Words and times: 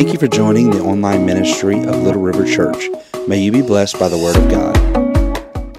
Thank 0.00 0.14
you 0.14 0.18
for 0.18 0.28
joining 0.28 0.70
the 0.70 0.80
online 0.80 1.26
ministry 1.26 1.78
of 1.78 1.94
Little 2.02 2.22
River 2.22 2.46
Church. 2.46 2.88
May 3.28 3.42
you 3.42 3.52
be 3.52 3.60
blessed 3.60 3.98
by 3.98 4.08
the 4.08 4.16
Word 4.16 4.34
of 4.34 4.48
God. 4.48 5.78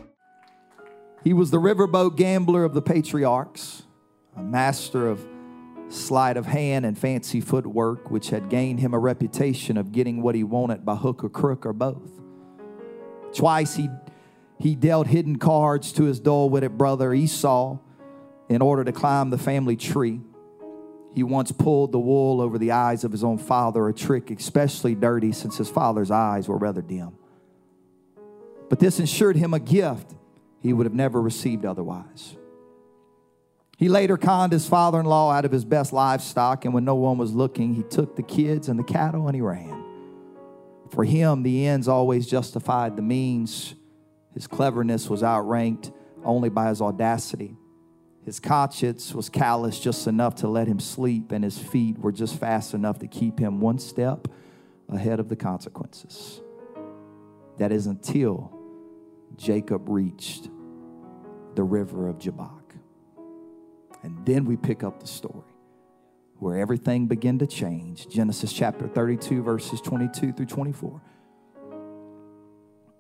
He 1.24 1.34
was 1.34 1.50
the 1.50 1.58
riverboat 1.58 2.18
gambler 2.18 2.64
of 2.64 2.76
the 2.76 2.84
patriarchs, 2.84 3.82
a 4.38 4.44
master 4.44 5.08
of 5.08 5.28
sleight 5.90 6.38
of 6.38 6.46
hand 6.46 6.86
and 6.86 6.96
fancy 6.96 7.42
footwork, 7.42 8.12
which 8.12 8.30
had 8.30 8.48
gained 8.48 8.80
him 8.80 8.94
a 8.94 9.00
reputation 9.00 9.76
of 9.76 9.92
getting 9.92 10.22
what 10.22 10.36
he 10.36 10.44
wanted 10.44 10.86
by 10.86 10.98
hook 10.98 11.24
or 11.24 11.30
crook 11.30 11.66
or 11.66 11.74
both. 11.74 12.12
Twice 13.34 13.76
he, 13.76 13.90
he 14.60 14.76
dealt 14.76 15.08
hidden 15.08 15.40
cards 15.40 15.92
to 15.94 16.04
his 16.04 16.20
dull 16.20 16.52
witted 16.52 16.78
brother 16.78 17.12
Esau 17.12 17.80
in 18.50 18.62
order 18.62 18.84
to 18.84 18.92
climb 18.92 19.32
the 19.32 19.40
family 19.40 19.76
tree. 19.76 20.22
He 21.14 21.24
once 21.24 21.52
pulled 21.52 21.92
the 21.92 22.00
wool 22.00 22.40
over 22.40 22.58
the 22.58 22.72
eyes 22.72 23.04
of 23.04 23.12
his 23.12 23.24
own 23.24 23.38
father, 23.38 23.88
a 23.88 23.94
trick 23.94 24.32
especially 24.32 24.96
dirty 24.96 25.32
since 25.32 25.58
his 25.58 25.70
father's 25.70 26.12
eyes 26.12 26.48
were 26.48 26.58
rather 26.58 26.82
dim. 26.82 27.18
But 28.70 28.80
this 28.80 29.00
ensured 29.00 29.36
him 29.36 29.54
a 29.54 29.60
gift 29.60 30.16
he 30.60 30.72
would 30.72 30.86
have 30.86 30.94
never 30.94 31.22
received 31.22 31.66
otherwise. 31.66 32.38
He 33.78 33.90
later 33.90 34.16
conned 34.16 34.54
his 34.54 34.70
father 34.70 35.00
in 35.00 35.06
law 35.06 35.32
out 35.32 35.44
of 35.44 35.52
his 35.52 35.66
best 35.66 35.92
livestock, 35.92 36.66
and 36.66 36.74
when 36.74 36.86
no 36.86 36.96
one 36.96 37.18
was 37.18 37.34
looking, 37.34 37.74
he 37.74 37.84
took 37.84 38.16
the 38.16 38.24
kids 38.24 38.70
and 38.70 38.80
the 38.80 38.84
cattle 38.84 39.28
and 39.28 39.36
he 39.36 39.42
ran. 39.42 39.84
For 40.92 41.04
him, 41.04 41.44
the 41.44 41.66
ends 41.66 41.88
always 41.88 42.28
justified 42.28 42.96
the 42.96 43.02
means. 43.02 43.76
His 44.34 44.46
cleverness 44.46 45.10
was 45.10 45.24
outranked 45.24 45.92
only 46.24 46.50
by 46.50 46.70
his 46.70 46.82
audacity. 46.82 47.58
His 48.24 48.40
conscience 48.40 49.14
was 49.14 49.30
callous 49.30 49.80
just 49.80 50.06
enough 50.06 50.36
to 50.36 50.48
let 50.48 50.68
him 50.68 50.80
sleep, 50.80 51.32
and 51.32 51.44
his 51.44 51.58
feet 51.58 51.98
were 51.98 52.12
just 52.12 52.40
fast 52.40 52.74
enough 52.74 53.00
to 53.00 53.08
keep 53.08 53.40
him 53.40 53.60
one 53.60 53.80
step 53.80 54.28
ahead 54.90 55.20
of 55.20 55.28
the 55.30 55.36
consequences. 55.36 56.42
That 57.58 57.72
is 57.72 57.88
until 57.88 58.52
Jacob 59.38 59.90
reached 59.90 60.50
the 61.56 61.64
river 61.64 62.08
of 62.08 62.20
Jabbok. 62.20 62.76
And 64.04 64.26
then 64.26 64.46
we 64.46 64.56
pick 64.56 64.84
up 64.84 65.00
the 65.00 65.08
story 65.08 65.44
where 66.38 66.58
everything 66.58 67.08
began 67.08 67.38
to 67.40 67.48
change. 67.48 68.08
Genesis 68.08 68.52
chapter 68.52 68.88
32, 68.88 69.44
verses 69.44 69.80
22 69.82 70.34
through 70.34 70.46
24. 70.46 71.02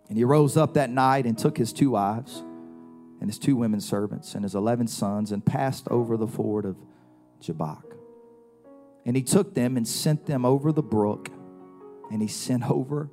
And 0.09 0.18
he 0.18 0.24
rose 0.24 0.58
up 0.58 0.76
that 0.76 0.90
night 0.90 1.26
and 1.26 1.38
took 1.38 1.58
his 1.58 1.74
two 1.74 1.92
wives 1.92 2.44
and 3.22 3.30
his 3.30 3.40
two 3.40 3.56
women 3.56 3.80
servants 3.80 4.34
and 4.34 4.44
his 4.44 4.56
11 4.56 4.88
sons 4.88 5.32
and 5.32 5.46
passed 5.46 5.88
over 5.90 6.18
the 6.18 6.28
ford 6.28 6.66
of 6.66 6.76
Jabbok. 7.40 7.96
And 9.06 9.16
he 9.16 9.22
took 9.22 9.54
them 9.54 9.78
and 9.78 9.88
sent 9.88 10.26
them 10.26 10.44
over 10.44 10.72
the 10.72 10.84
brook, 10.84 11.30
and 12.12 12.22
he 12.22 12.28
sent 12.28 12.70
over 12.70 13.10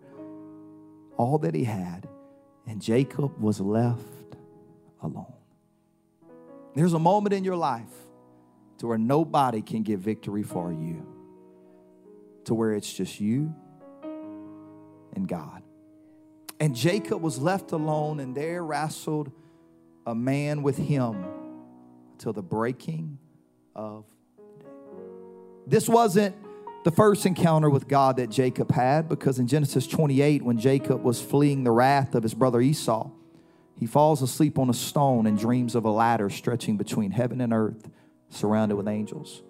all 1.17 1.39
that 1.39 1.55
he 1.55 1.65
had, 1.65 2.09
and 2.67 2.81
Jacob 2.81 3.39
was 3.41 3.61
left 3.61 4.03
alone. 5.03 5.33
There's 6.75 6.95
a 6.95 6.99
moment 6.99 7.35
in 7.35 7.45
your 7.45 7.57
life 7.57 7.93
to 8.79 8.87
where 8.87 8.99
nobody 8.99 9.63
can 9.63 9.83
get 9.83 9.99
victory 9.99 10.43
for 10.43 10.73
you, 10.73 11.07
to 12.45 12.55
where 12.55 12.73
it's 12.73 12.93
just 12.93 13.21
you 13.21 13.55
and 15.15 15.29
God. 15.29 15.63
And 16.61 16.75
Jacob 16.75 17.21
was 17.21 17.39
left 17.39 17.73
alone, 17.73 18.21
and 18.21 18.35
there 18.35 18.65
wrestled 18.65 19.33
a 20.09 20.15
man 20.15 20.63
with 20.63 20.79
him 20.79 21.23
till 22.17 22.33
the 22.33 22.43
breaking 22.43 23.19
of 23.75 24.07
day. 24.59 24.65
This 25.67 25.87
wasn't 25.87 26.35
the 26.85 26.91
first 26.91 27.27
encounter 27.27 27.69
with 27.69 27.87
God 27.89 28.17
that 28.17 28.31
Jacob 28.31 28.71
had 28.73 29.07
because 29.07 29.39
in 29.39 29.47
Genesis 29.47 29.87
28, 29.87 30.43
when 30.43 30.59
Jacob 30.59 31.03
was 31.03 31.21
fleeing 31.21 31.63
the 31.63 31.71
wrath 31.71 32.15
of 32.15 32.23
his 32.23 32.33
brother 32.33 32.59
Esau, 32.63 33.11
he 33.75 33.85
falls 33.85 34.23
asleep 34.23 34.59
on 34.59 34.71
a 34.71 34.75
stone 34.75 35.27
and 35.27 35.39
dreams 35.39 35.75
of 35.75 35.85
a 35.85 35.91
ladder 35.91 36.31
stretching 36.31 36.79
between 36.79 37.11
heaven 37.11 37.43
and 37.43 37.53
earth, 37.53 37.91
surrounded 38.31 38.77
with 38.77 38.89
angels. 38.89 39.43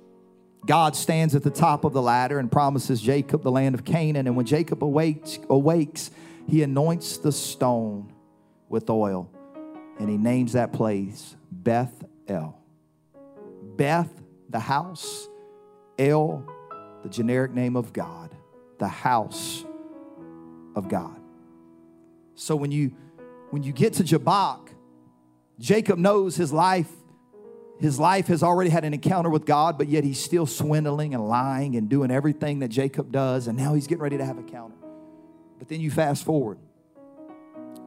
God 0.67 0.97
stands 0.97 1.37
at 1.37 1.45
the 1.45 1.51
top 1.51 1.85
of 1.85 1.93
the 1.93 2.03
ladder 2.03 2.41
and 2.41 2.51
promises 2.51 3.01
Jacob 3.01 3.45
the 3.45 3.53
land 3.53 3.77
of 3.77 3.85
Canaan. 3.85 4.27
And 4.27 4.35
when 4.35 4.45
Jacob 4.45 4.83
awakes, 4.83 5.39
awakes 5.49 6.11
he 6.49 6.65
anoints 6.65 7.19
the 7.19 7.31
stone 7.31 8.13
with 8.69 8.91
oil 8.91 9.31
and 9.99 10.09
he 10.09 10.17
names 10.17 10.53
that 10.53 10.73
place 10.73 11.37
Beth 11.51 12.05
El. 12.27 12.59
Beth, 13.77 14.11
the 14.49 14.59
house, 14.59 15.29
El, 15.99 16.45
the 17.03 17.09
generic 17.09 17.53
name 17.53 17.77
of 17.77 17.93
God, 17.93 18.35
the 18.79 18.89
house 18.89 19.65
of 20.75 20.89
God. 20.89 21.21
So 22.35 22.57
when 22.57 22.71
you 22.71 22.93
when 23.51 23.63
you 23.63 23.73
get 23.73 23.95
to 23.95 24.05
Jabbok, 24.05 24.71
Jacob 25.59 25.99
knows 25.99 26.37
his 26.37 26.53
life 26.53 26.91
his 27.79 27.99
life 28.01 28.27
has 28.27 28.43
already 28.43 28.71
had 28.71 28.85
an 28.85 28.93
encounter 28.93 29.31
with 29.31 29.47
God, 29.47 29.79
but 29.79 29.89
yet 29.89 30.03
he's 30.03 30.21
still 30.23 30.47
swindling 30.47 31.15
and 31.15 31.29
lying 31.29 31.77
and 31.77 31.89
doing 31.89 32.11
everything 32.11 32.59
that 32.59 32.69
Jacob 32.69 33.13
does, 33.13 33.47
and 33.47 33.57
now 33.57 33.75
he's 33.75 33.87
getting 33.87 34.03
ready 34.03 34.19
to 34.19 34.25
have 34.25 34.37
a 34.37 34.43
counter. 34.43 34.75
But 35.59 35.69
then 35.69 35.81
you 35.81 35.91
fast 35.91 36.25
forward. 36.25 36.59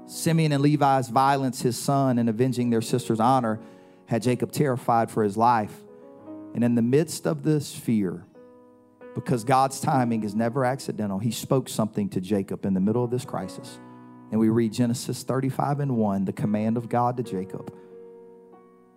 Simeon 0.05 0.51
and 0.51 0.61
Levi's 0.61 1.09
violence, 1.09 1.61
his 1.61 1.77
son, 1.77 2.17
and 2.17 2.29
avenging 2.29 2.69
their 2.69 2.81
sister's 2.81 3.19
honor 3.19 3.59
had 4.05 4.21
Jacob 4.21 4.51
terrified 4.51 5.09
for 5.09 5.23
his 5.23 5.37
life. 5.37 5.73
And 6.53 6.63
in 6.63 6.75
the 6.75 6.81
midst 6.81 7.25
of 7.25 7.43
this 7.43 7.73
fear, 7.73 8.25
because 9.15 9.43
God's 9.43 9.79
timing 9.79 10.23
is 10.23 10.35
never 10.35 10.65
accidental, 10.65 11.19
he 11.19 11.31
spoke 11.31 11.69
something 11.69 12.09
to 12.09 12.21
Jacob 12.21 12.65
in 12.65 12.73
the 12.73 12.79
middle 12.79 13.03
of 13.03 13.11
this 13.11 13.25
crisis. 13.25 13.79
And 14.31 14.39
we 14.39 14.49
read 14.49 14.73
Genesis 14.73 15.23
35 15.23 15.81
and 15.81 15.97
1, 15.97 16.25
the 16.25 16.33
command 16.33 16.77
of 16.77 16.89
God 16.89 17.17
to 17.17 17.23
Jacob. 17.23 17.73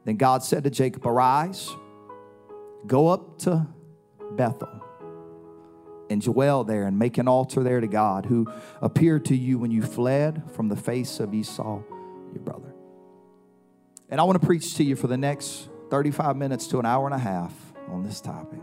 Then 0.04 0.16
God 0.16 0.42
said 0.42 0.64
to 0.64 0.70
Jacob, 0.70 1.06
Arise, 1.06 1.70
go 2.86 3.08
up 3.08 3.38
to 3.40 3.66
Bethel 4.32 4.83
and 6.10 6.20
dwell 6.20 6.64
there 6.64 6.86
and 6.86 6.98
make 6.98 7.18
an 7.18 7.28
altar 7.28 7.62
there 7.62 7.80
to 7.80 7.86
God 7.86 8.26
who 8.26 8.50
appeared 8.80 9.24
to 9.26 9.36
you 9.36 9.58
when 9.58 9.70
you 9.70 9.82
fled 9.82 10.42
from 10.52 10.68
the 10.68 10.76
face 10.76 11.20
of 11.20 11.32
Esau, 11.32 11.82
your 12.32 12.42
brother. 12.42 12.74
And 14.08 14.20
I 14.20 14.24
want 14.24 14.40
to 14.40 14.46
preach 14.46 14.74
to 14.76 14.84
you 14.84 14.96
for 14.96 15.06
the 15.06 15.16
next 15.16 15.68
35 15.90 16.36
minutes 16.36 16.66
to 16.68 16.78
an 16.78 16.86
hour 16.86 17.06
and 17.06 17.14
a 17.14 17.18
half 17.18 17.52
on 17.88 18.02
this 18.02 18.20
topic 18.20 18.60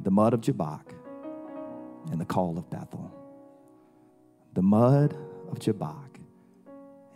the 0.00 0.10
mud 0.10 0.34
of 0.34 0.40
Jabbok 0.40 0.92
and 2.12 2.20
the 2.20 2.24
call 2.24 2.58
of 2.58 2.68
Bethel 2.70 3.10
the 4.56 4.62
mud 4.62 5.14
of 5.50 5.58
Jabbok 5.58 6.18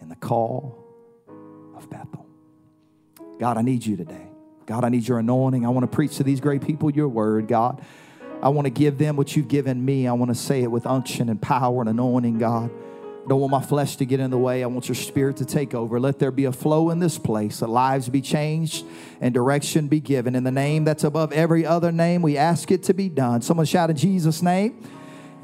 and 0.00 0.10
the 0.10 0.16
call 0.16 0.78
of 1.74 1.88
Bethel. 1.88 2.26
God, 3.38 3.56
I 3.56 3.62
need 3.62 3.84
you 3.84 3.96
today. 3.96 4.28
God, 4.66 4.84
I 4.84 4.90
need 4.90 5.08
your 5.08 5.18
anointing. 5.18 5.64
I 5.64 5.70
want 5.70 5.90
to 5.90 5.94
preach 5.94 6.18
to 6.18 6.22
these 6.22 6.40
great 6.40 6.62
people 6.62 6.90
your 6.90 7.08
word, 7.08 7.48
God. 7.48 7.82
I 8.42 8.48
want 8.48 8.66
to 8.66 8.70
give 8.70 8.96
them 8.96 9.16
what 9.16 9.36
you've 9.36 9.48
given 9.48 9.84
me. 9.84 10.06
I 10.06 10.12
want 10.12 10.30
to 10.30 10.34
say 10.34 10.62
it 10.62 10.70
with 10.70 10.86
unction 10.86 11.28
and 11.28 11.40
power 11.40 11.80
and 11.80 11.90
anointing, 11.90 12.38
God. 12.38 12.70
I 13.24 13.28
don't 13.28 13.38
want 13.38 13.50
my 13.50 13.60
flesh 13.60 13.96
to 13.96 14.06
get 14.06 14.18
in 14.18 14.30
the 14.30 14.38
way. 14.38 14.62
I 14.62 14.66
want 14.66 14.88
your 14.88 14.94
spirit 14.94 15.36
to 15.36 15.44
take 15.44 15.74
over. 15.74 16.00
Let 16.00 16.18
there 16.18 16.30
be 16.30 16.46
a 16.46 16.52
flow 16.52 16.88
in 16.88 17.00
this 17.00 17.18
place, 17.18 17.60
that 17.60 17.68
lives 17.68 18.08
be 18.08 18.22
changed 18.22 18.86
and 19.20 19.34
direction 19.34 19.88
be 19.88 20.00
given. 20.00 20.34
In 20.34 20.42
the 20.42 20.50
name 20.50 20.84
that's 20.84 21.04
above 21.04 21.32
every 21.32 21.66
other 21.66 21.92
name, 21.92 22.22
we 22.22 22.38
ask 22.38 22.70
it 22.70 22.82
to 22.84 22.94
be 22.94 23.10
done. 23.10 23.42
Someone 23.42 23.66
shout 23.66 23.90
in 23.90 23.96
Jesus' 23.96 24.40
name. 24.40 24.82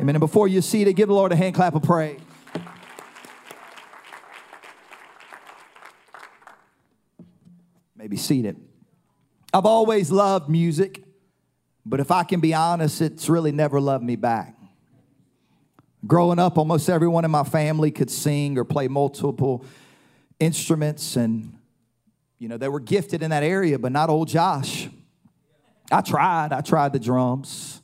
Amen. 0.00 0.14
And 0.14 0.20
before 0.20 0.48
you 0.48 0.62
see 0.62 0.82
it, 0.82 0.92
give 0.94 1.08
the 1.08 1.14
Lord 1.14 1.32
a 1.32 1.36
hand 1.36 1.54
clap 1.54 1.74
of 1.74 1.82
praise. 1.82 2.18
Maybe 7.94 8.16
seated. 8.16 8.56
I've 9.53 9.66
always 9.66 10.10
loved 10.10 10.48
music, 10.48 11.03
but 11.88 12.00
if 12.00 12.10
I 12.10 12.24
can 12.24 12.41
be 12.41 12.53
honest, 12.53 13.00
it's 13.00 13.28
really 13.28 13.53
never 13.53 13.80
loved 13.80 14.03
me 14.03 14.16
back. 14.16 14.56
Growing 16.04 16.41
up, 16.41 16.59
almost 16.59 16.91
everyone 16.91 17.24
in 17.24 17.30
my 17.30 17.44
family 17.44 17.92
could 17.92 18.10
sing 18.10 18.59
or 18.59 18.65
play 18.65 18.88
multiple 18.88 19.65
instruments, 20.41 21.15
and 21.15 21.56
you 22.41 22.48
know, 22.48 22.56
they 22.56 22.68
were 22.68 22.80
gifted 22.80 23.22
in 23.22 23.30
that 23.30 23.44
area, 23.44 23.78
but 23.78 23.92
not 23.92 24.10
old 24.10 24.27
Josh. 24.27 24.88
I 25.92 26.00
tried. 26.00 26.53
I 26.53 26.60
tried 26.60 26.92
the 26.92 26.98
drums, 26.98 27.80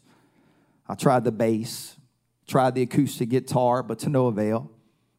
I 0.89 0.97
tried 0.97 1.23
the 1.23 1.33
bass, 1.33 1.97
tried 2.49 2.75
the 2.75 2.83
acoustic 2.83 3.29
guitar, 3.29 3.85
but 3.85 4.01
to 4.01 4.09
no 4.09 4.27
avail. 4.27 4.73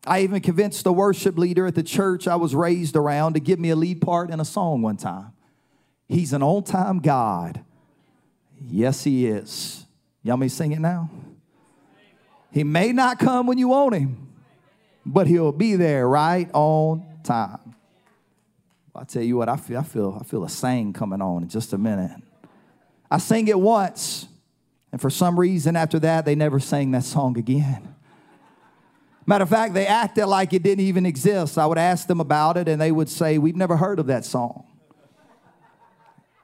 I 0.06 0.24
even 0.24 0.42
convinced 0.42 0.84
the 0.84 0.92
worship 0.92 1.38
leader 1.38 1.66
at 1.66 1.76
the 1.76 1.84
church 1.84 2.28
I 2.28 2.36
was 2.36 2.54
raised 2.54 2.98
around 2.98 3.36
to 3.36 3.40
give 3.40 3.60
me 3.60 3.70
a 3.70 3.78
lead 3.78 4.02
part 4.02 4.30
in 4.30 4.42
a 4.42 4.46
song 4.46 4.82
one 4.82 4.98
time. 4.98 5.32
He's 6.10 6.34
an 6.34 6.44
on 6.44 6.64
time 6.64 7.00
God. 7.00 7.64
Yes, 8.62 9.04
He 9.04 9.28
is. 9.28 9.86
Y'all 10.22 10.38
me 10.38 10.48
sing 10.48 10.72
it 10.72 10.80
now? 10.80 11.10
He 12.52 12.64
may 12.64 12.92
not 12.92 13.20
come 13.20 13.48
when 13.48 13.58
you 13.58 13.70
want 13.70 13.96
Him, 13.96 14.30
but 15.06 15.28
He'll 15.28 15.52
be 15.52 15.76
there 15.76 16.08
right 16.08 16.50
on 16.54 17.06
time. 17.24 17.76
I 18.96 19.06
tell 19.06 19.24
you 19.24 19.38
what, 19.38 19.50
I 19.50 19.58
feel, 19.58 19.80
I 19.80 19.84
feel, 19.84 20.18
I 20.22 20.24
feel 20.24 20.44
a 20.44 20.50
saying 20.50 20.94
coming 20.94 21.22
on 21.22 21.44
in 21.44 21.50
just 21.50 21.74
a 21.74 21.78
minute. 21.78 22.12
I 23.10 23.18
sang 23.18 23.48
it 23.48 23.60
once, 23.60 24.28
And 24.92 25.02
for 25.02 25.10
some 25.10 25.40
reason, 25.40 25.76
after 25.76 26.00
that, 26.00 26.26
they 26.26 26.36
never 26.36 26.60
sang 26.60 26.92
that 26.92 27.04
song 27.04 27.38
again. 27.38 27.96
Matter 29.26 29.44
of 29.44 29.50
fact, 29.50 29.74
they 29.74 29.88
acted 29.88 30.28
like 30.28 30.54
it 30.54 30.62
didn't 30.62 30.84
even 30.84 31.06
exist. 31.06 31.58
I 31.58 31.66
would 31.66 31.78
ask 31.80 32.08
them 32.08 32.20
about 32.20 32.58
it, 32.58 32.68
and 32.68 32.80
they 32.80 32.92
would 32.92 33.10
say, 33.10 33.38
We've 33.40 33.56
never 33.56 33.78
heard 33.78 34.00
of 34.00 34.08
that 34.08 34.26
song. 34.26 34.66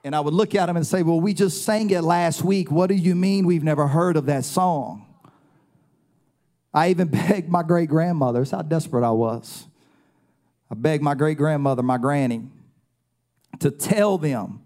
And 0.03 0.15
I 0.15 0.19
would 0.19 0.33
look 0.33 0.55
at 0.55 0.67
them 0.67 0.77
and 0.77 0.87
say, 0.87 1.03
Well, 1.03 1.19
we 1.19 1.33
just 1.33 1.63
sang 1.63 1.89
it 1.89 2.01
last 2.01 2.43
week. 2.43 2.71
What 2.71 2.87
do 2.87 2.95
you 2.95 3.15
mean 3.15 3.45
we've 3.45 3.63
never 3.63 3.87
heard 3.87 4.15
of 4.15 4.25
that 4.27 4.45
song? 4.45 5.05
I 6.73 6.89
even 6.89 7.07
begged 7.09 7.49
my 7.49 7.63
great 7.63 7.89
grandmother, 7.89 8.39
that's 8.39 8.51
how 8.51 8.61
desperate 8.61 9.05
I 9.05 9.11
was. 9.11 9.67
I 10.71 10.75
begged 10.75 11.03
my 11.03 11.15
great 11.15 11.37
grandmother, 11.37 11.81
my 11.81 11.97
granny, 11.97 12.43
to 13.59 13.71
tell 13.71 14.17
them 14.17 14.61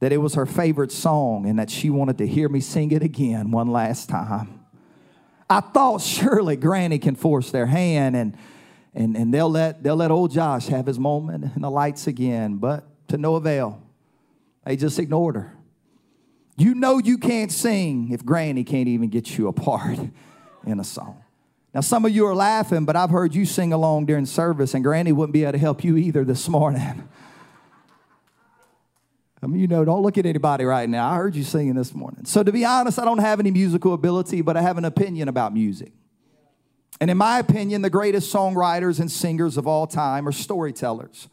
that 0.00 0.12
it 0.12 0.16
was 0.16 0.34
her 0.34 0.46
favorite 0.46 0.90
song 0.90 1.46
and 1.46 1.58
that 1.58 1.70
she 1.70 1.90
wanted 1.90 2.18
to 2.18 2.26
hear 2.26 2.48
me 2.48 2.60
sing 2.60 2.90
it 2.90 3.02
again 3.02 3.50
one 3.50 3.70
last 3.70 4.08
time. 4.08 4.60
I 5.48 5.60
thought 5.60 6.00
surely 6.00 6.56
Granny 6.56 6.98
can 6.98 7.14
force 7.14 7.50
their 7.50 7.66
hand 7.66 8.16
and, 8.16 8.36
and, 8.94 9.16
and 9.16 9.32
they'll, 9.32 9.50
let, 9.50 9.82
they'll 9.82 9.96
let 9.96 10.10
old 10.10 10.32
Josh 10.32 10.66
have 10.68 10.86
his 10.86 10.98
moment 10.98 11.54
in 11.54 11.62
the 11.62 11.70
lights 11.70 12.06
again, 12.06 12.56
but 12.56 12.84
to 13.08 13.18
no 13.18 13.36
avail. 13.36 13.81
They 14.64 14.76
just 14.76 14.98
ignored 14.98 15.36
her. 15.36 15.56
You 16.56 16.74
know 16.74 16.98
you 16.98 17.18
can't 17.18 17.50
sing 17.50 18.10
if 18.12 18.24
Granny 18.24 18.64
can't 18.64 18.88
even 18.88 19.08
get 19.08 19.36
you 19.36 19.48
a 19.48 19.52
part 19.52 19.98
in 20.66 20.80
a 20.80 20.84
song. 20.84 21.22
Now, 21.74 21.80
some 21.80 22.04
of 22.04 22.12
you 22.12 22.26
are 22.26 22.34
laughing, 22.34 22.84
but 22.84 22.96
I've 22.96 23.08
heard 23.10 23.34
you 23.34 23.46
sing 23.46 23.72
along 23.72 24.04
during 24.06 24.26
service, 24.26 24.74
and 24.74 24.84
Granny 24.84 25.10
wouldn't 25.10 25.32
be 25.32 25.44
able 25.44 25.52
to 25.52 25.58
help 25.58 25.82
you 25.82 25.96
either 25.96 26.22
this 26.22 26.46
morning. 26.48 27.08
I 29.42 29.46
mean, 29.46 29.60
you 29.60 29.66
know, 29.66 29.84
don't 29.84 30.02
look 30.02 30.18
at 30.18 30.26
anybody 30.26 30.64
right 30.64 30.88
now. 30.88 31.10
I 31.10 31.16
heard 31.16 31.34
you 31.34 31.42
singing 31.42 31.74
this 31.74 31.94
morning. 31.94 32.26
So, 32.26 32.42
to 32.42 32.52
be 32.52 32.64
honest, 32.64 32.98
I 32.98 33.04
don't 33.04 33.18
have 33.18 33.40
any 33.40 33.50
musical 33.50 33.94
ability, 33.94 34.42
but 34.42 34.56
I 34.56 34.62
have 34.62 34.76
an 34.78 34.84
opinion 34.84 35.28
about 35.28 35.54
music. 35.54 35.92
And 37.00 37.10
in 37.10 37.16
my 37.16 37.40
opinion, 37.40 37.82
the 37.82 37.90
greatest 37.90 38.32
songwriters 38.32 39.00
and 39.00 39.10
singers 39.10 39.56
of 39.56 39.66
all 39.66 39.88
time 39.88 40.28
are 40.28 40.32
storytellers. 40.32 41.28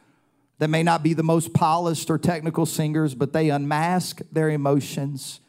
They 0.60 0.68
may 0.68 0.84
not 0.84 1.04
be 1.04 1.14
the 1.14 1.24
most 1.24 1.54
polished 1.54 2.10
or 2.10 2.18
technical 2.18 2.66
singers, 2.66 3.16
but 3.16 3.32
they 3.32 3.50
unmask 3.50 4.22
their 4.32 4.50
emotions 4.50 5.40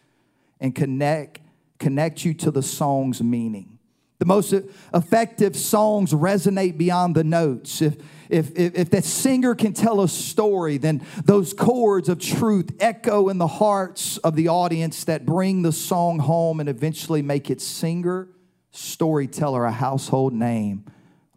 and 0.60 0.72
connect, 0.74 1.40
connect 1.78 2.24
you 2.24 2.32
to 2.34 2.52
the 2.52 2.62
song's 2.62 3.20
meaning. 3.20 3.78
The 4.20 4.26
most 4.26 4.54
effective 4.94 5.56
songs 5.56 6.12
resonate 6.12 6.78
beyond 6.78 7.16
the 7.16 7.24
notes. 7.24 7.82
If, 7.82 7.96
if, 8.28 8.56
if, 8.56 8.76
if 8.76 8.90
that 8.90 9.02
singer 9.02 9.56
can 9.56 9.72
tell 9.72 10.00
a 10.02 10.08
story, 10.08 10.76
then 10.76 11.04
those 11.24 11.54
chords 11.54 12.08
of 12.08 12.20
truth 12.20 12.70
echo 12.78 13.30
in 13.30 13.38
the 13.38 13.46
hearts 13.46 14.18
of 14.18 14.36
the 14.36 14.46
audience 14.46 15.04
that 15.04 15.26
bring 15.26 15.62
the 15.62 15.72
song 15.72 16.20
home 16.20 16.60
and 16.60 16.68
eventually 16.68 17.22
make 17.22 17.50
its 17.50 17.64
singer, 17.64 18.28
storyteller 18.70 19.64
a 19.64 19.72
household 19.72 20.34
name, 20.34 20.84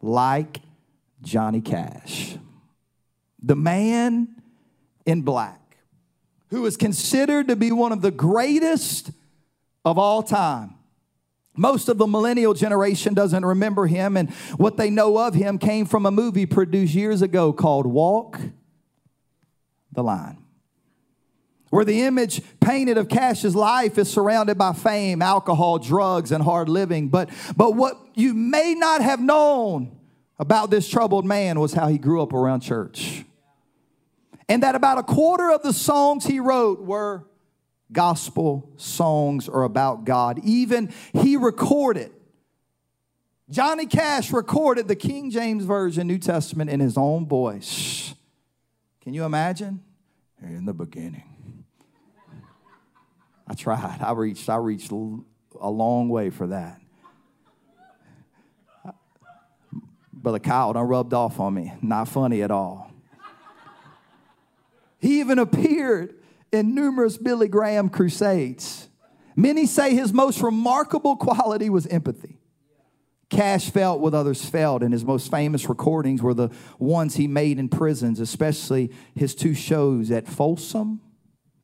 like 0.02 0.60
Johnny 1.22 1.62
Cash 1.62 2.38
the 3.44 3.56
man 3.56 4.30
in 5.06 5.22
black, 5.22 5.78
who 6.50 6.66
is 6.66 6.78
considered 6.78 7.50
to 7.50 7.56
be 7.56 7.72
one 7.72 7.92
of 7.92 8.02
the 8.02 8.12
greatest 8.12 9.12
of 9.84 9.98
all 9.98 10.24
time. 10.24 10.76
Most 11.56 11.90
of 11.90 11.98
the 11.98 12.08
millennial 12.08 12.54
generation 12.54 13.14
doesn't 13.14 13.46
remember 13.46 13.86
him, 13.86 14.18
and 14.18 14.32
what 14.58 14.78
they 14.78 14.90
know 14.90 15.18
of 15.18 15.36
him 15.36 15.60
came 15.60 15.86
from 15.86 16.06
a 16.06 16.12
movie 16.12 16.46
produced 16.46 16.96
years 16.96 17.22
ago 17.22 17.54
called 17.54 17.86
Walk 17.86 18.40
the 19.92 20.04
Line, 20.04 20.38
where 21.70 21.86
the 21.86 22.02
image 22.02 22.42
painted 22.60 22.98
of 22.98 23.08
Cash's 23.08 23.56
life 23.56 24.00
is 24.00 24.10
surrounded 24.10 24.58
by 24.58 24.74
fame, 24.74 25.22
alcohol, 25.22 25.78
drugs, 25.78 26.32
and 26.32 26.44
hard 26.44 26.70
living. 26.70 27.10
But, 27.10 27.30
but 27.56 27.76
what 27.76 27.98
you 28.16 28.34
may 28.34 28.74
not 28.74 29.02
have 29.02 29.20
known 29.20 29.96
about 30.40 30.72
this 30.72 30.90
troubled 30.90 31.26
man 31.26 31.60
was 31.60 31.74
how 31.74 31.88
he 31.88 32.00
grew 32.00 32.24
up 32.24 32.34
around 32.34 32.62
church 32.62 33.26
and 34.50 34.64
that 34.64 34.76
about 34.76 34.98
a 34.98 35.04
quarter 35.04 35.52
of 35.52 35.64
the 35.64 35.74
songs 35.74 36.26
he 36.26 36.40
wrote 36.40 36.82
were 36.82 37.26
gospel 37.92 38.70
songs 38.78 39.48
or 39.48 39.64
about 39.64 40.06
God. 40.06 40.40
Even 40.44 40.92
he 41.14 41.38
recorded, 41.38 42.12
Johnny 43.50 43.86
Cash 43.86 44.32
recorded 44.32 44.88
the 44.88 44.96
King 44.96 45.30
James 45.30 45.64
Version 45.64 46.08
New 46.08 46.18
Testament 46.18 46.70
in 46.70 46.80
his 46.80 46.98
own 46.98 47.28
voice. 47.28 48.16
Can 49.02 49.14
you 49.14 49.26
imagine? 49.26 49.82
In 50.42 50.66
the 50.66 50.74
beginning. 50.74 51.66
I 53.48 53.54
tried. 53.54 54.00
I 54.02 54.12
reached, 54.14 54.50
I 54.50 54.56
reached 54.56 54.92
a 54.92 55.70
long 55.70 56.10
way 56.10 56.30
for 56.30 56.48
that. 56.48 56.80
Brother 60.14 60.40
Kyle 60.40 60.72
done 60.72 60.88
rubbed 60.88 61.14
off 61.14 61.40
on 61.42 61.54
me. 61.54 61.74
Not 61.82 62.08
funny 62.08 62.42
at 62.42 62.52
all. 62.52 62.93
He 65.04 65.20
even 65.20 65.38
appeared 65.38 66.16
in 66.54 66.74
numerous 66.74 67.18
Billy 67.18 67.50
Graham 67.50 67.90
crusades. 67.90 68.88
Many 69.36 69.66
say 69.66 69.94
his 69.94 70.14
most 70.14 70.42
remarkable 70.42 71.18
quality 71.18 71.70
was 71.70 71.86
empathy. 71.88 72.40
Cash 73.30 73.70
felt 73.72 74.00
what 74.00 74.14
others 74.14 74.46
felt, 74.46 74.82
and 74.82 74.94
his 74.94 75.04
most 75.04 75.30
famous 75.30 75.68
recordings 75.68 76.22
were 76.22 76.34
the 76.34 76.52
ones 76.80 77.16
he 77.16 77.28
made 77.28 77.60
in 77.60 77.68
prisons, 77.68 78.22
especially 78.22 78.92
his 79.14 79.36
two 79.36 79.54
shows 79.54 80.10
at 80.10 80.26
Folsom 80.26 81.02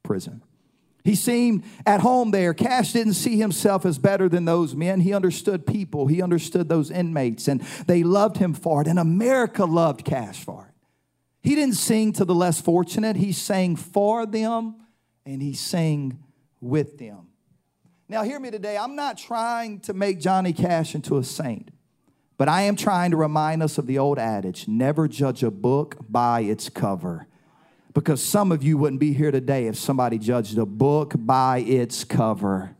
Prison. 0.03 0.43
He 1.05 1.15
seemed 1.15 1.63
at 1.85 2.01
home 2.01 2.31
there. 2.31 2.53
Cash 2.53 2.91
didn't 2.91 3.13
see 3.13 3.37
himself 3.37 3.85
as 3.85 3.97
better 3.97 4.27
than 4.27 4.43
those 4.43 4.75
men. 4.75 4.99
He 4.99 5.13
understood 5.13 5.65
people, 5.65 6.07
he 6.07 6.21
understood 6.21 6.67
those 6.67 6.91
inmates, 6.91 7.47
and 7.47 7.61
they 7.87 8.03
loved 8.03 8.35
him 8.35 8.53
for 8.53 8.81
it, 8.81 8.87
and 8.87 8.99
America 8.99 9.63
loved 9.63 10.03
Cash 10.03 10.43
for 10.43 10.65
it. 10.65 10.68
He 11.41 11.55
didn't 11.55 11.75
sing 11.75 12.13
to 12.13 12.25
the 12.25 12.35
less 12.35 12.59
fortunate, 12.59 13.15
he 13.15 13.31
sang 13.31 13.75
for 13.75 14.25
them 14.25 14.75
and 15.25 15.41
he 15.41 15.53
sang 15.53 16.23
with 16.59 16.97
them. 16.97 17.27
Now, 18.07 18.23
hear 18.23 18.39
me 18.39 18.49
today. 18.49 18.75
I'm 18.75 18.95
not 18.95 19.17
trying 19.17 19.81
to 19.81 19.93
make 19.93 20.19
Johnny 20.19 20.51
Cash 20.51 20.95
into 20.95 21.17
a 21.17 21.23
saint, 21.23 21.69
but 22.37 22.49
I 22.49 22.63
am 22.63 22.75
trying 22.75 23.11
to 23.11 23.17
remind 23.17 23.61
us 23.61 23.77
of 23.77 23.85
the 23.85 23.99
old 23.99 24.17
adage 24.17 24.67
never 24.67 25.07
judge 25.07 25.43
a 25.43 25.51
book 25.51 25.97
by 26.09 26.41
its 26.41 26.69
cover. 26.69 27.27
Because 27.93 28.23
some 28.23 28.51
of 28.51 28.63
you 28.63 28.77
wouldn't 28.77 28.99
be 28.99 29.13
here 29.13 29.31
today 29.31 29.67
if 29.67 29.75
somebody 29.75 30.17
judged 30.17 30.57
a 30.57 30.65
book 30.65 31.13
by 31.17 31.59
its 31.59 32.03
cover. 32.03 32.75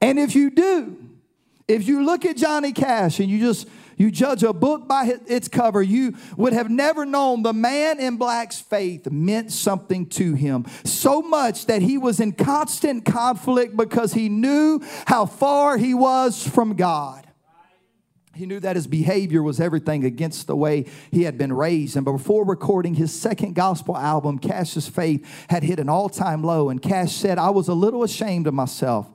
And 0.00 0.18
if 0.18 0.34
you 0.34 0.50
do, 0.50 0.96
if 1.68 1.86
you 1.86 2.04
look 2.04 2.24
at 2.24 2.36
Johnny 2.36 2.72
Cash 2.72 3.20
and 3.20 3.28
you 3.28 3.38
just 3.38 3.68
you 4.00 4.10
judge 4.10 4.42
a 4.42 4.54
book 4.54 4.88
by 4.88 5.12
its 5.26 5.46
cover, 5.46 5.82
you 5.82 6.16
would 6.38 6.54
have 6.54 6.70
never 6.70 7.04
known 7.04 7.42
the 7.42 7.52
man 7.52 8.00
in 8.00 8.16
black's 8.16 8.58
faith 8.58 9.10
meant 9.10 9.52
something 9.52 10.06
to 10.06 10.32
him. 10.32 10.64
So 10.84 11.20
much 11.20 11.66
that 11.66 11.82
he 11.82 11.98
was 11.98 12.18
in 12.18 12.32
constant 12.32 13.04
conflict 13.04 13.76
because 13.76 14.14
he 14.14 14.30
knew 14.30 14.80
how 15.06 15.26
far 15.26 15.76
he 15.76 15.92
was 15.92 16.48
from 16.48 16.76
God. 16.76 17.26
He 18.34 18.46
knew 18.46 18.58
that 18.60 18.74
his 18.74 18.86
behavior 18.86 19.42
was 19.42 19.60
everything 19.60 20.02
against 20.06 20.46
the 20.46 20.56
way 20.56 20.86
he 21.10 21.24
had 21.24 21.36
been 21.36 21.52
raised. 21.52 21.94
And 21.94 22.06
before 22.06 22.46
recording 22.46 22.94
his 22.94 23.12
second 23.12 23.54
gospel 23.54 23.98
album, 23.98 24.38
Cash's 24.38 24.88
faith 24.88 25.28
had 25.50 25.62
hit 25.62 25.78
an 25.78 25.90
all 25.90 26.08
time 26.08 26.42
low. 26.42 26.70
And 26.70 26.80
Cash 26.80 27.12
said, 27.12 27.36
I 27.36 27.50
was 27.50 27.68
a 27.68 27.74
little 27.74 28.02
ashamed 28.02 28.46
of 28.46 28.54
myself 28.54 29.10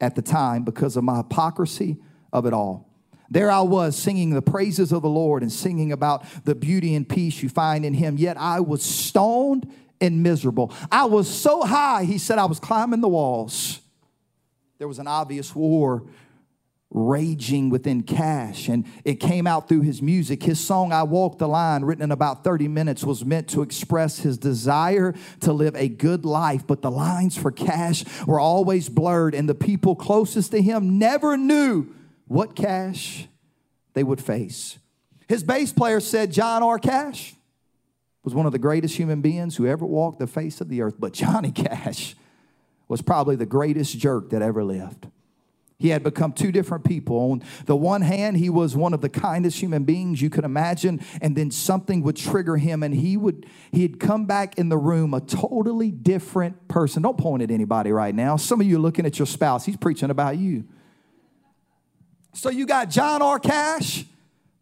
at 0.00 0.16
the 0.16 0.22
time 0.22 0.64
because 0.64 0.96
of 0.96 1.04
my 1.04 1.18
hypocrisy 1.18 1.98
of 2.32 2.46
it 2.46 2.52
all. 2.52 2.87
There 3.30 3.50
I 3.50 3.60
was 3.60 3.96
singing 3.96 4.30
the 4.30 4.42
praises 4.42 4.92
of 4.92 5.02
the 5.02 5.08
Lord 5.08 5.42
and 5.42 5.52
singing 5.52 5.92
about 5.92 6.24
the 6.44 6.54
beauty 6.54 6.94
and 6.94 7.08
peace 7.08 7.42
you 7.42 7.48
find 7.48 7.84
in 7.84 7.94
Him, 7.94 8.16
yet 8.16 8.36
I 8.38 8.60
was 8.60 8.82
stoned 8.82 9.70
and 10.00 10.22
miserable. 10.22 10.72
I 10.90 11.04
was 11.04 11.28
so 11.28 11.62
high, 11.62 12.04
he 12.04 12.18
said, 12.18 12.38
I 12.38 12.46
was 12.46 12.60
climbing 12.60 13.00
the 13.00 13.08
walls. 13.08 13.80
There 14.78 14.88
was 14.88 14.98
an 14.98 15.08
obvious 15.08 15.54
war 15.54 16.04
raging 16.90 17.68
within 17.68 18.02
Cash, 18.02 18.68
and 18.68 18.86
it 19.04 19.16
came 19.16 19.46
out 19.46 19.68
through 19.68 19.82
his 19.82 20.00
music. 20.00 20.42
His 20.42 20.58
song, 20.58 20.90
I 20.90 21.02
Walk 21.02 21.36
the 21.36 21.46
Line, 21.46 21.84
written 21.84 22.04
in 22.04 22.12
about 22.12 22.44
30 22.44 22.66
minutes, 22.68 23.04
was 23.04 23.26
meant 23.26 23.48
to 23.48 23.60
express 23.60 24.20
his 24.20 24.38
desire 24.38 25.14
to 25.40 25.52
live 25.52 25.76
a 25.76 25.88
good 25.88 26.24
life, 26.24 26.66
but 26.66 26.80
the 26.80 26.90
lines 26.90 27.36
for 27.36 27.50
Cash 27.50 28.04
were 28.26 28.40
always 28.40 28.88
blurred, 28.88 29.34
and 29.34 29.46
the 29.46 29.54
people 29.54 29.96
closest 29.96 30.52
to 30.52 30.62
him 30.62 30.98
never 30.98 31.36
knew 31.36 31.92
what 32.28 32.54
Cash 32.54 33.26
they 33.94 34.04
would 34.04 34.20
face. 34.20 34.78
His 35.28 35.42
bass 35.42 35.72
player 35.72 36.00
said 36.00 36.30
John 36.30 36.62
R. 36.62 36.78
Cash 36.78 37.34
was 38.22 38.34
one 38.34 38.46
of 38.46 38.52
the 38.52 38.58
greatest 38.58 38.96
human 38.96 39.20
beings 39.20 39.56
who 39.56 39.66
ever 39.66 39.84
walked 39.84 40.18
the 40.18 40.26
face 40.26 40.60
of 40.60 40.68
the 40.68 40.82
earth, 40.82 40.96
but 40.98 41.12
Johnny 41.12 41.50
Cash 41.52 42.14
was 42.86 43.02
probably 43.02 43.36
the 43.36 43.46
greatest 43.46 43.98
jerk 43.98 44.30
that 44.30 44.42
ever 44.42 44.64
lived. 44.64 45.08
He 45.78 45.90
had 45.90 46.02
become 46.02 46.32
two 46.32 46.50
different 46.50 46.84
people. 46.84 47.16
On 47.30 47.42
the 47.66 47.76
one 47.76 48.02
hand, 48.02 48.36
he 48.36 48.50
was 48.50 48.74
one 48.74 48.92
of 48.92 49.00
the 49.00 49.08
kindest 49.08 49.60
human 49.60 49.84
beings 49.84 50.20
you 50.20 50.28
could 50.28 50.44
imagine, 50.44 51.00
and 51.20 51.36
then 51.36 51.52
something 51.52 52.02
would 52.02 52.16
trigger 52.16 52.56
him, 52.56 52.82
and 52.82 52.92
he 52.92 53.16
would 53.16 53.46
he'd 53.70 54.00
come 54.00 54.26
back 54.26 54.58
in 54.58 54.70
the 54.70 54.78
room 54.78 55.14
a 55.14 55.20
totally 55.20 55.92
different 55.92 56.66
person. 56.66 57.02
Don't 57.02 57.16
point 57.16 57.44
at 57.44 57.52
anybody 57.52 57.92
right 57.92 58.14
now. 58.14 58.36
Some 58.36 58.60
of 58.60 58.66
you 58.66 58.76
are 58.76 58.80
looking 58.80 59.06
at 59.06 59.20
your 59.20 59.26
spouse, 59.26 59.64
he's 59.64 59.76
preaching 59.76 60.10
about 60.10 60.36
you. 60.36 60.64
So 62.34 62.50
you 62.50 62.66
got 62.66 62.90
John 62.90 63.22
R. 63.22 63.38
Cash, 63.38 64.04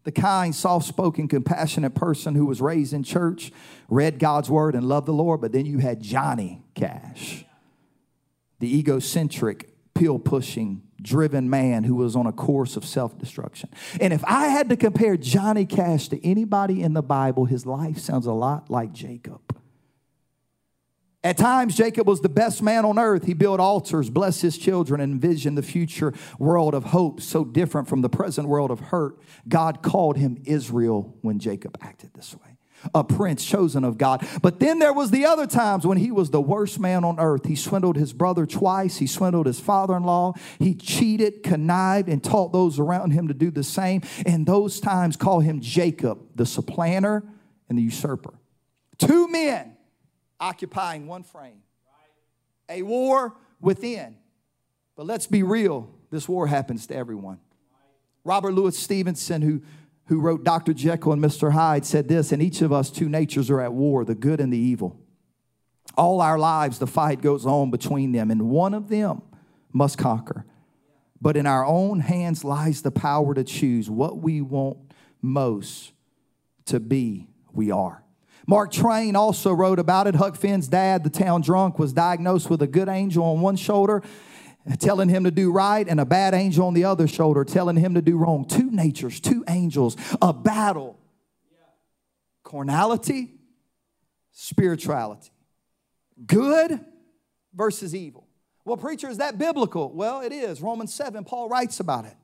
the 0.03 0.11
kind, 0.11 0.55
soft 0.55 0.87
spoken, 0.87 1.27
compassionate 1.27 1.95
person 1.95 2.33
who 2.35 2.45
was 2.45 2.61
raised 2.61 2.93
in 2.93 3.03
church, 3.03 3.51
read 3.89 4.19
God's 4.19 4.49
word, 4.49 4.73
and 4.73 4.87
loved 4.87 5.07
the 5.07 5.13
Lord. 5.13 5.41
But 5.41 5.51
then 5.51 5.65
you 5.65 5.79
had 5.79 6.01
Johnny 6.01 6.63
Cash, 6.75 7.45
the 8.59 8.77
egocentric, 8.77 9.69
pill 9.93 10.19
pushing, 10.19 10.83
driven 11.01 11.49
man 11.49 11.83
who 11.83 11.95
was 11.95 12.15
on 12.15 12.25
a 12.25 12.31
course 12.31 12.77
of 12.77 12.85
self 12.85 13.17
destruction. 13.17 13.69
And 13.99 14.13
if 14.13 14.23
I 14.25 14.47
had 14.47 14.69
to 14.69 14.77
compare 14.77 15.17
Johnny 15.17 15.65
Cash 15.65 16.09
to 16.09 16.25
anybody 16.25 16.81
in 16.81 16.93
the 16.93 17.03
Bible, 17.03 17.45
his 17.45 17.65
life 17.65 17.99
sounds 17.99 18.25
a 18.25 18.33
lot 18.33 18.69
like 18.69 18.93
Jacob. 18.93 19.46
At 21.27 21.35
times, 21.35 21.75
Jacob 21.75 22.07
was 22.07 22.21
the 22.21 22.29
best 22.29 22.63
man 22.63 22.85
on 22.85 22.97
earth. 22.97 23.25
He 23.25 23.33
built 23.33 23.59
altars, 23.59 24.09
blessed 24.09 24.43
his 24.43 24.57
children, 24.57 25.01
and 25.01 25.11
envisioned 25.11 25.57
the 25.57 25.61
future 25.61 26.13
world 26.39 26.73
of 26.73 26.85
hope 26.85 27.19
so 27.19 27.43
different 27.43 27.89
from 27.89 27.99
the 27.99 28.07
present 28.07 28.47
world 28.47 28.71
of 28.71 28.79
hurt. 28.79 29.19
God 29.45 29.81
called 29.81 30.15
him 30.15 30.41
Israel 30.45 31.17
when 31.23 31.39
Jacob 31.39 31.77
acted 31.81 32.13
this 32.13 32.33
way 32.33 32.55
a 32.95 33.03
prince 33.03 33.43
chosen 33.43 33.83
of 33.83 33.97
God. 33.97 34.25
But 34.41 34.61
then 34.61 34.79
there 34.79 34.93
was 34.93 35.11
the 35.11 35.25
other 35.25 35.47
times 35.47 35.85
when 35.85 35.97
he 35.97 36.11
was 36.11 36.29
the 36.29 36.39
worst 36.39 36.79
man 36.79 37.03
on 37.03 37.19
earth. 37.19 37.45
He 37.45 37.57
swindled 37.57 37.97
his 37.97 38.13
brother 38.13 38.45
twice. 38.45 38.95
He 38.95 39.07
swindled 39.07 39.47
his 39.47 39.59
father-in-law. 39.59 40.35
He 40.59 40.75
cheated, 40.75 41.43
connived, 41.43 42.07
and 42.07 42.23
taught 42.23 42.53
those 42.53 42.79
around 42.79 43.11
him 43.11 43.27
to 43.27 43.33
do 43.33 43.51
the 43.51 43.63
same. 43.63 44.01
And 44.25 44.45
those 44.45 44.79
times 44.79 45.17
call 45.17 45.41
him 45.41 45.59
Jacob, 45.59 46.19
the 46.35 46.45
supplanter 46.45 47.23
and 47.67 47.77
the 47.77 47.83
usurper. 47.83 48.39
Two 48.97 49.27
men 49.27 49.76
occupying 50.39 51.07
one 51.07 51.23
frame. 51.23 51.61
A 52.69 52.81
war 52.81 53.35
within. 53.61 54.17
But 54.95 55.05
let's 55.05 55.27
be 55.27 55.43
real, 55.43 55.89
this 56.09 56.27
war 56.27 56.47
happens 56.47 56.87
to 56.87 56.95
everyone. 56.95 57.39
Robert 58.23 58.53
Louis 58.53 58.77
Stevenson, 58.77 59.41
who 59.41 59.61
who 60.07 60.19
wrote 60.19 60.43
Dr. 60.43 60.73
Jekyll 60.73 61.13
and 61.13 61.23
Mr. 61.23 61.51
Hyde, 61.51 61.85
said 61.85 62.07
this 62.07 62.31
In 62.31 62.41
each 62.41 62.61
of 62.61 62.71
us, 62.71 62.89
two 62.89 63.09
natures 63.09 63.49
are 63.49 63.61
at 63.61 63.73
war 63.73 64.03
the 64.05 64.15
good 64.15 64.39
and 64.39 64.51
the 64.51 64.57
evil. 64.57 64.99
All 65.97 66.21
our 66.21 66.37
lives, 66.37 66.79
the 66.79 66.87
fight 66.87 67.21
goes 67.21 67.45
on 67.45 67.71
between 67.71 68.11
them, 68.11 68.31
and 68.31 68.49
one 68.49 68.73
of 68.73 68.89
them 68.89 69.21
must 69.71 69.97
conquer. 69.97 70.45
But 71.19 71.35
in 71.35 71.47
our 71.47 71.65
own 71.65 71.99
hands 72.01 72.43
lies 72.43 72.81
the 72.81 72.91
power 72.91 73.33
to 73.33 73.43
choose 73.43 73.89
what 73.89 74.19
we 74.19 74.41
want 74.41 74.77
most 75.21 75.93
to 76.65 76.79
be, 76.79 77.27
we 77.51 77.71
are. 77.71 78.03
Mark 78.49 78.71
Twain 78.71 79.17
also 79.17 79.51
wrote 79.51 79.77
about 79.77 80.07
it. 80.07 80.15
Huck 80.15 80.37
Finn's 80.37 80.69
dad, 80.69 81.03
the 81.03 81.09
town 81.09 81.41
drunk, 81.41 81.77
was 81.77 81.91
diagnosed 81.91 82.49
with 82.49 82.61
a 82.61 82.67
good 82.67 82.87
angel 82.87 83.25
on 83.25 83.41
one 83.41 83.57
shoulder 83.57 84.01
telling 84.79 85.09
him 85.09 85.25
to 85.25 85.31
do 85.31 85.51
right 85.51 85.87
and 85.87 85.99
a 85.99 86.05
bad 86.05 86.33
angel 86.33 86.65
on 86.65 86.73
the 86.73 86.83
other 86.83 87.07
shoulder 87.07 87.43
telling 87.43 87.75
him 87.75 87.93
to 87.93 88.01
do 88.01 88.17
wrong. 88.17 88.45
Two 88.45 88.71
natures, 88.71 89.19
two 89.19 89.43
angels, 89.47 89.97
a 90.21 90.33
battle. 90.33 90.97
Carnality, 92.43 93.31
spirituality. 94.31 95.31
Good 96.25 96.79
versus 97.53 97.93
evil. 97.93 98.27
Well, 98.63 98.77
preacher, 98.77 99.09
is 99.09 99.17
that 99.17 99.37
biblical? 99.37 99.91
Well, 99.93 100.21
it 100.21 100.31
is. 100.31 100.61
Romans 100.61 100.93
7, 100.93 101.23
Paul 101.25 101.49
writes 101.49 101.79
about 101.79 102.05
it. 102.05 102.15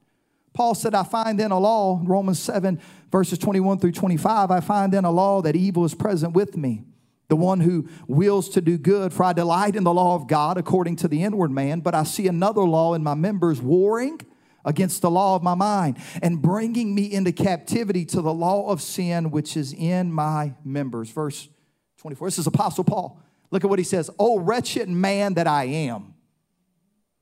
Paul 0.54 0.76
said, 0.76 0.94
I 0.94 1.04
find 1.04 1.40
in 1.40 1.52
a 1.52 1.60
law, 1.60 2.00
Romans 2.04 2.40
7, 2.40 2.80
verses 3.12 3.40
21 3.40 3.80
through 3.80 3.94
25, 3.94 4.52
I 4.52 4.60
find 4.60 4.94
in 4.94 5.06
a 5.06 5.12
law 5.12 5.42
that 5.42 5.56
evil 5.56 5.84
is 5.86 5.96
present 5.96 6.34
with 6.34 6.56
me 6.56 6.84
the 7.30 7.36
one 7.36 7.62
who 7.62 7.88
wills 8.08 8.50
to 8.50 8.62
do 8.62 8.78
good, 8.78 9.12
for 9.12 9.24
I 9.24 9.34
delight 9.34 9.76
in 9.76 9.84
the 9.84 9.94
law 9.94 10.16
of 10.16 10.28
God 10.28 10.58
according 10.58 10.98
to 10.98 11.08
the 11.08 11.24
inward 11.24 11.50
man, 11.50 11.80
but 11.80 11.96
I 11.96 12.04
see 12.04 12.28
another 12.28 12.62
law 12.62 12.94
in 12.94 13.04
my 13.04 13.16
members 13.16 13.60
warring 13.60 14.22
against 14.66 15.02
the 15.02 15.10
law 15.10 15.36
of 15.36 15.44
my 15.44 15.56
mind 15.56 15.98
and 16.22 16.42
bringing 16.42 16.94
me 16.94 17.12
into 17.12 17.32
captivity 17.32 18.06
to 18.06 18.22
the 18.22 18.34
law 18.34 18.70
of 18.70 18.82
sin 18.82 19.32
which 19.32 19.58
is 19.58 19.74
in 19.74 20.12
my 20.12 20.54
members. 20.64 21.10
Verse 21.10 21.50
24. 21.98 22.28
This 22.28 22.38
is 22.38 22.48
Apostle 22.48 22.84
Paul. 22.84 23.20
Look 23.52 23.64
at 23.64 23.70
what 23.70 23.80
he 23.80 23.86
says. 23.86 24.10
Oh, 24.20 24.40
wretched 24.40 24.90
man 24.90 25.34
that 25.36 25.48
I 25.48 25.66
am. 25.66 26.13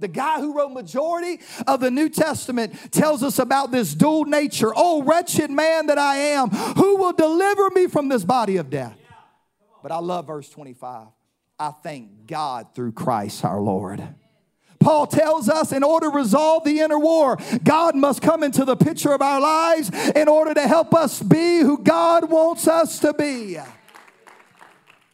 The 0.01 0.07
guy 0.07 0.39
who 0.39 0.53
wrote 0.53 0.73
majority 0.73 1.39
of 1.67 1.79
the 1.79 1.91
New 1.91 2.09
Testament 2.09 2.91
tells 2.91 3.21
us 3.21 3.37
about 3.37 3.71
this 3.71 3.93
dual 3.93 4.25
nature. 4.25 4.73
Oh, 4.75 5.03
wretched 5.03 5.51
man 5.51 5.85
that 5.85 5.99
I 5.99 6.15
am, 6.15 6.49
who 6.49 6.97
will 6.97 7.13
deliver 7.13 7.69
me 7.69 7.87
from 7.87 8.09
this 8.09 8.25
body 8.25 8.57
of 8.57 8.71
death? 8.71 8.97
But 9.83 9.91
I 9.91 9.99
love 9.99 10.27
verse 10.27 10.49
25. 10.49 11.07
I 11.59 11.69
thank 11.83 12.25
God 12.25 12.73
through 12.73 12.93
Christ 12.93 13.45
our 13.45 13.61
Lord. 13.61 14.03
Paul 14.79 15.05
tells 15.05 15.47
us 15.47 15.71
in 15.71 15.83
order 15.83 16.09
to 16.09 16.15
resolve 16.15 16.63
the 16.63 16.79
inner 16.79 16.97
war, 16.97 17.37
God 17.63 17.95
must 17.95 18.23
come 18.23 18.41
into 18.41 18.65
the 18.65 18.75
picture 18.75 19.13
of 19.13 19.21
our 19.21 19.39
lives 19.39 19.91
in 20.15 20.27
order 20.27 20.55
to 20.55 20.67
help 20.67 20.95
us 20.95 21.21
be 21.21 21.59
who 21.59 21.77
God 21.77 22.31
wants 22.31 22.67
us 22.67 22.97
to 22.99 23.13
be. 23.13 23.59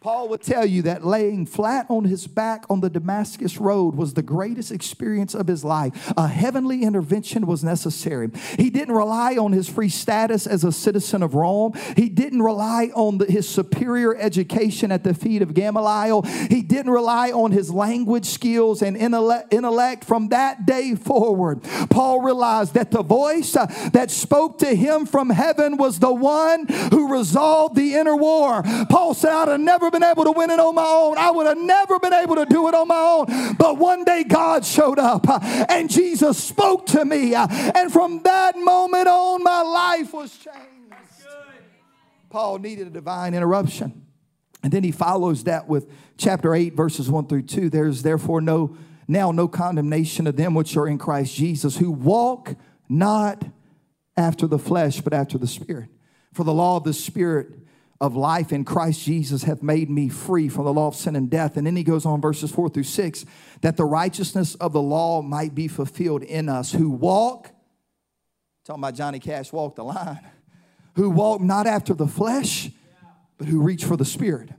Paul 0.08 0.30
would 0.30 0.42
tell 0.42 0.66
you 0.66 0.84
that 0.84 1.06
laying 1.06 1.46
flat 1.46 1.86
on 1.90 2.06
his 2.06 2.28
back 2.28 2.66
on 2.70 2.80
the 2.80 2.90
Damascus 2.90 3.58
road 3.58 3.96
was 3.96 4.14
the 4.14 4.22
greatest 4.22 4.72
experience 4.72 5.36
of 5.36 5.48
his 5.48 5.66
life. 5.66 6.14
A 6.16 6.30
heavenly 6.30 6.84
intervention 6.84 7.46
was 7.46 7.62
necessary. 7.62 8.30
He 8.58 8.70
didn't 8.70 8.96
rely 8.96 9.36
on 9.36 9.52
his 9.52 9.68
free 9.68 9.90
status 9.90 10.48
as 10.48 10.64
a 10.64 10.72
citizen 10.72 11.24
of 11.24 11.36
Rome. 11.36 11.74
He 11.98 12.08
didn't 12.08 12.42
rely 12.42 12.90
on 12.96 13.18
the, 13.18 13.26
his 13.26 13.50
superior 13.50 14.16
education 14.16 14.94
at 14.94 15.04
the 15.04 15.14
feet 15.14 15.42
of 15.42 15.54
Gamaliel. 15.54 16.22
He 16.22 16.62
didn't 16.62 16.94
rely 16.94 17.32
on 17.32 17.52
his 17.52 17.70
language 17.70 18.28
skills 18.28 18.82
and 18.82 18.96
intellect. 18.96 20.06
From 20.06 20.30
that 20.30 20.66
day 20.66 20.96
forward, 20.96 21.62
Paul 21.90 22.22
realized 22.22 22.76
that 22.76 22.92
the 22.92 23.04
voice 23.04 23.58
uh, 23.58 23.66
that 23.92 24.10
spoke 24.10 24.60
to 24.60 24.74
him 24.74 25.06
from 25.06 25.32
heaven 25.32 25.76
was 25.76 26.00
the 26.00 26.14
one 26.14 26.66
who 26.92 27.12
resolved 27.12 27.76
the 27.76 27.96
inner 27.96 28.16
war. 28.16 28.64
Paul 28.90 29.14
said, 29.14 29.34
I'd 29.34 29.50
have 29.50 29.60
never 29.60 29.92
been 29.92 29.97
been 30.00 30.10
able 30.10 30.26
to 30.26 30.32
win 30.32 30.50
it 30.50 30.60
on 30.60 30.76
my 30.76 30.86
own. 30.86 31.18
I 31.18 31.32
would 31.32 31.48
have 31.48 31.58
never 31.58 32.00
been 32.00 32.14
able 32.14 32.36
to 32.36 32.46
do 32.46 32.68
it 32.68 32.76
on 32.76 32.88
my 32.88 32.96
own. 32.96 33.56
But 33.56 33.78
one 33.78 34.04
day 34.04 34.24
God 34.24 34.64
showed 34.64 35.00
up 35.00 35.28
uh, 35.28 35.40
and 35.70 35.90
Jesus 35.90 36.44
spoke 36.44 36.86
to 36.88 37.04
me. 37.04 37.34
Uh, 37.34 37.48
and 37.50 37.92
from 37.92 38.22
that 38.24 38.58
moment 38.58 39.08
on, 39.08 39.44
my 39.44 39.62
life 39.62 40.14
was 40.14 40.32
changed. 40.38 40.62
Paul 42.30 42.60
needed 42.60 42.88
a 42.88 42.90
divine 42.90 43.34
interruption. 43.34 44.06
And 44.62 44.72
then 44.72 44.84
he 44.84 44.92
follows 44.92 45.46
that 45.46 45.68
with 45.68 45.90
chapter 46.18 46.54
8, 46.54 46.74
verses 46.74 47.10
1 47.10 47.28
through 47.28 47.44
2. 47.44 47.70
There's 47.70 48.04
therefore 48.04 48.42
no 48.42 48.78
now 49.08 49.32
no 49.32 49.48
condemnation 49.48 50.28
of 50.28 50.36
them 50.36 50.54
which 50.54 50.76
are 50.76 50.86
in 50.86 50.98
Christ 50.98 51.34
Jesus, 51.34 51.78
who 51.78 51.90
walk 51.90 52.56
not 52.90 53.46
after 54.18 54.46
the 54.46 54.60
flesh, 54.60 55.00
but 55.00 55.14
after 55.14 55.38
the 55.38 55.48
Spirit. 55.48 55.90
For 56.34 56.44
the 56.44 56.54
law 56.54 56.76
of 56.76 56.84
the 56.84 56.94
Spirit 56.94 57.67
of 58.00 58.16
life 58.16 58.54
in 58.54 58.64
Christ 58.64 59.04
Jesus 59.04 59.44
hath 59.44 59.64
made 59.64 59.90
me 59.90 60.08
free 60.10 60.50
from 60.50 60.66
the 60.66 60.74
law 60.74 60.88
of 60.88 60.96
sin 60.96 61.16
and 61.16 61.30
death. 61.30 61.58
And 61.58 61.66
then 61.66 61.76
he 61.76 61.84
goes 61.84 62.06
on, 62.06 62.22
verses 62.22 62.52
four 62.52 62.70
through 62.70 62.84
six, 62.84 63.26
that 63.62 63.76
the 63.78 63.86
righteousness 63.86 64.56
of 64.56 64.74
the 64.74 64.82
law 64.82 65.22
might 65.22 65.56
be 65.56 65.68
fulfilled 65.68 66.24
in 66.24 66.50
us 66.50 66.72
who 66.72 66.90
walk, 66.90 67.52
talking 68.66 68.84
about 68.84 68.96
Johnny 68.96 69.20
Cash, 69.20 69.52
walk 69.52 69.76
the 69.76 69.84
line, 69.84 70.20
who 70.96 71.10
walk 71.10 71.42
not 71.42 71.66
after 71.66 71.94
the 71.94 72.08
flesh, 72.08 72.70
but 73.38 73.48
who 73.48 73.62
reach 73.62 73.86
for 73.86 73.98
the 73.98 74.06
Spirit. 74.06 74.50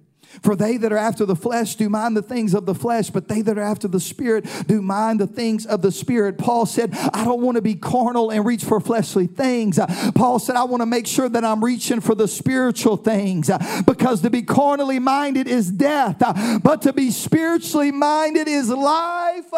For 0.42 0.54
they 0.54 0.76
that 0.76 0.92
are 0.92 0.98
after 0.98 1.24
the 1.24 1.34
flesh 1.34 1.74
do 1.76 1.88
mind 1.88 2.16
the 2.16 2.22
things 2.22 2.54
of 2.54 2.66
the 2.66 2.74
flesh, 2.74 3.10
but 3.10 3.28
they 3.28 3.40
that 3.42 3.56
are 3.56 3.62
after 3.62 3.88
the 3.88 4.00
spirit 4.00 4.46
do 4.66 4.82
mind 4.82 5.20
the 5.20 5.26
things 5.26 5.66
of 5.66 5.82
the 5.82 5.90
spirit. 5.90 6.38
Paul 6.38 6.66
said, 6.66 6.94
I 7.14 7.24
don't 7.24 7.40
want 7.40 7.56
to 7.56 7.62
be 7.62 7.74
carnal 7.74 8.30
and 8.30 8.44
reach 8.44 8.64
for 8.64 8.78
fleshly 8.80 9.26
things. 9.26 9.78
Paul 10.14 10.38
said, 10.38 10.56
I 10.56 10.64
want 10.64 10.82
to 10.82 10.86
make 10.86 11.06
sure 11.06 11.28
that 11.28 11.44
I'm 11.44 11.64
reaching 11.64 12.00
for 12.00 12.14
the 12.14 12.28
spiritual 12.28 12.96
things 12.96 13.50
because 13.86 14.20
to 14.22 14.30
be 14.30 14.42
carnally 14.42 14.98
minded 14.98 15.48
is 15.48 15.70
death, 15.70 16.18
but 16.62 16.82
to 16.82 16.92
be 16.92 17.10
spiritually 17.10 17.90
minded 17.90 18.48
is 18.48 18.68
life 18.68 19.52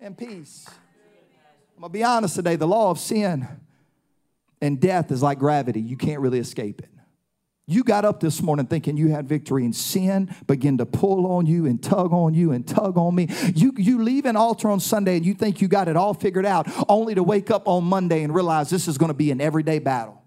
and 0.00 0.16
peace. 0.16 0.66
I'm 1.76 1.80
going 1.80 1.90
to 1.90 1.98
be 1.98 2.04
honest 2.04 2.36
today 2.36 2.56
the 2.56 2.68
law 2.68 2.90
of 2.90 2.98
sin 2.98 3.48
and 4.60 4.80
death 4.80 5.10
is 5.10 5.22
like 5.22 5.38
gravity, 5.38 5.80
you 5.80 5.96
can't 5.96 6.20
really 6.20 6.38
escape 6.38 6.80
it. 6.80 6.88
You 7.66 7.82
got 7.82 8.04
up 8.04 8.20
this 8.20 8.42
morning 8.42 8.66
thinking 8.66 8.98
you 8.98 9.08
had 9.08 9.26
victory, 9.26 9.64
and 9.64 9.74
sin 9.74 10.34
began 10.46 10.76
to 10.78 10.86
pull 10.86 11.26
on 11.26 11.46
you 11.46 11.64
and 11.64 11.82
tug 11.82 12.12
on 12.12 12.34
you 12.34 12.52
and 12.52 12.66
tug 12.66 12.98
on 12.98 13.14
me. 13.14 13.28
You, 13.54 13.72
you 13.78 14.02
leave 14.02 14.26
an 14.26 14.36
altar 14.36 14.68
on 14.68 14.80
Sunday 14.80 15.16
and 15.16 15.24
you 15.24 15.32
think 15.32 15.62
you 15.62 15.68
got 15.68 15.88
it 15.88 15.96
all 15.96 16.12
figured 16.12 16.44
out, 16.44 16.68
only 16.90 17.14
to 17.14 17.22
wake 17.22 17.50
up 17.50 17.66
on 17.66 17.84
Monday 17.84 18.22
and 18.22 18.34
realize 18.34 18.68
this 18.68 18.86
is 18.86 18.98
going 18.98 19.08
to 19.08 19.14
be 19.14 19.30
an 19.30 19.40
everyday 19.40 19.78
battle. 19.78 20.20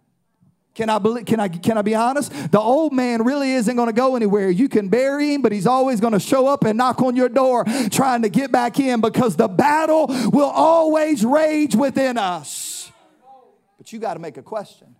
Can 0.74 0.90
I, 0.90 0.98
believe, 0.98 1.26
can, 1.26 1.40
I, 1.40 1.48
can 1.48 1.78
I 1.78 1.82
be 1.84 1.96
honest? 1.96 2.32
The 2.52 2.60
old 2.60 2.94
man 2.94 3.24
really 3.24 3.52
isn't 3.54 3.76
going 3.76 3.88
to 3.88 3.94
go 3.94 4.16
anywhere. 4.16 4.50
You 4.50 4.70
can 4.70 4.90
bury 4.90 5.34
him, 5.34 5.42
but 5.42 5.52
he's 5.52 5.66
always 5.66 6.00
going 6.00 6.14
to 6.14 6.20
show 6.20 6.48
up 6.48 6.66
and 6.66 6.78
knock 6.78 7.02
on 7.02 7.16
your 7.16 7.30
door 7.30 7.66
trying 7.90 8.24
to 8.24 8.30
get 8.30 8.52
back 8.52 8.80
in 8.80 9.02
because 9.02 9.36
the 9.36 9.48
battle 9.48 10.06
will 10.32 10.50
always 10.50 11.26
rage 11.26 11.76
within 11.76 12.18
us. 12.18 12.92
But 13.78 13.92
you 13.92 14.00
got 14.00 14.16
to 14.16 14.20
make 14.20 14.38
a 14.38 14.44
question. 14.44 14.96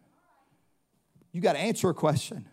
You 1.38 1.44
got 1.44 1.54
to 1.54 1.60
answer 1.60 1.88
a 1.88 1.94
question. 1.94 2.48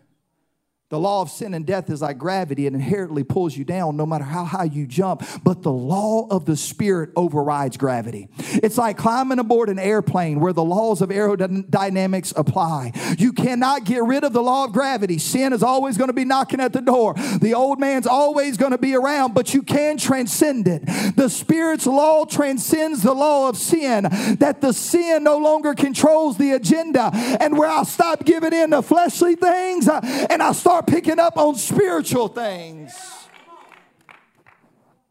The 0.90 1.00
law 1.00 1.22
of 1.22 1.30
sin 1.30 1.54
and 1.54 1.64
death 1.64 1.88
is 1.88 2.02
like 2.02 2.18
gravity. 2.18 2.66
It 2.66 2.74
inherently 2.74 3.24
pulls 3.24 3.56
you 3.56 3.64
down 3.64 3.96
no 3.96 4.04
matter 4.04 4.22
how 4.22 4.44
high 4.44 4.64
you 4.64 4.86
jump. 4.86 5.26
But 5.42 5.62
the 5.62 5.72
law 5.72 6.26
of 6.30 6.44
the 6.44 6.58
Spirit 6.58 7.08
overrides 7.16 7.78
gravity. 7.78 8.28
It's 8.38 8.76
like 8.76 8.98
climbing 8.98 9.38
aboard 9.38 9.70
an 9.70 9.78
airplane 9.78 10.40
where 10.40 10.52
the 10.52 10.62
laws 10.62 11.00
of 11.00 11.08
aerodynamics 11.08 12.34
apply. 12.36 12.92
You 13.16 13.32
cannot 13.32 13.84
get 13.84 14.02
rid 14.04 14.24
of 14.24 14.34
the 14.34 14.42
law 14.42 14.64
of 14.64 14.72
gravity. 14.72 15.16
Sin 15.16 15.54
is 15.54 15.62
always 15.62 15.96
going 15.96 16.08
to 16.08 16.14
be 16.14 16.26
knocking 16.26 16.60
at 16.60 16.74
the 16.74 16.82
door. 16.82 17.14
The 17.14 17.54
old 17.54 17.80
man's 17.80 18.06
always 18.06 18.58
going 18.58 18.72
to 18.72 18.78
be 18.78 18.94
around, 18.94 19.32
but 19.32 19.54
you 19.54 19.62
can 19.62 19.96
transcend 19.96 20.68
it. 20.68 20.84
The 21.16 21.30
Spirit's 21.30 21.86
law 21.86 22.26
transcends 22.26 23.02
the 23.02 23.14
law 23.14 23.48
of 23.48 23.56
sin, 23.56 24.06
that 24.38 24.60
the 24.60 24.74
sin 24.74 25.24
no 25.24 25.38
longer 25.38 25.72
controls 25.72 26.36
the 26.36 26.50
agenda. 26.52 27.10
And 27.40 27.56
where 27.56 27.70
I 27.70 27.84
stop 27.84 28.26
giving 28.26 28.52
in 28.52 28.72
to 28.72 28.82
fleshly 28.82 29.34
things 29.34 29.88
uh, 29.88 30.00
and 30.28 30.42
I 30.42 30.52
start 30.52 30.73
picking 30.82 31.18
up 31.18 31.36
on 31.36 31.54
spiritual 31.56 32.28
things. 32.28 32.94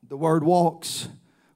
The 0.08 0.18
word 0.18 0.44
walks, 0.44 1.08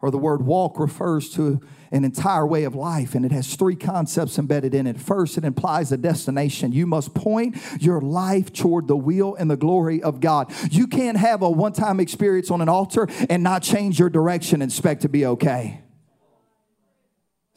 or 0.02 0.12
the 0.12 0.18
word 0.18 0.42
walk, 0.42 0.80
refers 0.80 1.30
to 1.32 1.62
an 1.92 2.04
entire 2.04 2.46
way 2.46 2.64
of 2.64 2.76
life, 2.76 3.16
and 3.16 3.26
it 3.26 3.32
has 3.32 3.56
three 3.56 3.76
concepts 3.76 4.38
embedded 4.38 4.74
in 4.74 4.88
it. 4.88 5.00
First, 5.00 5.38
it 5.38 5.46
implies 5.46 5.92
a 5.92 5.98
destination. 5.98 6.72
You 6.72 6.86
must 6.86 7.14
point 7.14 7.58
your 7.80 8.02
life 8.02 8.52
toward 8.52 8.88
the 8.88 8.98
will 8.98 9.36
and 9.36 9.50
the 9.50 9.58
glory 9.58 10.02
of 10.02 10.20
God. 10.20 10.52
You 10.72 10.88
can't 10.88 11.18
have 11.18 11.42
a 11.42 11.50
one 11.50 11.74
time 11.74 12.00
experience 12.00 12.52
on 12.52 12.62
an 12.62 12.70
altar 12.70 13.08
and 13.30 13.44
not 13.44 13.64
change 13.64 14.00
your 14.00 14.10
direction 14.10 14.62
and 14.62 14.72
expect 14.72 15.04
to 15.04 15.10
be 15.10 15.26
okay. 15.26 15.82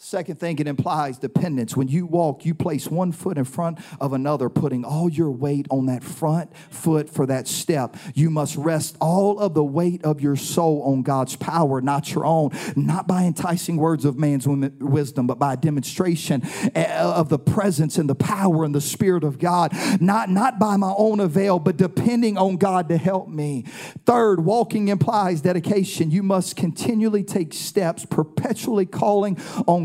Second 0.03 0.41
thing, 0.41 0.59
it 0.59 0.67
implies 0.67 1.19
dependence. 1.19 1.77
When 1.77 1.87
you 1.87 2.07
walk, 2.07 2.47
you 2.47 2.55
place 2.55 2.87
one 2.87 3.13
foot 3.13 3.37
in 3.37 3.45
front 3.45 3.79
of 4.01 4.15
another, 4.15 4.49
putting 4.49 4.83
all 4.83 5.11
your 5.11 5.31
weight 5.31 5.67
on 5.69 5.85
that 5.87 6.03
front 6.03 6.57
foot 6.71 7.11
for 7.11 7.27
that 7.27 7.47
step. 7.47 7.99
You 8.15 8.31
must 8.31 8.57
rest 8.57 8.97
all 8.99 9.39
of 9.39 9.53
the 9.53 9.63
weight 9.63 10.03
of 10.03 10.23
your 10.23 10.37
soul 10.37 10.83
on 10.85 11.03
God's 11.03 11.37
power, 11.37 11.83
not 11.83 12.15
your 12.15 12.25
own, 12.25 12.51
not 12.77 13.07
by 13.07 13.25
enticing 13.25 13.77
words 13.77 14.07
of 14.07 14.17
man's 14.17 14.49
wisdom, 14.49 15.27
but 15.27 15.39
by 15.39 15.55
demonstration 15.55 16.49
eh, 16.75 16.99
of 16.99 17.29
the 17.29 17.39
presence 17.39 17.99
and 17.99 18.09
the 18.09 18.15
power 18.15 18.65
and 18.65 18.75
the 18.75 18.81
Spirit 18.81 19.23
of 19.23 19.39
God. 19.39 19.71
Not, 20.01 20.31
not 20.31 20.59
by 20.59 20.79
my 20.79 20.95
own 20.97 21.21
avail, 21.21 21.59
but 21.59 21.77
depending 21.77 22.39
on 22.39 22.57
God 22.57 22.89
to 22.89 22.97
help 22.97 23.29
me. 23.29 23.65
Third, 24.07 24.47
walking 24.47 24.89
implies 24.89 25.43
dedication. 25.43 26.11
You 26.11 26.23
must 26.23 26.57
continually 26.57 27.23
take 27.23 27.53
steps, 27.53 28.07
perpetually 28.07 28.87
calling 28.87 29.37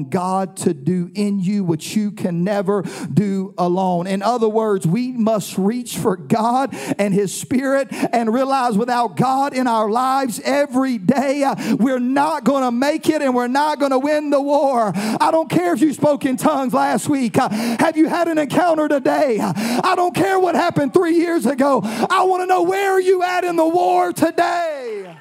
God 0.10 0.58
to 0.58 0.74
do 0.74 1.12
in 1.14 1.40
you 1.40 1.64
what 1.64 1.96
you 1.96 2.12
can 2.12 2.44
never 2.44 2.84
do 3.14 3.54
alone. 3.58 4.08
In 4.08 4.22
other 4.22 4.50
words, 4.50 4.86
we 4.86 5.12
must 5.12 5.58
reach 5.58 5.98
for 5.98 6.16
God 6.18 6.76
and 6.98 7.14
His 7.14 7.34
Spirit 7.34 7.88
and 7.92 8.34
realize 8.34 8.78
without 8.78 9.16
God 9.16 9.54
in 9.54 9.68
our 9.68 9.90
lives 9.90 10.40
every 10.44 10.98
day, 10.98 11.44
uh, 11.44 11.76
we're 11.76 12.00
not 12.00 12.44
going 12.44 12.64
to 12.64 12.72
make 12.72 13.10
it 13.10 13.22
and 13.22 13.36
we're 13.36 13.48
not 13.48 13.80
going 13.80 13.92
to 13.92 14.00
win 14.00 14.30
the 14.30 14.42
war. 14.42 14.92
I 14.96 15.30
don't 15.32 15.50
care 15.50 15.74
if 15.74 15.82
you 15.82 15.94
spoke 15.94 16.26
in 16.26 16.38
tongues 16.38 16.74
last 16.74 17.10
week. 17.10 17.38
Uh, 17.38 17.50
have 17.50 17.98
you 17.98 18.08
had 18.08 18.28
an 18.28 18.38
encounter 18.38 18.88
today? 18.88 19.40
I 19.40 19.94
don't 19.96 20.16
care 20.16 20.40
what 20.40 20.56
happened 20.56 20.94
three 20.94 21.18
years 21.18 21.46
ago. 21.46 21.82
I 21.84 22.24
want 22.24 22.44
to 22.44 22.48
know 22.48 22.64
where 22.64 22.94
are 22.94 23.02
you 23.02 23.24
at 23.24 23.44
in 23.44 23.56
the 23.56 23.68
war 23.68 24.14
today? 24.14 25.15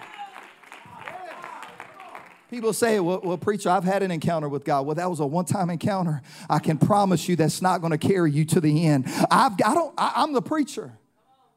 People 2.54 2.72
say, 2.72 3.00
well, 3.00 3.20
well, 3.24 3.36
preacher, 3.36 3.68
I've 3.68 3.82
had 3.82 4.04
an 4.04 4.12
encounter 4.12 4.48
with 4.48 4.64
God. 4.64 4.86
Well, 4.86 4.94
that 4.94 5.10
was 5.10 5.18
a 5.18 5.26
one 5.26 5.44
time 5.44 5.70
encounter. 5.70 6.22
I 6.48 6.60
can 6.60 6.78
promise 6.78 7.28
you 7.28 7.34
that's 7.34 7.60
not 7.60 7.80
going 7.80 7.90
to 7.90 7.98
carry 7.98 8.30
you 8.30 8.44
to 8.44 8.60
the 8.60 8.86
end. 8.86 9.06
I've, 9.28 9.54
I 9.54 9.74
don't, 9.74 9.92
I, 9.98 10.12
I'm 10.14 10.32
the 10.32 10.40
preacher, 10.40 10.96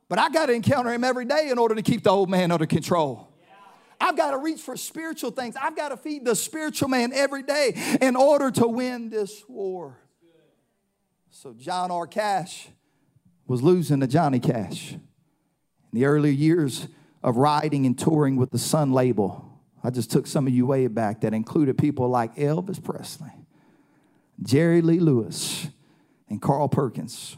but 0.10 0.18
I 0.18 0.30
got 0.30 0.48
to 0.48 0.54
encounter 0.54 0.92
him 0.92 1.04
every 1.04 1.26
day 1.26 1.50
in 1.52 1.60
order 1.60 1.76
to 1.76 1.84
keep 1.84 2.02
the 2.02 2.10
old 2.10 2.32
man 2.32 2.50
under 2.50 2.66
control. 2.66 3.32
I've 4.02 4.18
got 4.18 4.32
to 4.32 4.40
reach 4.40 4.60
for 4.60 4.76
spiritual 4.76 5.30
things. 5.30 5.56
I've 5.56 5.76
got 5.76 5.90
to 5.90 5.98
feed 5.98 6.26
the 6.26 6.36
spiritual 6.36 6.90
man 6.90 7.14
every 7.14 7.44
day 7.44 7.98
in 8.02 8.16
order 8.16 8.50
to 8.50 8.68
win 8.68 9.12
this 9.12 9.44
war. 9.48 10.00
So, 11.30 11.54
John 11.54 11.92
R. 11.92 12.08
Cash 12.08 12.70
was 13.46 13.62
losing 13.62 14.00
to 14.00 14.08
Johnny 14.08 14.40
Cash. 14.40 14.94
In 14.94 15.00
the 15.94 16.06
early 16.06 16.34
years 16.34 16.88
of 17.22 17.38
riding 17.38 17.86
and 17.86 17.96
touring 17.96 18.36
with 18.36 18.50
the 18.50 18.58
Sun 18.58 18.94
label, 18.94 19.47
I 19.88 19.90
just 19.90 20.12
took 20.12 20.28
some 20.28 20.48
of 20.48 20.54
you 20.54 20.66
way 20.66 20.88
back 20.88 21.22
that 21.22 21.34
included 21.34 21.78
people 21.78 22.10
like 22.10 22.36
Elvis 22.36 22.84
Presley, 22.84 23.32
Jerry 24.44 24.82
Lee 24.82 25.00
Lewis, 25.00 25.70
and 26.28 26.42
Carl 26.42 26.68
Perkins. 26.68 27.38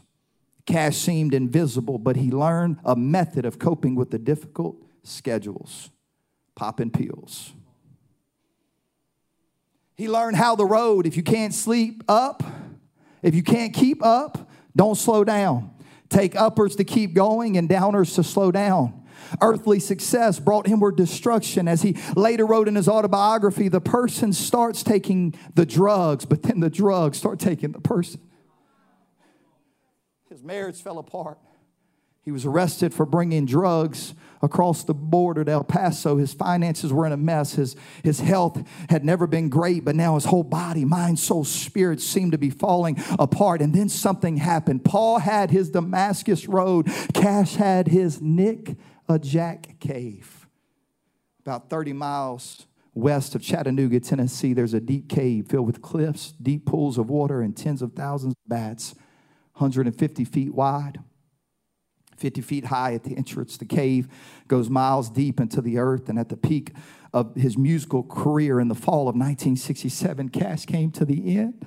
Cash 0.65 0.97
seemed 0.97 1.35
invisible, 1.35 1.99
but 1.99 2.15
he 2.15 2.31
learned 2.31 2.79
a 2.83 2.95
method 2.95 3.45
of 3.45 3.59
coping 3.59 3.93
with 3.93 4.09
the 4.09 4.17
difficult 4.17 4.77
schedules 5.03 5.91
popping 6.55 6.89
pills. 6.89 7.53
He 9.95 10.09
learned 10.09 10.35
how 10.35 10.55
the 10.55 10.65
road, 10.65 11.05
if 11.05 11.15
you 11.15 11.21
can't 11.21 11.53
sleep 11.53 12.03
up, 12.07 12.41
if 13.21 13.35
you 13.35 13.43
can't 13.43 13.75
keep 13.75 14.03
up, 14.03 14.49
don't 14.75 14.95
slow 14.95 15.23
down. 15.23 15.69
Take 16.09 16.35
uppers 16.35 16.75
to 16.77 16.83
keep 16.83 17.13
going 17.13 17.57
and 17.57 17.69
downers 17.69 18.15
to 18.15 18.23
slow 18.23 18.51
down. 18.51 18.98
Earthly 19.41 19.79
success 19.79 20.39
brought 20.39 20.67
himward 20.67 20.95
destruction. 20.95 21.67
As 21.67 21.81
he 21.81 21.97
later 22.15 22.45
wrote 22.45 22.67
in 22.67 22.75
his 22.75 22.87
autobiography, 22.87 23.67
the 23.67 23.81
person 23.81 24.33
starts 24.33 24.83
taking 24.83 25.35
the 25.55 25.65
drugs, 25.65 26.25
but 26.25 26.43
then 26.43 26.59
the 26.59 26.69
drugs 26.69 27.17
start 27.17 27.39
taking 27.39 27.71
the 27.71 27.81
person. 27.81 28.21
His 30.29 30.43
marriage 30.43 30.81
fell 30.81 30.99
apart. 30.99 31.39
He 32.29 32.31
was 32.31 32.45
arrested 32.45 32.93
for 32.93 33.05
bringing 33.07 33.45
drugs 33.45 34.13
across 34.41 34.83
the 34.83 34.93
border 34.93 35.43
to 35.43 35.51
El 35.51 35.63
Paso. 35.63 36.17
His 36.17 36.33
finances 36.33 36.93
were 36.93 37.07
in 37.07 37.11
a 37.11 37.17
mess. 37.17 37.53
His, 37.53 37.75
his 38.03 38.19
health 38.19 38.61
had 38.89 39.03
never 39.03 39.25
been 39.25 39.49
great, 39.49 39.83
but 39.83 39.95
now 39.95 40.15
his 40.15 40.25
whole 40.25 40.43
body, 40.43 40.85
mind, 40.85 41.17
soul, 41.17 41.43
spirit 41.43 41.99
seemed 42.01 42.33
to 42.33 42.37
be 42.37 42.49
falling 42.49 43.01
apart. 43.17 43.61
And 43.61 43.73
then 43.73 43.89
something 43.89 44.37
happened. 44.37 44.85
Paul 44.85 45.19
had 45.19 45.49
his 45.49 45.71
Damascus 45.71 46.47
Road, 46.47 46.87
Cash 47.13 47.55
had 47.55 47.87
his 47.87 48.21
Nick 48.21 48.75
a 49.09 49.17
Jack 49.17 49.79
Cave. 49.79 50.47
About 51.41 51.69
30 51.69 51.93
miles 51.93 52.67
west 52.93 53.33
of 53.33 53.41
Chattanooga, 53.41 53.99
Tennessee, 53.99 54.53
there's 54.53 54.75
a 54.75 54.79
deep 54.79 55.09
cave 55.09 55.47
filled 55.49 55.65
with 55.65 55.81
cliffs, 55.81 56.33
deep 56.41 56.65
pools 56.65 56.99
of 56.99 57.09
water, 57.09 57.41
and 57.41 57.57
tens 57.57 57.81
of 57.81 57.93
thousands 57.93 58.33
of 58.33 58.49
bats, 58.49 58.93
150 59.53 60.23
feet 60.25 60.53
wide. 60.53 60.99
50 62.17 62.41
feet 62.41 62.65
high 62.65 62.93
at 62.93 63.03
the 63.03 63.15
entrance. 63.15 63.57
The 63.57 63.65
cave 63.65 64.09
goes 64.47 64.69
miles 64.69 65.09
deep 65.09 65.39
into 65.39 65.61
the 65.61 65.77
earth. 65.77 66.09
And 66.09 66.19
at 66.19 66.27
the 66.27 66.35
peak 66.35 66.73
of 67.13 67.33
his 67.35 67.57
musical 67.57 68.03
career 68.03 68.59
in 68.59 68.67
the 68.67 68.75
fall 68.75 69.07
of 69.07 69.15
1967, 69.15 70.27
Cash 70.27 70.65
came 70.65 70.91
to 70.91 71.05
the 71.05 71.37
end 71.37 71.65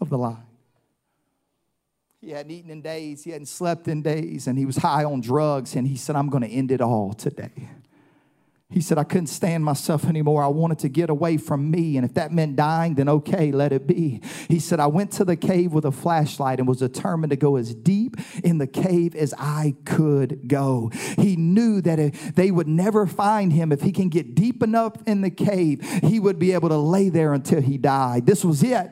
of 0.00 0.08
the 0.08 0.18
line. 0.18 0.51
He 2.22 2.30
hadn't 2.30 2.52
eaten 2.52 2.70
in 2.70 2.82
days, 2.82 3.24
he 3.24 3.30
hadn't 3.32 3.46
slept 3.46 3.88
in 3.88 4.00
days, 4.00 4.46
and 4.46 4.56
he 4.56 4.64
was 4.64 4.76
high 4.76 5.02
on 5.02 5.20
drugs. 5.20 5.74
And 5.74 5.88
he 5.88 5.96
said, 5.96 6.14
I'm 6.14 6.28
going 6.28 6.44
to 6.44 6.48
end 6.48 6.70
it 6.70 6.80
all 6.80 7.12
today. 7.12 7.68
He 8.70 8.80
said, 8.80 8.96
I 8.96 9.02
couldn't 9.02 9.26
stand 9.26 9.64
myself 9.64 10.04
anymore. 10.06 10.42
I 10.42 10.46
wanted 10.46 10.78
to 10.78 10.88
get 10.88 11.10
away 11.10 11.36
from 11.36 11.68
me. 11.68 11.96
And 11.96 12.06
if 12.06 12.14
that 12.14 12.32
meant 12.32 12.54
dying, 12.54 12.94
then 12.94 13.08
okay, 13.08 13.50
let 13.50 13.72
it 13.72 13.88
be. 13.88 14.22
He 14.48 14.60
said, 14.60 14.78
I 14.78 14.86
went 14.86 15.10
to 15.12 15.24
the 15.24 15.36
cave 15.36 15.72
with 15.72 15.84
a 15.84 15.90
flashlight 15.90 16.60
and 16.60 16.66
was 16.66 16.78
determined 16.78 17.30
to 17.30 17.36
go 17.36 17.56
as 17.56 17.74
deep 17.74 18.16
in 18.44 18.58
the 18.58 18.68
cave 18.68 19.16
as 19.16 19.34
I 19.36 19.74
could 19.84 20.48
go. 20.48 20.90
He 21.18 21.34
knew 21.34 21.82
that 21.82 21.98
if 21.98 22.36
they 22.36 22.52
would 22.52 22.68
never 22.68 23.04
find 23.04 23.52
him. 23.52 23.72
If 23.72 23.82
he 23.82 23.90
can 23.90 24.08
get 24.08 24.36
deep 24.36 24.62
enough 24.62 24.94
in 25.08 25.22
the 25.22 25.30
cave, 25.30 25.82
he 26.02 26.20
would 26.20 26.38
be 26.38 26.52
able 26.52 26.68
to 26.68 26.78
lay 26.78 27.08
there 27.08 27.34
until 27.34 27.60
he 27.60 27.78
died. 27.78 28.26
This 28.26 28.44
was 28.44 28.62
it. 28.62 28.90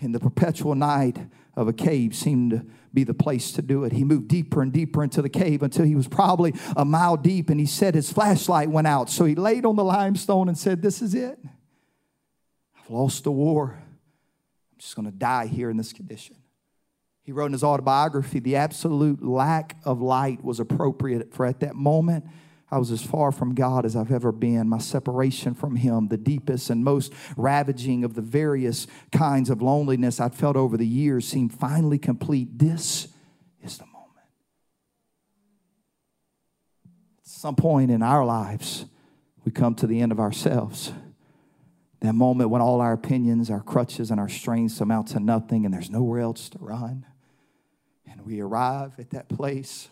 In 0.00 0.12
the 0.12 0.20
perpetual 0.20 0.74
night 0.74 1.18
of 1.56 1.68
a 1.68 1.72
cave 1.72 2.14
seemed 2.14 2.50
to 2.50 2.66
be 2.92 3.02
the 3.02 3.14
place 3.14 3.52
to 3.52 3.62
do 3.62 3.84
it. 3.84 3.92
He 3.92 4.04
moved 4.04 4.28
deeper 4.28 4.62
and 4.62 4.72
deeper 4.72 5.02
into 5.02 5.22
the 5.22 5.28
cave 5.28 5.62
until 5.62 5.84
he 5.84 5.94
was 5.94 6.06
probably 6.06 6.54
a 6.76 6.84
mile 6.84 7.16
deep, 7.16 7.48
and 7.50 7.58
he 7.58 7.66
said 7.66 7.94
his 7.94 8.12
flashlight 8.12 8.70
went 8.70 8.86
out. 8.86 9.10
So 9.10 9.24
he 9.24 9.34
laid 9.34 9.64
on 9.64 9.76
the 9.76 9.84
limestone 9.84 10.48
and 10.48 10.56
said, 10.56 10.82
This 10.82 11.00
is 11.00 11.14
it. 11.14 11.38
I've 12.78 12.90
lost 12.90 13.24
the 13.24 13.32
war. 13.32 13.78
I'm 13.78 14.78
just 14.78 14.94
going 14.94 15.06
to 15.06 15.16
die 15.16 15.46
here 15.46 15.70
in 15.70 15.76
this 15.76 15.92
condition. 15.92 16.36
He 17.22 17.32
wrote 17.32 17.46
in 17.46 17.52
his 17.52 17.64
autobiography, 17.64 18.38
The 18.38 18.56
absolute 18.56 19.22
lack 19.24 19.76
of 19.84 20.00
light 20.00 20.44
was 20.44 20.60
appropriate 20.60 21.32
for 21.32 21.46
at 21.46 21.60
that 21.60 21.74
moment 21.74 22.26
I 22.70 22.78
was 22.78 22.90
as 22.90 23.02
far 23.02 23.30
from 23.30 23.54
God 23.54 23.84
as 23.84 23.94
I've 23.94 24.10
ever 24.10 24.32
been. 24.32 24.68
My 24.68 24.78
separation 24.78 25.54
from 25.54 25.76
Him, 25.76 26.08
the 26.08 26.16
deepest 26.16 26.68
and 26.68 26.82
most 26.82 27.12
ravaging 27.36 28.02
of 28.02 28.14
the 28.14 28.22
various 28.22 28.88
kinds 29.12 29.50
of 29.50 29.62
loneliness 29.62 30.18
I'd 30.18 30.34
felt 30.34 30.56
over 30.56 30.76
the 30.76 30.86
years, 30.86 31.28
seemed 31.28 31.54
finally 31.54 31.98
complete. 31.98 32.58
This 32.58 33.08
is 33.62 33.78
the 33.78 33.86
moment. 33.86 34.02
At 37.20 37.28
some 37.28 37.54
point 37.54 37.92
in 37.92 38.02
our 38.02 38.24
lives, 38.24 38.86
we 39.44 39.52
come 39.52 39.76
to 39.76 39.86
the 39.86 40.00
end 40.00 40.10
of 40.10 40.18
ourselves. 40.18 40.92
That 42.00 42.14
moment 42.14 42.50
when 42.50 42.60
all 42.60 42.80
our 42.80 42.92
opinions, 42.92 43.48
our 43.48 43.62
crutches, 43.62 44.10
and 44.10 44.18
our 44.18 44.28
strengths 44.28 44.80
amount 44.80 45.08
to 45.08 45.20
nothing 45.20 45.64
and 45.64 45.72
there's 45.72 45.88
nowhere 45.88 46.20
else 46.20 46.48
to 46.50 46.58
run. 46.58 47.06
And 48.10 48.26
we 48.26 48.40
arrive 48.40 48.98
at 48.98 49.10
that 49.10 49.28
place 49.28 49.88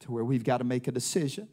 to 0.00 0.12
where 0.12 0.24
we've 0.24 0.44
got 0.44 0.58
to 0.58 0.64
make 0.64 0.88
a 0.88 0.92
decision. 0.92 1.48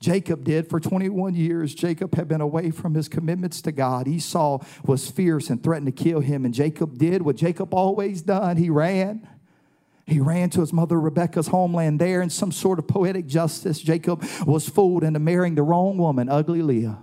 Jacob 0.00 0.44
did 0.44 0.68
for 0.68 0.78
21 0.78 1.34
years. 1.34 1.74
Jacob 1.74 2.14
had 2.14 2.28
been 2.28 2.40
away 2.40 2.70
from 2.70 2.94
his 2.94 3.08
commitments 3.08 3.60
to 3.62 3.72
God. 3.72 4.06
Esau 4.06 4.58
was 4.84 5.10
fierce 5.10 5.50
and 5.50 5.62
threatened 5.62 5.86
to 5.86 6.04
kill 6.04 6.20
him. 6.20 6.44
And 6.44 6.54
Jacob 6.54 6.98
did 6.98 7.22
what 7.22 7.36
Jacob 7.36 7.74
always 7.74 8.22
done 8.22 8.56
he 8.56 8.70
ran. 8.70 9.28
He 10.06 10.20
ran 10.20 10.50
to 10.50 10.60
his 10.60 10.72
mother 10.72 10.98
Rebekah's 10.98 11.48
homeland 11.48 12.00
there 12.00 12.22
in 12.22 12.30
some 12.30 12.52
sort 12.52 12.78
of 12.78 12.86
poetic 12.88 13.26
justice. 13.26 13.80
Jacob 13.80 14.24
was 14.46 14.68
fooled 14.68 15.04
into 15.04 15.18
marrying 15.18 15.54
the 15.54 15.62
wrong 15.62 15.98
woman, 15.98 16.28
ugly 16.28 16.62
Leah. 16.62 16.98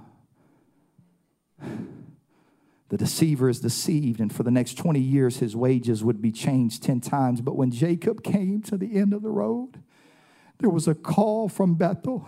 The 2.89 2.97
deceiver 2.97 3.49
is 3.49 3.59
deceived, 3.59 4.19
and 4.19 4.33
for 4.33 4.43
the 4.43 4.51
next 4.51 4.75
20 4.75 4.99
years, 4.99 5.37
his 5.37 5.55
wages 5.55 6.03
would 6.03 6.21
be 6.21 6.31
changed 6.31 6.83
10 6.83 7.01
times. 7.01 7.41
But 7.41 7.55
when 7.55 7.71
Jacob 7.71 8.23
came 8.23 8.61
to 8.63 8.77
the 8.77 8.95
end 8.95 9.13
of 9.13 9.21
the 9.21 9.31
road, 9.31 9.83
there 10.59 10.69
was 10.69 10.87
a 10.87 10.95
call 10.95 11.49
from 11.49 11.75
Bethel 11.75 12.27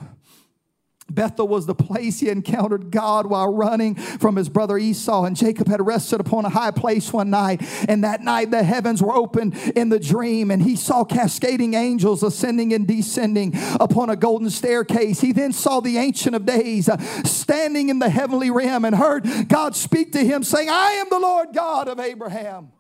Bethel 1.10 1.48
was 1.48 1.66
the 1.66 1.76
place 1.76 2.20
he 2.20 2.30
encountered 2.30 2.92
God 2.92 3.28
while 3.28 3.54
running 3.54 3.96
from 3.96 4.36
his 4.36 4.50
brother 4.50 4.78
Esau. 4.78 5.24
And 5.24 5.36
Jacob 5.36 5.68
had 5.68 5.86
rested 5.86 6.20
upon 6.20 6.46
a 6.46 6.50
high 6.50 6.72
place 6.72 7.12
one 7.12 7.30
night. 7.30 7.62
And 7.88 8.04
that 8.04 8.22
night 8.22 8.52
the 8.52 8.64
heavens 8.64 9.02
were 9.02 9.14
opened 9.14 9.56
in 9.76 9.90
the 9.90 10.00
dream. 10.00 10.52
And 10.52 10.62
he 10.62 10.76
saw 10.76 11.04
cascading 11.04 11.74
angels 11.74 12.24
ascending 12.24 12.74
and 12.74 12.88
descending 12.88 13.54
upon 13.80 14.10
a 14.10 14.16
golden 14.16 14.50
staircase. 14.50 15.22
He 15.22 15.32
then 15.32 15.54
saw 15.54 15.80
the 15.80 15.98
Ancient 15.98 16.36
of 16.36 16.46
Days 16.46 16.90
uh, 16.90 16.98
standing 17.24 17.90
in 17.90 18.00
the 18.00 18.10
heavenly 18.10 18.52
realm 18.52 18.86
and 18.86 18.96
heard 18.96 19.26
God 19.48 19.76
speak 19.76 20.12
to 20.14 20.24
him, 20.24 20.44
saying, 20.44 20.70
I 20.70 20.92
am 20.94 21.08
the 21.10 21.20
Lord 21.20 21.50
God 21.54 21.88
of 21.88 22.00
Abraham. 22.00 22.72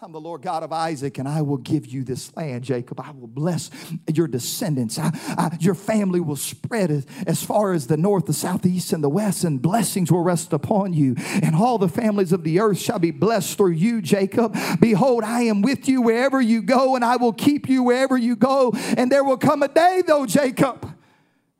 I'm 0.00 0.12
the 0.12 0.20
Lord 0.20 0.42
God 0.42 0.62
of 0.62 0.72
Isaac, 0.72 1.18
and 1.18 1.26
I 1.26 1.42
will 1.42 1.56
give 1.56 1.84
you 1.84 2.04
this 2.04 2.34
land, 2.36 2.62
Jacob. 2.62 3.00
I 3.00 3.10
will 3.10 3.26
bless 3.26 3.68
your 4.06 4.28
descendants. 4.28 4.96
I, 4.96 5.10
I, 5.36 5.56
your 5.58 5.74
family 5.74 6.20
will 6.20 6.36
spread 6.36 6.92
as, 6.92 7.04
as 7.26 7.42
far 7.42 7.72
as 7.72 7.88
the 7.88 7.96
north, 7.96 8.26
the 8.26 8.32
south, 8.32 8.62
the 8.62 8.70
east, 8.70 8.92
and 8.92 9.02
the 9.02 9.08
west, 9.08 9.42
and 9.42 9.60
blessings 9.60 10.12
will 10.12 10.22
rest 10.22 10.52
upon 10.52 10.92
you. 10.92 11.16
And 11.42 11.56
all 11.56 11.78
the 11.78 11.88
families 11.88 12.30
of 12.30 12.44
the 12.44 12.60
earth 12.60 12.78
shall 12.78 13.00
be 13.00 13.10
blessed 13.10 13.56
through 13.56 13.72
you, 13.72 14.00
Jacob. 14.00 14.56
Behold, 14.78 15.24
I 15.24 15.42
am 15.42 15.62
with 15.62 15.88
you 15.88 16.00
wherever 16.00 16.40
you 16.40 16.62
go, 16.62 16.94
and 16.94 17.04
I 17.04 17.16
will 17.16 17.32
keep 17.32 17.68
you 17.68 17.82
wherever 17.82 18.16
you 18.16 18.36
go. 18.36 18.72
And 18.96 19.10
there 19.10 19.24
will 19.24 19.36
come 19.36 19.64
a 19.64 19.68
day, 19.68 20.04
though, 20.06 20.26
Jacob, 20.26 20.94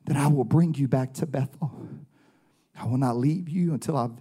that 0.05 0.15
I 0.15 0.27
will 0.27 0.45
bring 0.45 0.75
you 0.75 0.87
back 0.87 1.13
to 1.15 1.25
Bethel. 1.25 1.73
I 2.79 2.85
will 2.85 2.99
not 2.99 3.17
leave 3.17 3.49
you 3.49 3.73
until 3.73 3.97
I've 3.97 4.13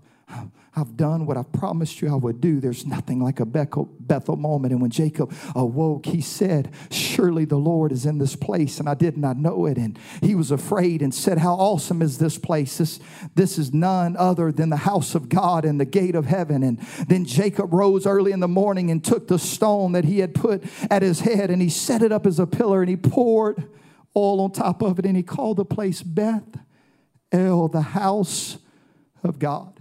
I've 0.78 0.96
done 0.96 1.26
what 1.26 1.36
I 1.36 1.42
promised 1.42 2.00
you 2.00 2.10
I 2.10 2.14
would 2.14 2.40
do. 2.40 2.60
There's 2.60 2.86
nothing 2.86 3.20
like 3.20 3.40
a 3.40 3.46
Bethel 3.46 4.36
moment. 4.36 4.72
And 4.72 4.80
when 4.80 4.90
Jacob 4.90 5.34
awoke, 5.54 6.06
he 6.06 6.20
said, 6.20 6.72
Surely 6.90 7.44
the 7.44 7.56
Lord 7.56 7.90
is 7.90 8.06
in 8.06 8.18
this 8.18 8.36
place. 8.36 8.78
And 8.78 8.88
I 8.88 8.94
did 8.94 9.16
not 9.16 9.36
know 9.36 9.66
it. 9.66 9.76
And 9.76 9.98
he 10.22 10.34
was 10.34 10.50
afraid 10.50 11.02
and 11.02 11.12
said, 11.12 11.38
How 11.38 11.54
awesome 11.54 12.00
is 12.00 12.18
this 12.18 12.38
place? 12.38 12.78
This, 12.78 13.00
this 13.34 13.58
is 13.58 13.74
none 13.74 14.16
other 14.16 14.52
than 14.52 14.70
the 14.70 14.76
house 14.76 15.14
of 15.14 15.28
God 15.28 15.64
and 15.64 15.80
the 15.80 15.84
gate 15.84 16.14
of 16.14 16.26
heaven. 16.26 16.62
And 16.62 16.78
then 17.08 17.24
Jacob 17.24 17.72
rose 17.72 18.06
early 18.06 18.32
in 18.32 18.40
the 18.40 18.48
morning 18.48 18.90
and 18.90 19.04
took 19.04 19.28
the 19.28 19.38
stone 19.38 19.92
that 19.92 20.04
he 20.04 20.20
had 20.20 20.34
put 20.34 20.64
at 20.90 21.02
his 21.02 21.20
head 21.20 21.50
and 21.50 21.60
he 21.60 21.68
set 21.68 22.02
it 22.02 22.12
up 22.12 22.26
as 22.26 22.38
a 22.38 22.46
pillar 22.46 22.82
and 22.82 22.88
he 22.88 22.96
poured 22.96 23.68
oil 24.16 24.40
on 24.40 24.52
top 24.52 24.82
of 24.82 24.98
it 24.98 25.06
and 25.06 25.16
he 25.16 25.22
called 25.22 25.56
the 25.56 25.64
place 25.64 26.02
Beth 26.02 26.58
El, 27.32 27.68
the 27.68 27.82
house 27.82 28.58
of 29.22 29.38
God. 29.38 29.77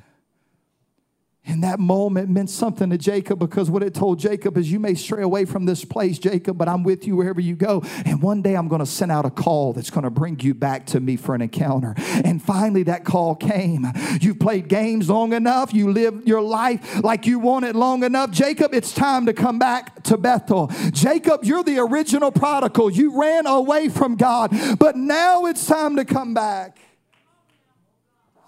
And 1.48 1.64
that 1.64 1.80
moment 1.80 2.30
meant 2.30 2.50
something 2.50 2.90
to 2.90 2.98
Jacob 2.98 3.40
because 3.40 3.70
what 3.70 3.82
it 3.82 3.94
told 3.94 4.20
Jacob 4.20 4.58
is, 4.58 4.70
You 4.70 4.80
may 4.80 4.96
stray 4.96 5.24
away 5.24 5.46
from 5.46 5.66
this 5.66 5.86
place, 5.86 6.20
Jacob, 6.20 6.58
but 6.58 6.68
I'm 6.68 6.84
with 6.84 7.08
you 7.08 7.16
wherever 7.16 7.40
you 7.40 7.56
go. 7.56 7.82
And 8.06 8.22
one 8.22 8.42
day 8.42 8.56
I'm 8.56 8.68
going 8.68 8.80
to 8.80 8.86
send 8.86 9.12
out 9.14 9.26
a 9.26 9.30
call 9.30 9.72
that's 9.72 9.90
going 9.90 10.04
to 10.04 10.10
bring 10.10 10.40
you 10.42 10.54
back 10.54 10.86
to 10.88 11.00
me 11.00 11.16
for 11.16 11.34
an 11.36 11.42
encounter. 11.42 11.94
And 11.98 12.42
finally, 12.42 12.84
that 12.84 13.06
call 13.06 13.34
came. 13.36 13.88
You've 14.20 14.40
played 14.40 14.68
games 14.68 15.10
long 15.10 15.32
enough, 15.32 15.74
you 15.74 15.92
lived 15.92 16.28
your 16.28 16.42
life 16.42 17.02
like 17.02 17.26
you 17.26 17.40
wanted 17.40 17.76
long 17.76 18.04
enough. 18.04 18.32
Jacob, 18.32 18.74
it's 18.74 18.94
time 18.94 19.26
to 19.28 19.34
come 19.34 19.58
back 19.58 20.04
to 20.04 20.18
Bethel. 20.18 20.70
Jacob, 20.92 21.46
you're 21.46 21.64
the 21.64 21.80
original 21.80 22.32
prodigal. 22.32 22.90
You 22.90 23.20
ran 23.20 23.48
away 23.48 23.88
from 23.88 24.16
God, 24.16 24.52
but 24.78 24.98
now 24.98 25.46
it's 25.46 25.66
time 25.66 25.96
to 25.96 26.04
come 26.04 26.34
back. 26.34 26.78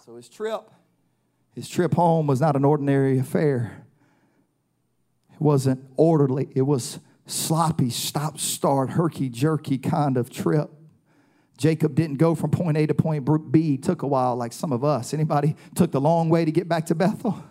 So 0.06 0.18
his 0.18 0.28
trip 0.28 0.70
his 1.60 1.68
trip 1.68 1.94
home 1.94 2.26
was 2.26 2.40
not 2.40 2.56
an 2.56 2.64
ordinary 2.64 3.20
affair. 3.20 3.84
It 5.34 5.42
wasn't 5.42 5.84
orderly. 5.98 6.48
It 6.56 6.62
was 6.62 7.00
sloppy, 7.26 7.90
stop, 7.90 8.40
start, 8.40 8.92
herky 8.92 9.28
jerky 9.28 9.78
kind 9.78 10.16
of 10.16 10.30
trip. 10.30 10.72
Jacob 11.58 11.96
didn't 11.96 12.16
go 12.16 12.34
from 12.34 12.50
point 12.50 12.78
A 12.78 12.88
to 12.88 12.94
point 12.94 13.52
B. 13.52 13.74
It 13.74 13.84
took 13.84 14.04
a 14.04 14.08
while, 14.08 14.38
like 14.38 14.54
some 14.54 14.72
of 14.72 14.86
us. 14.86 15.14
Anybody 15.14 15.58
took 15.76 15.92
the 15.92 16.00
long 16.00 16.30
way 16.30 16.46
to 16.46 16.52
get 16.52 16.70
back 16.70 16.86
to 16.86 16.96
Bethel? 16.96 17.44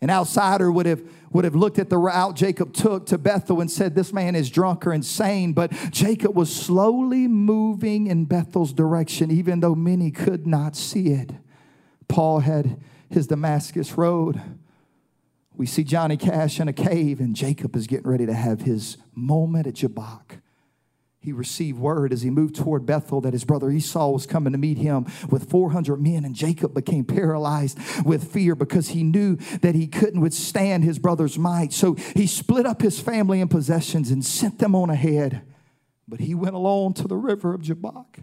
An 0.00 0.10
outsider 0.10 0.72
would 0.72 0.86
have, 0.86 1.00
would 1.30 1.44
have 1.44 1.54
looked 1.54 1.78
at 1.78 1.90
the 1.90 1.98
route 1.98 2.34
Jacob 2.34 2.72
took 2.72 3.06
to 3.06 3.18
Bethel 3.18 3.60
and 3.60 3.70
said, 3.70 3.94
This 3.94 4.12
man 4.12 4.34
is 4.34 4.50
drunk 4.50 4.84
or 4.84 4.92
insane. 4.92 5.52
But 5.52 5.70
Jacob 5.92 6.34
was 6.34 6.52
slowly 6.52 7.28
moving 7.28 8.08
in 8.08 8.24
Bethel's 8.24 8.72
direction, 8.72 9.30
even 9.30 9.60
though 9.60 9.76
many 9.76 10.10
could 10.10 10.44
not 10.44 10.74
see 10.74 11.10
it. 11.10 11.30
Paul 12.10 12.40
had 12.40 12.78
his 13.08 13.26
Damascus 13.26 13.96
Road. 13.96 14.40
We 15.54 15.66
see 15.66 15.84
Johnny 15.84 16.16
Cash 16.16 16.60
in 16.60 16.68
a 16.68 16.72
cave, 16.72 17.20
and 17.20 17.34
Jacob 17.34 17.74
is 17.74 17.86
getting 17.86 18.10
ready 18.10 18.26
to 18.26 18.34
have 18.34 18.62
his 18.62 18.98
moment 19.14 19.66
at 19.66 19.74
Jabbok 19.74 20.40
he 21.22 21.32
received 21.32 21.78
word 21.78 22.14
as 22.14 22.22
he 22.22 22.30
moved 22.30 22.56
toward 22.56 22.86
Bethel 22.86 23.20
that 23.20 23.34
his 23.34 23.44
brother 23.44 23.70
Esau 23.70 24.08
was 24.08 24.24
coming 24.24 24.52
to 24.52 24.58
meet 24.58 24.78
him 24.78 25.06
with 25.28 25.50
400 25.50 26.00
men, 26.00 26.24
and 26.24 26.34
Jacob 26.34 26.72
became 26.72 27.04
paralyzed 27.04 27.78
with 28.06 28.32
fear 28.32 28.54
because 28.54 28.88
he 28.88 29.02
knew 29.02 29.36
that 29.60 29.74
he 29.74 29.86
couldn't 29.86 30.22
withstand 30.22 30.82
his 30.82 30.98
brother's 30.98 31.38
might. 31.38 31.74
So 31.74 31.94
he 32.16 32.26
split 32.26 32.64
up 32.64 32.80
his 32.80 32.98
family 32.98 33.42
and 33.42 33.50
possessions 33.50 34.10
and 34.10 34.24
sent 34.24 34.58
them 34.58 34.74
on 34.74 34.88
ahead. 34.88 35.42
But 36.08 36.20
he 36.20 36.34
went 36.34 36.54
alone 36.54 36.94
to 36.94 37.06
the 37.06 37.16
river 37.16 37.52
of 37.52 37.60
Jabbok. 37.60 38.20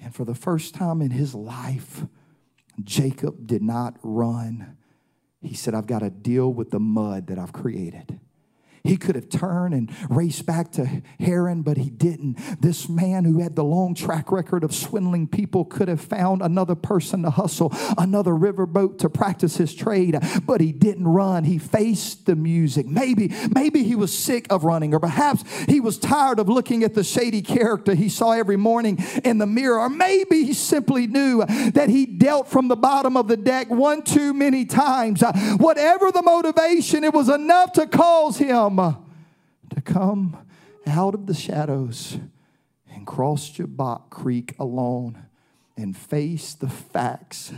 And 0.00 0.12
for 0.12 0.24
the 0.24 0.34
first 0.34 0.74
time 0.74 1.00
in 1.00 1.12
his 1.12 1.32
life, 1.32 2.04
Jacob 2.82 3.46
did 3.46 3.62
not 3.62 3.96
run. 4.02 4.76
He 5.40 5.54
said, 5.54 5.74
I've 5.74 5.86
got 5.86 6.00
to 6.00 6.10
deal 6.10 6.52
with 6.52 6.70
the 6.70 6.80
mud 6.80 7.28
that 7.28 7.38
I've 7.38 7.52
created. 7.52 8.20
He 8.84 8.96
could 8.96 9.14
have 9.14 9.28
turned 9.28 9.74
and 9.74 9.90
raced 10.08 10.46
back 10.46 10.72
to 10.72 11.02
Haran, 11.20 11.62
but 11.62 11.76
he 11.76 11.90
didn't. 11.90 12.38
This 12.60 12.88
man 12.88 13.24
who 13.24 13.40
had 13.40 13.56
the 13.56 13.64
long 13.64 13.94
track 13.94 14.30
record 14.32 14.64
of 14.64 14.74
swindling 14.74 15.28
people 15.28 15.64
could 15.64 15.88
have 15.88 16.00
found 16.00 16.42
another 16.42 16.74
person 16.74 17.22
to 17.22 17.30
hustle, 17.30 17.72
another 17.96 18.32
riverboat 18.32 18.98
to 18.98 19.10
practice 19.10 19.56
his 19.56 19.74
trade, 19.74 20.18
but 20.46 20.60
he 20.60 20.72
didn't 20.72 21.08
run. 21.08 21.44
He 21.44 21.58
faced 21.58 22.26
the 22.26 22.36
music. 22.36 22.86
Maybe, 22.86 23.34
maybe 23.54 23.82
he 23.82 23.94
was 23.94 24.16
sick 24.16 24.46
of 24.50 24.64
running, 24.64 24.94
or 24.94 25.00
perhaps 25.00 25.44
he 25.66 25.80
was 25.80 25.98
tired 25.98 26.38
of 26.38 26.48
looking 26.48 26.82
at 26.84 26.94
the 26.94 27.04
shady 27.04 27.42
character 27.42 27.94
he 27.94 28.08
saw 28.08 28.32
every 28.32 28.56
morning 28.56 28.98
in 29.24 29.38
the 29.38 29.46
mirror, 29.46 29.80
or 29.80 29.88
maybe 29.88 30.44
he 30.44 30.52
simply 30.52 31.06
knew 31.06 31.44
that 31.72 31.88
he 31.88 32.06
dealt 32.06 32.48
from 32.48 32.68
the 32.68 32.76
bottom 32.76 33.16
of 33.16 33.28
the 33.28 33.36
deck 33.36 33.70
one 33.70 34.02
too 34.02 34.32
many 34.32 34.64
times. 34.64 35.22
Whatever 35.56 36.10
the 36.10 36.22
motivation, 36.22 37.04
it 37.04 37.12
was 37.14 37.28
enough 37.28 37.72
to 37.72 37.86
cause 37.86 38.38
him 38.38 38.67
Uh, 38.76 38.94
to 39.74 39.80
come 39.80 40.36
out 40.86 41.14
of 41.14 41.26
the 41.26 41.34
shadows 41.34 42.18
and 42.92 43.06
cross 43.06 43.48
Jabbok 43.50 44.10
Creek 44.10 44.54
alone 44.58 45.24
and 45.76 45.96
face 45.96 46.52
the 46.54 46.68
facts. 46.68 47.52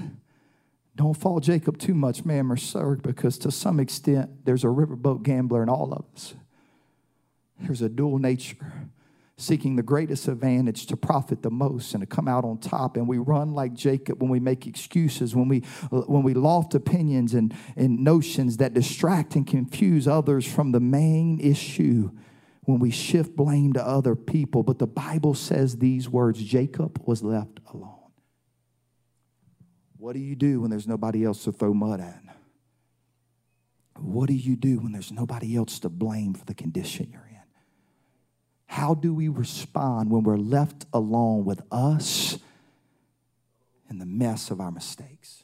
Don't 0.94 1.16
fall 1.16 1.40
Jacob 1.40 1.78
too 1.78 1.94
much, 1.94 2.24
ma'am 2.24 2.52
or 2.52 2.56
sir, 2.56 2.94
because 2.96 3.38
to 3.38 3.50
some 3.50 3.80
extent 3.80 4.44
there's 4.44 4.62
a 4.62 4.68
riverboat 4.68 5.24
gambler 5.24 5.62
in 5.62 5.68
all 5.68 5.92
of 5.92 6.04
us. 6.14 6.34
There's 7.58 7.82
a 7.82 7.88
dual 7.88 8.18
nature 8.18 8.88
seeking 9.40 9.76
the 9.76 9.82
greatest 9.82 10.28
advantage 10.28 10.86
to 10.86 10.96
profit 10.96 11.42
the 11.42 11.50
most 11.50 11.94
and 11.94 12.00
to 12.00 12.06
come 12.06 12.28
out 12.28 12.44
on 12.44 12.58
top 12.58 12.96
and 12.96 13.08
we 13.08 13.18
run 13.18 13.52
like 13.52 13.72
jacob 13.72 14.20
when 14.20 14.30
we 14.30 14.38
make 14.38 14.66
excuses 14.66 15.34
when 15.34 15.48
we 15.48 15.60
when 15.90 16.22
we 16.22 16.34
loft 16.34 16.74
opinions 16.74 17.34
and, 17.34 17.54
and 17.76 17.98
notions 17.98 18.58
that 18.58 18.74
distract 18.74 19.34
and 19.34 19.46
confuse 19.46 20.06
others 20.06 20.46
from 20.46 20.72
the 20.72 20.80
main 20.80 21.40
issue 21.40 22.10
when 22.64 22.78
we 22.78 22.90
shift 22.90 23.36
blame 23.36 23.72
to 23.72 23.84
other 23.84 24.14
people. 24.14 24.62
But 24.62 24.78
the 24.78 24.86
Bible 24.86 25.34
says 25.34 25.76
these 25.76 26.08
words 26.08 26.42
Jacob 26.42 27.02
was 27.06 27.22
left 27.22 27.60
alone. 27.72 27.96
What 29.96 30.14
do 30.14 30.20
you 30.20 30.34
do 30.34 30.60
when 30.60 30.70
there's 30.70 30.88
nobody 30.88 31.24
else 31.24 31.44
to 31.44 31.52
throw 31.52 31.74
mud 31.74 32.00
at? 32.00 32.22
What 33.98 34.28
do 34.28 34.34
you 34.34 34.56
do 34.56 34.78
when 34.78 34.92
there's 34.92 35.12
nobody 35.12 35.56
else 35.56 35.78
to 35.80 35.90
blame 35.90 36.32
for 36.32 36.44
the 36.46 36.54
condition 36.54 37.10
you're 37.12 37.26
in? 37.28 37.29
How 38.70 38.94
do 38.94 39.12
we 39.12 39.26
respond 39.26 40.12
when 40.12 40.22
we're 40.22 40.36
left 40.36 40.86
alone 40.92 41.44
with 41.44 41.60
us 41.72 42.38
in 43.90 43.98
the 43.98 44.06
mess 44.06 44.52
of 44.52 44.60
our 44.60 44.70
mistakes? 44.70 45.42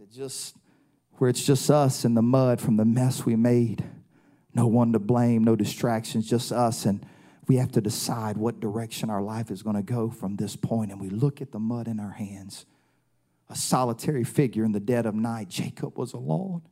It 0.00 0.12
just 0.12 0.54
where 1.18 1.28
it's 1.28 1.44
just 1.44 1.68
us 1.72 2.04
in 2.04 2.14
the 2.14 2.22
mud 2.22 2.60
from 2.60 2.76
the 2.76 2.84
mess 2.84 3.26
we 3.26 3.34
made. 3.34 3.84
No 4.54 4.68
one 4.68 4.92
to 4.92 5.00
blame, 5.00 5.42
no 5.42 5.56
distractions, 5.56 6.30
just 6.30 6.52
us. 6.52 6.86
And 6.86 7.04
we 7.48 7.56
have 7.56 7.72
to 7.72 7.80
decide 7.80 8.36
what 8.36 8.60
direction 8.60 9.10
our 9.10 9.22
life 9.22 9.50
is 9.50 9.64
going 9.64 9.74
to 9.74 9.82
go 9.82 10.08
from 10.08 10.36
this 10.36 10.54
point. 10.54 10.92
And 10.92 11.00
we 11.00 11.08
look 11.08 11.42
at 11.42 11.50
the 11.50 11.58
mud 11.58 11.88
in 11.88 11.98
our 11.98 12.12
hands. 12.12 12.64
A 13.50 13.56
solitary 13.56 14.22
figure 14.22 14.64
in 14.64 14.70
the 14.70 14.78
dead 14.78 15.04
of 15.04 15.16
night. 15.16 15.48
Jacob 15.48 15.98
was 15.98 16.12
alone 16.12 16.62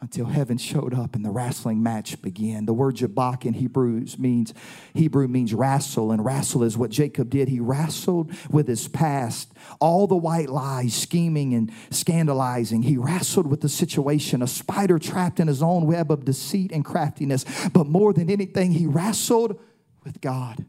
until 0.00 0.26
heaven 0.26 0.56
showed 0.56 0.94
up 0.94 1.16
and 1.16 1.24
the 1.24 1.30
wrestling 1.30 1.82
match 1.82 2.22
began. 2.22 2.66
The 2.66 2.72
word 2.72 2.96
Jabbok 2.96 3.44
in 3.44 3.54
Hebrews 3.54 4.18
means 4.18 4.54
Hebrew 4.94 5.26
means 5.26 5.52
wrestle, 5.52 6.12
and 6.12 6.24
wrestle 6.24 6.62
is 6.62 6.78
what 6.78 6.90
Jacob 6.90 7.30
did. 7.30 7.48
He 7.48 7.58
wrestled 7.58 8.32
with 8.48 8.68
his 8.68 8.86
past, 8.86 9.52
all 9.80 10.06
the 10.06 10.16
white 10.16 10.50
lies, 10.50 10.94
scheming 10.94 11.52
and 11.52 11.72
scandalizing. 11.90 12.82
He 12.82 12.96
wrestled 12.96 13.48
with 13.48 13.60
the 13.60 13.68
situation, 13.68 14.40
a 14.40 14.46
spider 14.46 15.00
trapped 15.00 15.40
in 15.40 15.48
his 15.48 15.62
own 15.62 15.86
web 15.86 16.12
of 16.12 16.24
deceit 16.24 16.70
and 16.70 16.84
craftiness. 16.84 17.44
But 17.72 17.88
more 17.88 18.12
than 18.12 18.30
anything, 18.30 18.72
he 18.72 18.86
wrestled 18.86 19.58
with 20.04 20.20
God. 20.20 20.64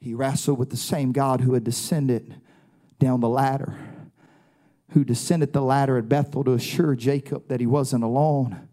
He 0.00 0.14
wrestled 0.14 0.58
with 0.58 0.70
the 0.70 0.76
same 0.76 1.12
God 1.12 1.40
who 1.40 1.54
had 1.54 1.64
descended 1.64 2.40
down 2.98 3.20
the 3.20 3.28
ladder 3.28 3.78
who 4.90 5.04
descended 5.04 5.52
the 5.52 5.62
ladder 5.62 5.96
at 5.96 6.08
Bethel 6.08 6.44
to 6.44 6.52
assure 6.52 6.94
Jacob 6.94 7.48
that 7.48 7.60
he 7.60 7.66
wasn't 7.66 8.04
alone 8.04 8.68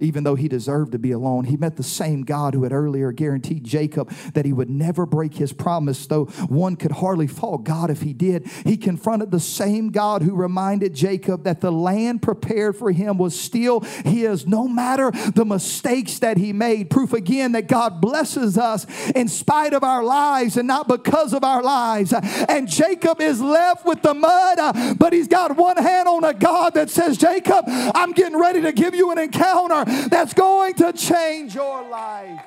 even 0.00 0.24
though 0.24 0.34
he 0.34 0.48
deserved 0.48 0.92
to 0.92 0.98
be 0.98 1.12
alone. 1.12 1.44
He 1.44 1.56
met 1.56 1.76
the 1.76 1.82
same 1.82 2.22
God 2.22 2.54
who 2.54 2.62
had 2.62 2.72
earlier 2.72 3.12
guaranteed 3.12 3.64
Jacob 3.64 4.10
that 4.34 4.44
he 4.44 4.52
would 4.52 4.70
never 4.70 5.06
break 5.06 5.34
his 5.34 5.52
promise, 5.52 6.06
though 6.06 6.26
one 6.48 6.76
could 6.76 6.92
hardly 6.92 7.26
fault 7.26 7.64
God 7.64 7.90
if 7.90 8.02
he 8.02 8.12
did. 8.12 8.46
He 8.64 8.76
confronted 8.76 9.30
the 9.30 9.40
same 9.40 9.90
God 9.90 10.22
who 10.22 10.34
reminded 10.34 10.94
Jacob 10.94 11.44
that 11.44 11.60
the 11.60 11.72
land 11.72 12.22
prepared 12.22 12.76
for 12.76 12.90
him 12.90 13.18
was 13.18 13.38
still 13.38 13.80
his, 13.80 14.46
no 14.46 14.68
matter 14.68 15.10
the 15.34 15.44
mistakes 15.44 16.18
that 16.20 16.36
he 16.36 16.52
made. 16.52 16.90
Proof 16.90 17.12
again 17.12 17.52
that 17.52 17.68
God 17.68 18.00
blesses 18.00 18.58
us 18.58 18.86
in 19.10 19.28
spite 19.28 19.72
of 19.72 19.82
our 19.82 20.04
lives 20.04 20.56
and 20.56 20.66
not 20.66 20.88
because 20.88 21.32
of 21.32 21.44
our 21.44 21.62
lives. 21.62 22.12
And 22.12 22.68
Jacob 22.68 23.20
is 23.20 23.40
left 23.40 23.84
with 23.86 24.02
the 24.02 24.14
mud, 24.14 24.98
but 24.98 25.12
he's 25.12 25.28
got 25.28 25.56
one 25.56 25.76
hand 25.76 26.08
on 26.08 26.24
a 26.24 26.34
God 26.34 26.74
that 26.74 26.90
says, 26.90 27.16
Jacob, 27.16 27.64
I'm 27.66 28.12
getting 28.12 28.38
ready 28.38 28.60
to 28.62 28.72
give 28.72 28.94
you 28.94 29.10
an 29.10 29.18
encounter 29.18 29.84
that's 30.08 30.34
going 30.34 30.74
to 30.74 30.92
change 30.92 31.54
your 31.54 31.88
life. 31.88 32.40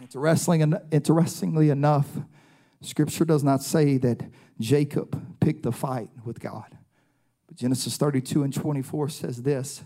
Interestingly, 0.00 0.78
interestingly 0.90 1.70
enough, 1.70 2.06
Scripture 2.80 3.24
does 3.24 3.42
not 3.42 3.62
say 3.62 3.98
that 3.98 4.22
Jacob 4.60 5.40
picked 5.40 5.64
the 5.64 5.72
fight 5.72 6.10
with 6.24 6.38
God. 6.38 6.78
But 7.46 7.56
Genesis 7.56 7.96
32 7.96 8.44
and 8.44 8.54
24 8.54 9.08
says 9.08 9.42
this 9.42 9.82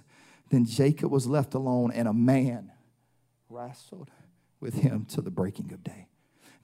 Then 0.50 0.66
Jacob 0.66 1.10
was 1.10 1.26
left 1.26 1.54
alone, 1.54 1.92
and 1.92 2.06
a 2.06 2.12
man 2.12 2.72
wrestled 3.48 4.10
with 4.60 4.74
him 4.74 5.06
to 5.06 5.22
the 5.22 5.30
breaking 5.30 5.72
of 5.72 5.82
day. 5.82 6.08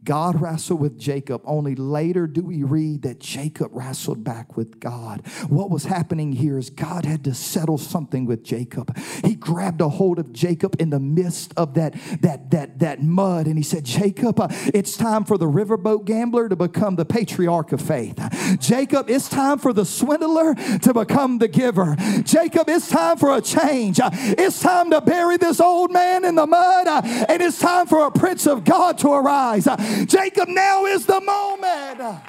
God 0.05 0.41
wrestled 0.41 0.81
with 0.81 0.99
Jacob. 0.99 1.43
Only 1.45 1.75
later 1.75 2.27
do 2.27 2.43
we 2.43 2.63
read 2.63 3.03
that 3.03 3.19
Jacob 3.19 3.71
wrestled 3.73 4.25
back 4.25 4.57
with 4.57 4.81
God. 4.81 5.27
What 5.49 5.71
was 5.71 5.85
happening 5.85 6.33
here 6.33 6.59
is 6.59 6.71
God 6.71 7.05
had 7.05 7.25
to 7.25 7.35
settle 7.35 7.79
something 7.79 8.25
with 8.25 8.45
Jacob. 8.45 8.97
He 9.25 9.35
grabbed 9.35 9.81
a 9.81 9.89
hold 9.89 10.19
of 10.19 10.33
Jacob 10.33 10.77
in 10.81 10.91
the 10.91 11.01
midst 11.01 11.53
of 11.57 11.75
that, 11.75 11.95
that, 12.21 12.51
that, 12.53 12.79
that 12.79 13.03
mud 13.03 13.47
and 13.47 13.57
he 13.57 13.63
said, 13.63 13.85
Jacob, 13.85 14.41
uh, 14.41 14.49
it's 14.73 14.97
time 14.97 15.25
for 15.25 15.37
the 15.37 15.47
riverboat 15.47 16.05
gambler 16.05 16.49
to 16.49 16.57
become 16.57 16.97
the 16.97 17.05
patriarch 17.05 17.73
of 17.73 17.81
faith. 17.81 18.19
Jacob, 18.61 19.11
it's 19.11 19.29
time 19.29 19.59
for 19.59 19.73
the 19.73 19.85
swindler 19.85 20.55
to 20.55 20.95
become 20.95 21.39
the 21.39 21.49
giver. 21.49 21.97
Jacob, 22.23 22.69
it's 22.69 22.89
time 22.89 23.17
for 23.17 23.37
a 23.37 23.41
change. 23.41 24.01
Uh, 24.01 24.11
it's 24.13 24.61
time 24.61 24.91
to 24.91 25.01
bury 25.01 25.37
this 25.37 25.61
old 25.61 25.93
man 25.93 26.25
in 26.25 26.35
the 26.35 26.47
mud 26.47 26.87
uh, 26.87 27.03
and 27.29 27.43
it's 27.43 27.59
time 27.59 27.87
for 27.87 28.07
a 28.07 28.11
prince 28.11 28.47
of 28.47 28.65
God 28.65 28.99
to 28.99 29.13
arise. 29.13 29.67
Jacob, 30.07 30.49
now 30.49 30.87
is 30.87 31.07
the 31.07 31.21
moment. 31.21 32.23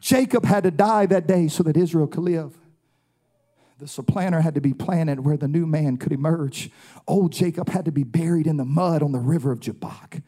Jacob 0.00 0.44
had 0.44 0.64
to 0.64 0.70
die 0.70 1.06
that 1.06 1.26
day 1.26 1.48
so 1.48 1.62
that 1.62 1.76
Israel 1.76 2.06
could 2.06 2.24
live. 2.24 2.56
The 3.78 3.88
supplanter 3.88 4.40
had 4.40 4.54
to 4.54 4.60
be 4.60 4.72
planted 4.72 5.20
where 5.24 5.36
the 5.36 5.48
new 5.48 5.66
man 5.66 5.96
could 5.96 6.12
emerge. 6.12 6.70
Old 7.08 7.32
Jacob 7.32 7.68
had 7.68 7.84
to 7.86 7.92
be 7.92 8.04
buried 8.04 8.46
in 8.46 8.56
the 8.56 8.64
mud 8.64 9.02
on 9.02 9.12
the 9.12 9.18
river 9.18 9.50
of 9.50 9.60
Jabbok. 9.60 10.20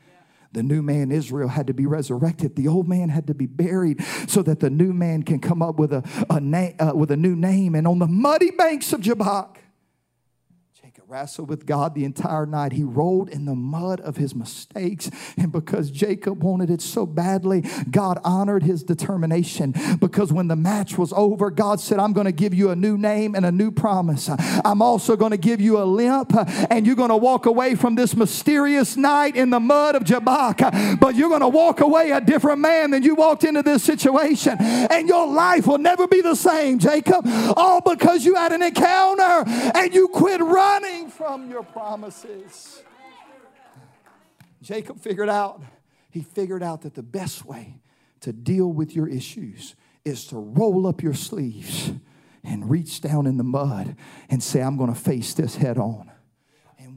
The 0.53 0.63
new 0.63 0.83
man 0.83 1.13
Israel 1.13 1.49
had 1.49 1.67
to 1.67 1.75
be 1.75 1.85
resurrected. 1.85 2.57
The 2.57 2.69
old 2.69 2.89
man 2.89 3.11
had 3.11 3.27
to 3.27 3.35
be 3.35 3.47
buried 3.47 4.03
so 4.27 4.43
that 4.43 4.61
the 4.61 4.71
new 4.71 4.93
man 4.95 5.23
can 5.23 5.39
come 5.39 5.61
up 5.61 5.79
with 5.79 5.93
a, 5.93 6.03
a 6.31 6.41
na- 6.41 6.71
uh, 6.79 6.93
with 6.95 7.11
a 7.11 7.17
new 7.17 7.37
name. 7.37 7.75
And 7.75 7.87
on 7.87 7.99
the 7.99 8.07
muddy 8.07 8.51
banks 8.51 8.93
of 8.93 9.03
Jabbok, 9.03 9.59
wrestled 11.09 11.49
with 11.49 11.67
God 11.67 11.95
the 11.95 12.05
entire 12.05 12.47
night. 12.47 12.73
He 12.73 12.83
rolled 12.83 13.29
in 13.29 13.45
the 13.45 13.55
mud 13.55 14.01
of 14.01 14.17
his 14.17 14.35
mistakes. 14.35 15.09
And 15.37 15.53
because 15.53 15.89
Jacob 15.89 16.43
wanted 16.43 16.69
it 16.69 16.83
so 16.83 17.07
badly, 17.07 17.63
God 17.89 18.19
honored 18.25 18.65
his 18.65 18.83
determination. 18.83 19.73
Because 20.01 20.33
when 20.33 20.49
the 20.49 20.57
match 20.57 20.99
was 20.99 21.13
over, 21.13 21.53
God 21.53 21.79
said, 21.79 22.01
I'm 22.01 22.13
going 22.13 22.25
to 22.25 22.33
give 22.33 22.53
you 22.53 22.71
a 22.71 22.77
new 22.77 22.99
name 22.99 23.37
and 23.37 23.47
a 23.47 23.53
new 23.53 23.71
promise. 23.71 24.29
I'm 24.65 24.83
also 24.83 25.15
going 25.15 25.31
to 25.31 25.37
give 25.37 25.61
you 25.61 25.79
a 25.79 25.85
limp, 25.85 26.33
and 26.71 26.85
you're 26.85 26.97
going 26.97 27.11
to 27.11 27.17
walk 27.17 27.47
away 27.47 27.77
from 27.77 27.95
this 27.95 28.17
mysterious 28.17 28.97
night 28.97 29.37
in 29.37 29.51
the 29.51 29.61
mud 29.61 29.95
of 29.95 30.03
Jabbok. 30.03 30.59
But 30.99 31.15
you're 31.15 31.29
going 31.29 31.41
to 31.41 31.49
walk 31.49 31.83
away 31.83 32.11
a 32.11 32.21
different 32.21 32.59
man 32.59 32.91
than 32.91 33.05
you 33.05 33.15
walked 33.15 33.45
into 33.45 33.63
this 33.63 33.85
situation. 33.85 34.57
And 34.59 35.07
your 35.07 35.29
life 35.29 35.69
will 35.69 35.79
never 35.79 36.09
be 36.09 36.21
the 36.21 36.35
same, 36.35 36.81
Jacob. 36.81 37.25
All 37.57 37.81
because 37.81 38.25
you 38.25 38.35
had 38.35 38.51
an 38.51 38.63
encounter 38.63 39.45
and 39.47 39.95
you 39.95 40.09
quit 40.09 40.41
running 40.41 40.96
running 40.97 41.11
from 41.11 41.51
your 41.51 41.63
promises. 41.63 42.83
Jacob 44.63 44.99
figured 45.01 45.29
out, 45.29 45.63
he 46.11 46.23
figured 46.23 46.63
out 46.63 46.83
that 46.83 46.95
the 46.95 47.03
best 47.03 47.45
way 47.45 47.75
to 48.21 48.33
deal 48.33 48.73
with 48.73 48.97
your 48.97 49.07
issues 49.07 49.75
is 50.05 50.27
to 50.27 50.37
roll 50.37 50.87
up 50.87 51.03
your 51.03 51.15
sleeves 51.15 51.93
and 52.43 52.71
reach 52.71 53.01
down 53.01 53.27
in 53.27 53.37
the 53.37 53.45
mud 53.45 53.97
and 54.31 54.43
say, 54.43 54.63
I'm 54.63 54.77
going 54.77 54.93
to 54.93 54.99
face 54.99 55.35
this 55.35 55.57
head 55.57 55.79
on 55.79 56.11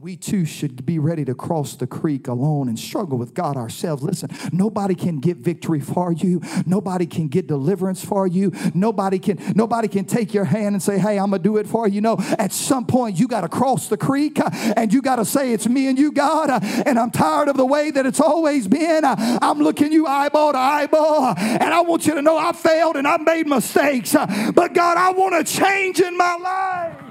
we 0.00 0.16
too 0.16 0.46
should 0.46 0.86
be 0.86 0.98
ready 0.98 1.26
to 1.26 1.34
cross 1.34 1.76
the 1.76 1.86
creek 1.86 2.26
alone 2.26 2.68
and 2.68 2.78
struggle 2.78 3.18
with 3.18 3.34
God 3.34 3.58
ourselves. 3.58 4.02
Listen, 4.02 4.30
nobody 4.50 4.94
can 4.94 5.20
get 5.20 5.36
victory 5.36 5.80
for 5.80 6.10
you. 6.10 6.40
Nobody 6.64 7.04
can 7.04 7.28
get 7.28 7.46
deliverance 7.46 8.02
for 8.02 8.26
you. 8.26 8.50
Nobody 8.72 9.18
can 9.18 9.38
nobody 9.54 9.88
can 9.88 10.06
take 10.06 10.32
your 10.32 10.44
hand 10.44 10.74
and 10.74 10.82
say, 10.82 10.98
"Hey, 10.98 11.18
I'm 11.18 11.28
going 11.28 11.42
to 11.42 11.48
do 11.48 11.58
it 11.58 11.66
for 11.66 11.86
you." 11.86 12.00
No, 12.00 12.16
at 12.38 12.54
some 12.54 12.86
point 12.86 13.18
you 13.18 13.28
got 13.28 13.42
to 13.42 13.48
cross 13.48 13.88
the 13.88 13.98
creek 13.98 14.40
uh, 14.40 14.48
and 14.74 14.90
you 14.90 15.02
got 15.02 15.16
to 15.16 15.26
say, 15.26 15.52
"It's 15.52 15.68
me 15.68 15.88
and 15.88 15.98
you, 15.98 16.12
God." 16.12 16.48
Uh, 16.48 16.60
and 16.86 16.98
I'm 16.98 17.10
tired 17.10 17.48
of 17.48 17.58
the 17.58 17.66
way 17.66 17.90
that 17.90 18.06
it's 18.06 18.20
always 18.20 18.68
been. 18.68 19.04
Uh, 19.04 19.38
I'm 19.42 19.58
looking 19.58 19.92
you 19.92 20.06
eyeball 20.06 20.52
to 20.52 20.58
eyeball, 20.58 21.34
and 21.36 21.74
I 21.74 21.82
want 21.82 22.06
you 22.06 22.14
to 22.14 22.22
know 22.22 22.38
I 22.38 22.52
failed 22.52 22.96
and 22.96 23.06
I 23.06 23.18
made 23.18 23.46
mistakes. 23.46 24.14
But 24.54 24.72
God, 24.72 24.96
I 24.96 25.12
want 25.12 25.46
to 25.46 25.52
change 25.52 26.00
in 26.00 26.16
my 26.16 26.36
life. 26.36 27.09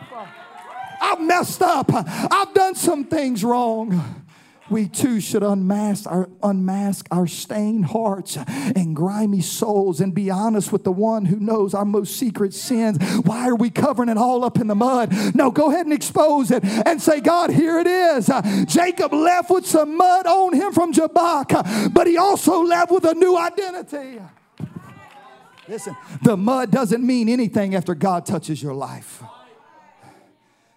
I've 1.01 1.21
messed 1.21 1.61
up. 1.61 1.89
I've 1.93 2.53
done 2.53 2.75
some 2.75 3.05
things 3.05 3.43
wrong. 3.43 4.25
We 4.69 4.87
too 4.87 5.19
should 5.19 5.41
unmask 5.41 6.05
our, 6.05 6.29
unmask 6.43 7.07
our 7.09 7.25
stained 7.25 7.85
hearts 7.85 8.37
and 8.37 8.95
grimy 8.95 9.41
souls 9.41 9.99
and 9.99 10.13
be 10.13 10.29
honest 10.29 10.71
with 10.71 10.83
the 10.83 10.91
one 10.91 11.25
who 11.25 11.39
knows 11.39 11.73
our 11.73 11.85
most 11.85 12.17
secret 12.17 12.53
sins. 12.53 13.03
Why 13.25 13.49
are 13.49 13.55
we 13.55 13.71
covering 13.71 14.09
it 14.09 14.17
all 14.17 14.45
up 14.45 14.59
in 14.59 14.67
the 14.67 14.75
mud? 14.75 15.11
No, 15.33 15.49
go 15.49 15.71
ahead 15.71 15.87
and 15.87 15.93
expose 15.93 16.51
it 16.51 16.63
and 16.63 17.01
say, 17.01 17.19
God, 17.19 17.49
here 17.49 17.79
it 17.79 17.87
is. 17.87 18.29
Jacob 18.67 19.11
left 19.11 19.49
with 19.49 19.65
some 19.65 19.97
mud 19.97 20.27
on 20.27 20.53
him 20.53 20.71
from 20.71 20.93
Jabbok, 20.93 21.49
but 21.91 22.05
he 22.05 22.17
also 22.17 22.61
left 22.61 22.91
with 22.91 23.05
a 23.05 23.15
new 23.15 23.35
identity. 23.35 24.21
Listen, 25.67 25.95
the 26.23 26.37
mud 26.37 26.69
doesn't 26.69 27.03
mean 27.03 27.27
anything 27.27 27.73
after 27.73 27.95
God 27.95 28.25
touches 28.25 28.61
your 28.61 28.75
life. 28.75 29.23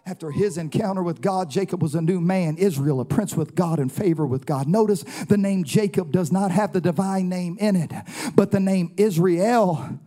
After 0.04 0.32
his 0.32 0.58
encounter 0.58 1.02
with 1.02 1.20
God, 1.20 1.48
Jacob 1.48 1.80
was 1.80 1.94
a 1.94 2.00
new 2.00 2.20
man, 2.20 2.56
Israel, 2.56 3.00
a 3.00 3.04
prince 3.04 3.36
with 3.36 3.54
God 3.54 3.78
and 3.78 3.90
favor 3.90 4.26
with 4.26 4.46
God. 4.46 4.66
Notice 4.66 5.04
the 5.28 5.36
name 5.36 5.62
Jacob 5.62 6.10
does 6.10 6.32
not 6.32 6.50
have 6.50 6.72
the 6.72 6.80
divine 6.80 7.28
name 7.28 7.56
in 7.60 7.76
it, 7.76 7.92
but 8.34 8.50
the 8.50 8.58
name 8.58 8.92
Israel 8.96 10.00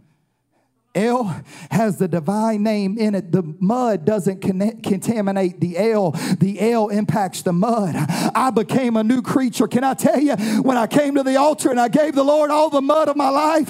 El 0.95 1.43
has 1.71 1.97
the 1.97 2.07
divine 2.07 2.63
name 2.63 2.97
in 2.97 3.15
it. 3.15 3.31
The 3.31 3.43
mud 3.59 4.05
doesn't 4.05 4.41
con- 4.41 4.81
contaminate 4.81 5.59
the 5.59 5.77
El, 5.77 6.11
the 6.39 6.71
El 6.71 6.87
impacts 6.87 7.41
the 7.41 7.51
mud. 7.51 7.95
I 8.33 8.49
became 8.51 8.95
a 8.95 9.03
new 9.03 9.21
creature. 9.21 9.67
Can 9.67 9.83
I 9.83 9.93
tell 9.93 10.19
you, 10.19 10.35
when 10.61 10.77
I 10.77 10.87
came 10.87 11.15
to 11.15 11.23
the 11.23 11.35
altar 11.35 11.69
and 11.69 11.79
I 11.79 11.89
gave 11.89 12.15
the 12.15 12.23
Lord 12.23 12.49
all 12.49 12.69
the 12.69 12.81
mud 12.81 13.09
of 13.09 13.17
my 13.17 13.29
life, 13.29 13.69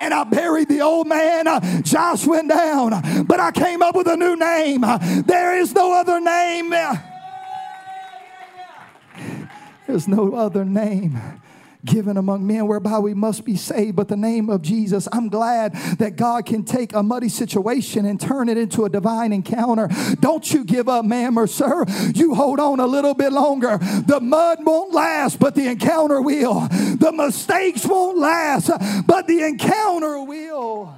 and 0.00 0.12
I 0.14 0.24
buried 0.24 0.68
the 0.68 0.80
old 0.80 1.06
man. 1.06 1.46
Uh, 1.46 1.82
Josh 1.82 2.26
went 2.26 2.48
down, 2.48 3.24
but 3.24 3.40
I 3.40 3.50
came 3.50 3.82
up 3.82 3.94
with 3.94 4.08
a 4.08 4.16
new 4.16 4.36
name. 4.36 4.84
Uh, 4.84 4.98
there 5.26 5.58
is 5.58 5.74
no 5.74 5.92
other 5.92 6.20
name. 6.20 6.74
There's 9.86 10.08
no 10.08 10.34
other 10.34 10.64
name 10.64 11.20
given 11.86 12.16
among 12.16 12.46
men 12.46 12.66
whereby 12.66 12.98
we 12.98 13.14
must 13.14 13.44
be 13.44 13.56
saved, 13.56 13.96
but 13.96 14.08
the 14.08 14.16
name 14.16 14.50
of 14.50 14.60
Jesus. 14.60 15.08
I'm 15.12 15.28
glad 15.28 15.72
that 15.98 16.16
God 16.16 16.44
can 16.44 16.64
take 16.64 16.92
a 16.92 17.02
muddy 17.02 17.28
situation 17.28 18.04
and 18.04 18.20
turn 18.20 18.48
it 18.48 18.58
into 18.58 18.84
a 18.84 18.90
divine 18.90 19.32
encounter. 19.32 19.88
Don't 20.20 20.52
you 20.52 20.64
give 20.64 20.88
up, 20.88 21.04
ma'am 21.04 21.38
or 21.38 21.46
sir. 21.46 21.84
You 22.14 22.34
hold 22.34 22.60
on 22.60 22.80
a 22.80 22.86
little 22.86 23.14
bit 23.14 23.32
longer. 23.32 23.78
The 23.78 24.20
mud 24.20 24.58
won't 24.62 24.92
last, 24.92 25.38
but 25.38 25.54
the 25.54 25.68
encounter 25.68 26.20
will. 26.20 26.68
The 26.68 27.12
mistakes 27.14 27.86
won't 27.86 28.18
last, 28.18 28.70
but 29.06 29.26
the 29.26 29.42
encounter 29.42 30.22
will. 30.22 30.94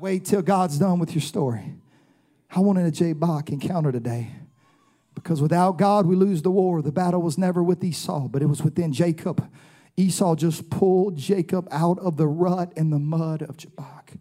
Wait 0.00 0.24
till 0.24 0.42
God's 0.42 0.78
done 0.78 0.98
with 0.98 1.14
your 1.14 1.20
story. 1.20 1.74
I 2.50 2.60
wanted 2.60 2.86
a 2.86 2.90
Jabbok 2.90 3.50
encounter 3.50 3.92
today. 3.92 4.30
Because 5.22 5.42
without 5.42 5.76
God, 5.76 6.06
we 6.06 6.16
lose 6.16 6.42
the 6.42 6.50
war. 6.50 6.82
The 6.82 6.92
battle 6.92 7.20
was 7.20 7.36
never 7.36 7.62
with 7.62 7.84
Esau, 7.84 8.28
but 8.28 8.42
it 8.42 8.46
was 8.46 8.62
within 8.62 8.92
Jacob. 8.92 9.50
Esau 9.96 10.34
just 10.34 10.70
pulled 10.70 11.16
Jacob 11.16 11.68
out 11.70 11.98
of 11.98 12.16
the 12.16 12.26
rut 12.26 12.72
and 12.76 12.92
the 12.92 12.98
mud 12.98 13.42
of 13.42 13.56
Jabbok. 13.56 14.12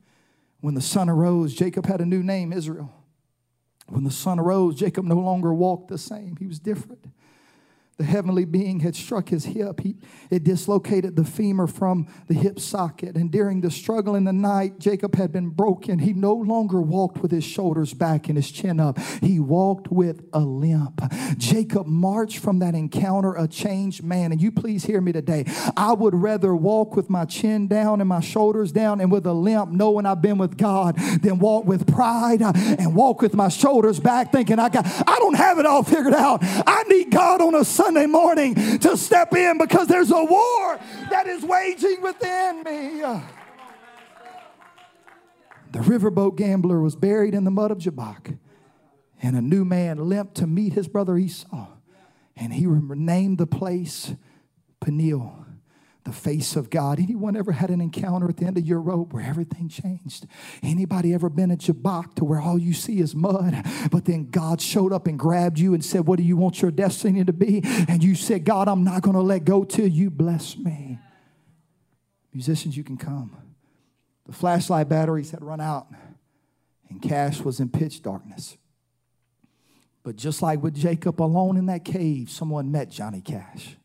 When 0.59 0.73
the 0.73 0.81
sun 0.81 1.09
arose, 1.09 1.53
Jacob 1.53 1.85
had 1.85 2.01
a 2.01 2.05
new 2.05 2.21
name, 2.21 2.51
Israel. 2.51 2.91
When 3.87 4.03
the 4.03 4.11
sun 4.11 4.39
arose, 4.39 4.75
Jacob 4.75 5.05
no 5.05 5.15
longer 5.15 5.53
walked 5.53 5.87
the 5.87 5.97
same, 5.97 6.35
he 6.37 6.47
was 6.47 6.59
different 6.59 7.05
the 7.99 8.05
heavenly 8.05 8.45
being 8.45 8.79
had 8.79 8.95
struck 8.95 9.27
his 9.27 9.43
hip. 9.43 9.81
He, 9.81 9.97
it 10.31 10.45
dislocated 10.45 11.17
the 11.17 11.25
femur 11.25 11.67
from 11.67 12.07
the 12.27 12.33
hip 12.33 12.57
socket. 12.57 13.17
And 13.17 13.29
during 13.29 13.59
the 13.59 13.69
struggle 13.69 14.15
in 14.15 14.23
the 14.23 14.31
night, 14.31 14.79
Jacob 14.79 15.15
had 15.15 15.33
been 15.33 15.49
broken. 15.49 15.99
He 15.99 16.13
no 16.13 16.33
longer 16.33 16.79
walked 16.79 17.21
with 17.21 17.29
his 17.29 17.43
shoulders 17.43 17.93
back 17.93 18.29
and 18.29 18.37
his 18.37 18.49
chin 18.49 18.79
up. 18.79 18.97
He 19.21 19.37
walked 19.41 19.91
with 19.91 20.23
a 20.31 20.39
limp. 20.39 21.01
Jacob 21.37 21.87
marched 21.87 22.39
from 22.39 22.59
that 22.59 22.73
encounter 22.73 23.35
a 23.35 23.49
changed 23.49 24.01
man. 24.01 24.31
And 24.31 24.41
you 24.41 24.53
please 24.53 24.85
hear 24.85 25.01
me 25.01 25.11
today. 25.11 25.43
I 25.75 25.91
would 25.91 26.15
rather 26.15 26.55
walk 26.55 26.95
with 26.95 27.09
my 27.09 27.25
chin 27.25 27.67
down 27.67 27.99
and 27.99 28.07
my 28.07 28.21
shoulders 28.21 28.71
down 28.71 29.01
and 29.01 29.11
with 29.11 29.25
a 29.25 29.33
limp, 29.33 29.71
knowing 29.71 30.05
I've 30.05 30.21
been 30.21 30.37
with 30.37 30.57
God, 30.57 30.95
than 31.21 31.37
walk 31.37 31.65
with 31.65 31.85
pride 31.85 32.41
and 32.41 32.95
walk 32.95 33.21
with 33.21 33.33
my 33.33 33.49
shoulders 33.49 33.99
back, 33.99 34.31
thinking 34.31 34.57
I 34.57 34.69
got 34.69 34.85
I 34.85 35.17
don't 35.19 35.35
have 35.35 35.59
it 35.59 35.65
all 35.65 35.83
figured 35.83 36.13
out. 36.13 36.39
I 36.41 36.83
need 36.87 37.11
God 37.11 37.41
on 37.41 37.55
a 37.55 37.65
Sunday 37.65 37.88
Sunday 37.89 38.05
morning 38.05 38.53
to 38.53 38.95
step 38.95 39.33
in 39.33 39.57
because 39.57 39.87
there's 39.87 40.11
a 40.11 40.23
war 40.23 40.79
that 41.09 41.25
is 41.25 41.41
waging 41.41 42.03
within 42.03 42.61
me. 42.61 43.01
The 45.71 45.79
riverboat 45.79 46.35
gambler 46.35 46.81
was 46.81 46.95
buried 46.95 47.33
in 47.33 47.45
the 47.45 47.49
mud 47.49 47.71
of 47.71 47.79
Jabbok, 47.79 48.35
and 49.23 49.35
a 49.35 49.41
new 49.41 49.65
man 49.65 50.07
limped 50.07 50.35
to 50.35 50.45
meet 50.45 50.73
his 50.73 50.87
brother 50.87 51.17
Esau, 51.17 51.65
and 52.35 52.53
he 52.53 52.67
renamed 52.67 53.39
the 53.39 53.47
place 53.47 54.13
Peniel 54.79 55.47
the 56.09 56.15
face 56.15 56.55
of 56.55 56.71
God. 56.71 56.99
Anyone 56.99 57.37
ever 57.37 57.51
had 57.51 57.69
an 57.69 57.81
encounter 57.81 58.27
at 58.27 58.37
the 58.37 58.45
end 58.45 58.57
of 58.57 58.65
your 58.65 58.81
rope 58.81 59.13
where 59.13 59.23
everything 59.23 59.69
changed? 59.69 60.25
Anybody 60.63 61.13
ever 61.13 61.29
been 61.29 61.51
at 61.51 61.59
Jabbok 61.59 62.15
to 62.15 62.25
where 62.25 62.41
all 62.41 62.57
you 62.57 62.73
see 62.73 62.99
is 62.99 63.13
mud, 63.13 63.63
but 63.91 64.05
then 64.05 64.31
God 64.31 64.59
showed 64.59 64.91
up 64.91 65.05
and 65.05 65.19
grabbed 65.19 65.59
you 65.59 65.75
and 65.75 65.85
said, 65.85 66.07
What 66.07 66.17
do 66.17 66.23
you 66.23 66.35
want 66.35 66.63
your 66.63 66.71
destiny 66.71 67.23
to 67.23 67.33
be? 67.33 67.61
And 67.87 68.03
you 68.03 68.15
said, 68.15 68.43
God, 68.43 68.67
I'm 68.67 68.83
not 68.83 69.03
going 69.03 69.15
to 69.15 69.21
let 69.21 69.45
go 69.45 69.63
till 69.63 69.87
you 69.87 70.09
bless 70.09 70.57
me. 70.57 70.97
Musicians, 72.33 72.75
you 72.75 72.83
can 72.83 72.97
come. 72.97 73.37
The 74.25 74.33
flashlight 74.33 74.89
batteries 74.89 75.29
had 75.29 75.43
run 75.43 75.61
out, 75.61 75.87
and 76.89 77.01
Cash 77.01 77.41
was 77.41 77.59
in 77.59 77.69
pitch 77.69 78.01
darkness. 78.01 78.57
But 80.01 80.15
just 80.15 80.41
like 80.41 80.63
with 80.63 80.73
Jacob 80.73 81.21
alone 81.21 81.55
in 81.55 81.67
that 81.67 81.85
cave, 81.85 82.31
someone 82.31 82.71
met 82.71 82.89
Johnny 82.89 83.21
Cash. 83.21 83.75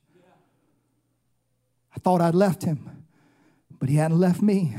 I 1.95 1.99
thought 2.01 2.21
I'd 2.21 2.35
left 2.35 2.65
him, 2.65 3.05
but 3.79 3.89
he 3.89 3.97
hadn't 3.97 4.19
left 4.19 4.43
me. 4.43 4.75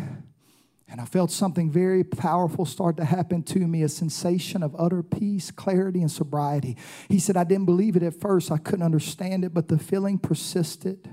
And 0.87 1.01
I 1.01 1.05
felt 1.05 1.31
something 1.31 1.71
very 1.71 2.03
powerful 2.03 2.65
start 2.65 2.97
to 2.97 3.05
happen 3.05 3.43
to 3.43 3.59
me 3.59 3.83
a 3.83 3.89
sensation 3.89 4.63
of 4.63 4.75
utter 4.77 5.03
peace, 5.03 5.51
clarity, 5.51 6.01
and 6.01 6.11
sobriety. 6.11 6.77
He 7.09 7.19
said, 7.19 7.35
I 7.35 7.43
didn't 7.43 7.65
believe 7.65 7.95
it 7.95 8.03
at 8.03 8.19
first. 8.19 8.51
I 8.51 8.57
couldn't 8.57 8.85
understand 8.85 9.43
it, 9.43 9.53
but 9.53 9.67
the 9.67 9.79
feeling 9.79 10.19
persisted. 10.19 11.09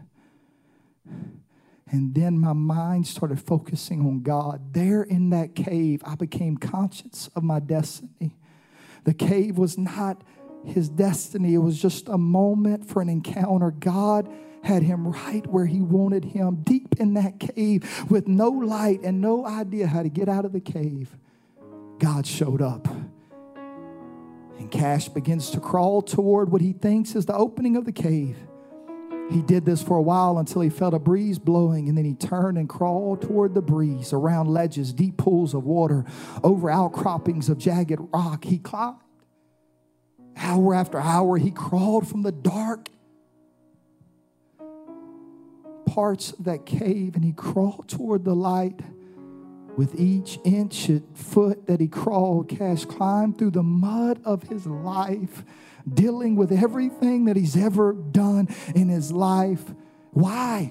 And 1.91 2.15
then 2.15 2.39
my 2.39 2.53
mind 2.53 3.07
started 3.07 3.41
focusing 3.41 4.01
on 4.01 4.23
God. 4.23 4.73
There 4.73 5.03
in 5.03 5.31
that 5.31 5.55
cave, 5.55 6.03
I 6.07 6.15
became 6.15 6.57
conscious 6.57 7.29
of 7.35 7.43
my 7.43 7.61
destiny. 7.61 8.37
The 9.05 9.15
cave 9.15 9.59
was 9.59 9.77
not 9.77 10.23
his 10.65 10.89
destiny, 10.89 11.55
it 11.55 11.59
was 11.59 11.81
just 11.83 12.09
a 12.09 12.17
moment 12.17 12.89
for 12.89 13.03
an 13.03 13.09
encounter. 13.09 13.73
God 13.73 14.33
had 14.63 14.83
him 14.83 15.09
right 15.09 15.47
where 15.47 15.67
he 15.67 15.81
wanted 15.81 16.25
him, 16.25 16.63
deep 16.63 16.95
in 16.99 17.15
that 17.15 17.41
cave 17.41 18.05
with 18.11 18.29
no 18.29 18.49
light 18.49 19.01
and 19.03 19.21
no 19.21 19.45
idea 19.45 19.87
how 19.87 20.03
to 20.03 20.09
get 20.09 20.29
out 20.29 20.45
of 20.45 20.53
the 20.53 20.61
cave. 20.61 21.17
God 21.99 22.27
showed 22.27 22.63
up. 22.63 22.89
And 24.59 24.71
Cash 24.71 25.09
begins 25.09 25.51
to 25.51 25.61
crawl 25.61 26.03
toward 26.03 26.51
what 26.51 26.61
he 26.61 26.73
thinks 26.73 27.17
is 27.17 27.27
the 27.27 27.35
opening 27.35 27.77
of 27.77 27.85
the 27.85 27.93
cave. 27.93 28.37
He 29.31 29.43
did 29.43 29.65
this 29.65 29.83
for 29.83 29.97
a 29.97 30.03
while 30.03 30.39
until 30.39 30.63
he 30.63 30.69
felt 30.69 30.95
a 30.95 30.99
breeze 30.99 31.39
blowing, 31.39 31.89
and 31.89 31.97
then 31.97 32.05
he 32.05 32.15
turned 32.15 32.59
and 32.59 32.69
crawled 32.69 33.23
toward 33.23 33.55
the 33.55 33.63
breeze 33.63 34.13
around 34.13 34.49
ledges, 34.49 34.93
deep 34.93 35.17
pools 35.17 35.55
of 35.55 35.65
water, 35.65 36.05
over 36.45 36.71
outcroppings 36.71 37.49
of 37.49 37.59
jagged 37.59 38.01
rock. 38.13 38.45
He 38.45 38.59
climbed. 38.59 38.99
Hour 40.37 40.75
after 40.75 40.99
hour, 40.99 41.39
he 41.39 41.51
crawled 41.51 42.07
from 42.07 42.23
the 42.23 42.33
dark 42.33 42.89
parts 45.87 46.33
of 46.33 46.45
that 46.45 46.67
cave 46.67 47.15
and 47.15 47.25
he 47.25 47.33
crawled 47.33 47.89
toward 47.89 48.25
the 48.25 48.35
light. 48.35 48.81
With 49.77 49.99
each 49.99 50.39
inch 50.45 50.89
and 50.89 51.17
foot 51.17 51.67
that 51.67 51.81
he 51.81 51.89
crawled, 51.89 52.49
Cash 52.49 52.85
climbed 52.85 53.39
through 53.39 53.53
the 53.53 53.63
mud 53.63 54.21
of 54.25 54.43
his 54.45 54.67
life, 54.67 55.45
dealing 55.93 56.37
with 56.37 56.53
everything 56.53 57.25
that 57.25 57.37
he's 57.37 57.57
ever 57.57 57.95
done 57.95 58.49
in 58.75 58.89
his 58.89 59.13
life. 59.13 59.65
Why? 60.11 60.71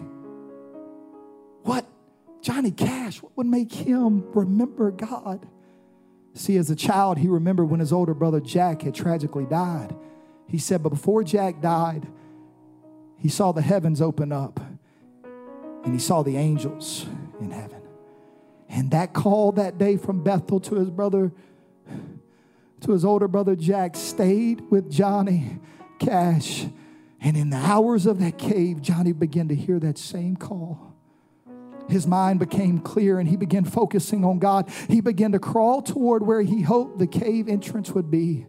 What? 1.64 1.86
Johnny 2.42 2.72
Cash, 2.72 3.24
what 3.24 3.36
would 3.38 3.48
make 3.48 3.72
him 3.72 4.32
remember 4.34 4.92
God? 4.92 5.48
See, 6.34 6.58
as 6.58 6.70
a 6.70 6.76
child, 6.76 7.18
he 7.18 7.28
remembered 7.28 7.66
when 7.66 7.80
his 7.80 7.92
older 7.92 8.14
brother 8.14 8.40
Jack 8.40 8.84
had 8.84 8.96
tragically 8.96 9.46
died. 9.46 9.96
He 10.48 10.58
said, 10.58 10.84
but 10.84 10.90
before 10.90 11.24
Jack 11.24 11.62
died, 11.62 12.08
he 13.18 13.30
saw 13.30 13.52
the 13.52 13.62
heavens 13.62 14.02
open 14.02 14.32
up 14.32 14.60
and 15.84 15.94
he 15.94 16.00
saw 16.00 16.24
the 16.24 16.38
angels 16.38 17.06
in 17.40 17.52
heaven. 17.52 17.82
And 18.70 18.92
that 18.92 19.14
call 19.14 19.52
that 19.54 19.78
day 19.78 19.98
from 19.98 20.24
Bethel 20.24 20.60
to 20.62 20.76
his 20.76 20.90
brother, 20.90 21.32
to 22.82 22.92
his 22.92 23.04
older 23.04 23.28
brother 23.28 23.56
Jack, 23.56 23.96
stayed 23.96 24.62
with 24.70 24.90
Johnny 24.90 25.60
Cash. 26.00 26.68
And 27.20 27.38
in 27.38 27.50
the 27.50 27.58
hours 27.58 28.06
of 28.06 28.20
that 28.20 28.38
cave, 28.38 28.82
Johnny 28.82 29.12
began 29.12 29.48
to 29.50 29.56
hear 29.56 29.80
that 29.80 29.98
same 29.98 30.36
call. 30.36 30.96
His 31.90 32.08
mind 32.08 32.40
became 32.40 32.80
clear 32.80 33.20
and 33.20 33.28
he 33.28 33.36
began 33.36 33.66
focusing 33.66 34.24
on 34.24 34.40
God. 34.40 34.70
He 34.88 35.02
began 35.02 35.34
to 35.34 35.40
crawl 35.40 35.82
toward 35.82 36.26
where 36.26 36.42
he 36.42 36.62
hoped 36.62 36.98
the 36.98 37.08
cave 37.08 37.50
entrance 37.50 37.92
would 37.92 38.10
be. 38.10 38.48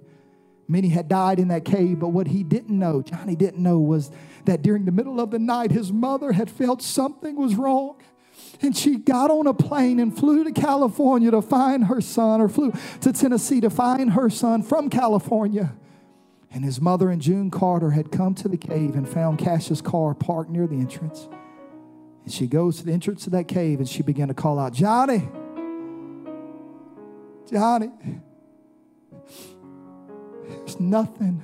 Many 0.68 0.88
had 0.88 1.08
died 1.08 1.38
in 1.38 1.48
that 1.48 1.64
cave, 1.64 1.98
but 1.98 2.08
what 2.08 2.28
he 2.28 2.42
didn't 2.42 2.78
know, 2.78 3.02
Johnny 3.02 3.36
didn't 3.36 3.62
know, 3.62 3.78
was 3.78 4.10
that 4.44 4.62
during 4.62 4.84
the 4.84 4.92
middle 4.92 5.20
of 5.20 5.30
the 5.30 5.38
night, 5.38 5.70
his 5.70 5.92
mother 5.92 6.32
had 6.32 6.50
felt 6.50 6.82
something 6.82 7.36
was 7.36 7.56
wrong. 7.56 7.96
And 8.60 8.76
she 8.76 8.96
got 8.96 9.30
on 9.30 9.46
a 9.46 9.54
plane 9.54 9.98
and 9.98 10.16
flew 10.16 10.44
to 10.44 10.52
California 10.52 11.30
to 11.30 11.42
find 11.42 11.84
her 11.86 12.00
son, 12.00 12.40
or 12.40 12.48
flew 12.48 12.72
to 13.00 13.12
Tennessee 13.12 13.60
to 13.60 13.70
find 13.70 14.12
her 14.12 14.30
son 14.30 14.62
from 14.62 14.88
California. 14.88 15.74
And 16.50 16.64
his 16.64 16.80
mother 16.80 17.10
and 17.10 17.20
June 17.20 17.50
Carter 17.50 17.90
had 17.90 18.12
come 18.12 18.34
to 18.36 18.48
the 18.48 18.56
cave 18.56 18.94
and 18.94 19.08
found 19.08 19.38
Cash's 19.38 19.80
car 19.80 20.14
parked 20.14 20.50
near 20.50 20.66
the 20.66 20.76
entrance. 20.76 21.28
And 22.24 22.32
she 22.32 22.46
goes 22.46 22.76
to 22.78 22.84
the 22.84 22.92
entrance 22.92 23.26
of 23.26 23.32
that 23.32 23.48
cave 23.48 23.78
and 23.78 23.88
she 23.88 24.02
began 24.02 24.28
to 24.28 24.34
call 24.34 24.58
out, 24.58 24.72
Johnny, 24.72 25.28
Johnny. 27.50 27.90
There's 30.58 30.80
nothing 30.80 31.42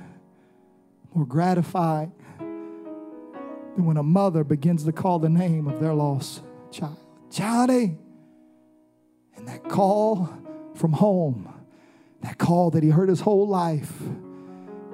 more 1.13 1.25
gratifying 1.25 2.11
than 2.37 3.85
when 3.85 3.97
a 3.97 4.03
mother 4.03 4.43
begins 4.43 4.83
to 4.83 4.91
call 4.91 5.19
the 5.19 5.29
name 5.29 5.67
of 5.67 5.79
their 5.79 5.93
lost 5.93 6.41
child. 6.71 6.97
Johnny. 7.31 7.97
And 9.35 9.47
that 9.47 9.69
call 9.69 10.29
from 10.75 10.93
home, 10.93 11.53
that 12.21 12.37
call 12.37 12.71
that 12.71 12.83
he 12.83 12.89
heard 12.89 13.09
his 13.09 13.21
whole 13.21 13.47
life, 13.47 13.93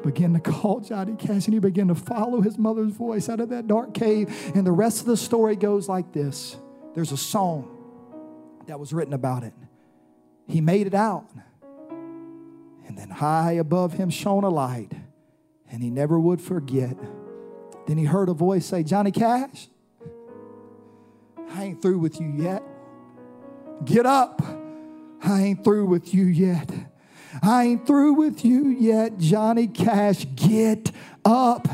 began 0.03 0.33
to 0.33 0.39
call 0.39 0.81
Johnny 0.81 1.15
Cash 1.15 1.45
and 1.45 1.53
he 1.55 1.59
began 1.59 1.87
to 1.87 1.95
follow 1.95 2.41
his 2.41 2.59
mother's 2.59 2.91
voice 2.91 3.27
out 3.27 3.39
of 3.39 3.49
that 3.49 3.67
dark 3.67 3.93
cave. 3.93 4.51
And 4.53 4.65
the 4.65 4.71
rest 4.71 4.99
of 5.01 5.07
the 5.07 5.17
story 5.17 5.55
goes 5.55 5.89
like 5.89 6.11
this 6.13 6.57
there's 6.93 7.11
a 7.11 7.17
song 7.17 7.71
that 8.67 8.79
was 8.79 8.93
written 8.93 9.13
about 9.13 9.43
it. 9.43 9.53
He 10.47 10.61
made 10.61 10.87
it 10.87 10.93
out. 10.93 11.27
And 12.87 12.97
then 12.97 13.09
high 13.09 13.53
above 13.53 13.93
him 13.93 14.09
shone 14.09 14.43
a 14.43 14.49
light, 14.49 14.93
and 15.71 15.81
he 15.81 15.89
never 15.89 16.19
would 16.19 16.41
forget. 16.41 16.97
Then 17.87 17.97
he 17.97 18.05
heard 18.05 18.29
a 18.29 18.33
voice 18.33 18.65
say, 18.65 18.83
Johnny 18.83 19.11
Cash, 19.11 19.67
I 21.49 21.63
ain't 21.63 21.81
through 21.81 21.99
with 21.99 22.19
you 22.19 22.33
yet. 22.37 22.63
Get 23.83 24.05
up. 24.05 24.41
I 25.23 25.41
ain't 25.41 25.63
through 25.63 25.85
with 25.85 26.13
you 26.13 26.25
yet. 26.25 26.69
I 27.41 27.63
ain't 27.63 27.87
through 27.87 28.13
with 28.13 28.45
you 28.45 28.67
yet, 28.69 29.17
Johnny 29.17 29.67
Cash. 29.67 30.25
Get 30.35 30.91
up. 31.23 31.67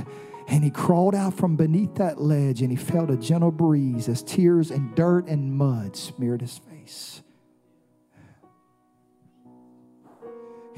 And 0.48 0.64
he 0.64 0.70
crawled 0.70 1.16
out 1.16 1.34
from 1.34 1.56
beneath 1.56 1.96
that 1.96 2.20
ledge 2.20 2.62
and 2.62 2.72
he 2.72 2.76
felt 2.76 3.10
a 3.10 3.16
gentle 3.16 3.52
breeze 3.52 4.10
as 4.10 4.22
tears 4.22 4.70
and 4.70 4.94
dirt 4.96 5.28
and 5.28 5.54
mud 5.56 5.96
smeared 5.96 6.42
his 6.42 6.58
face. 6.58 7.22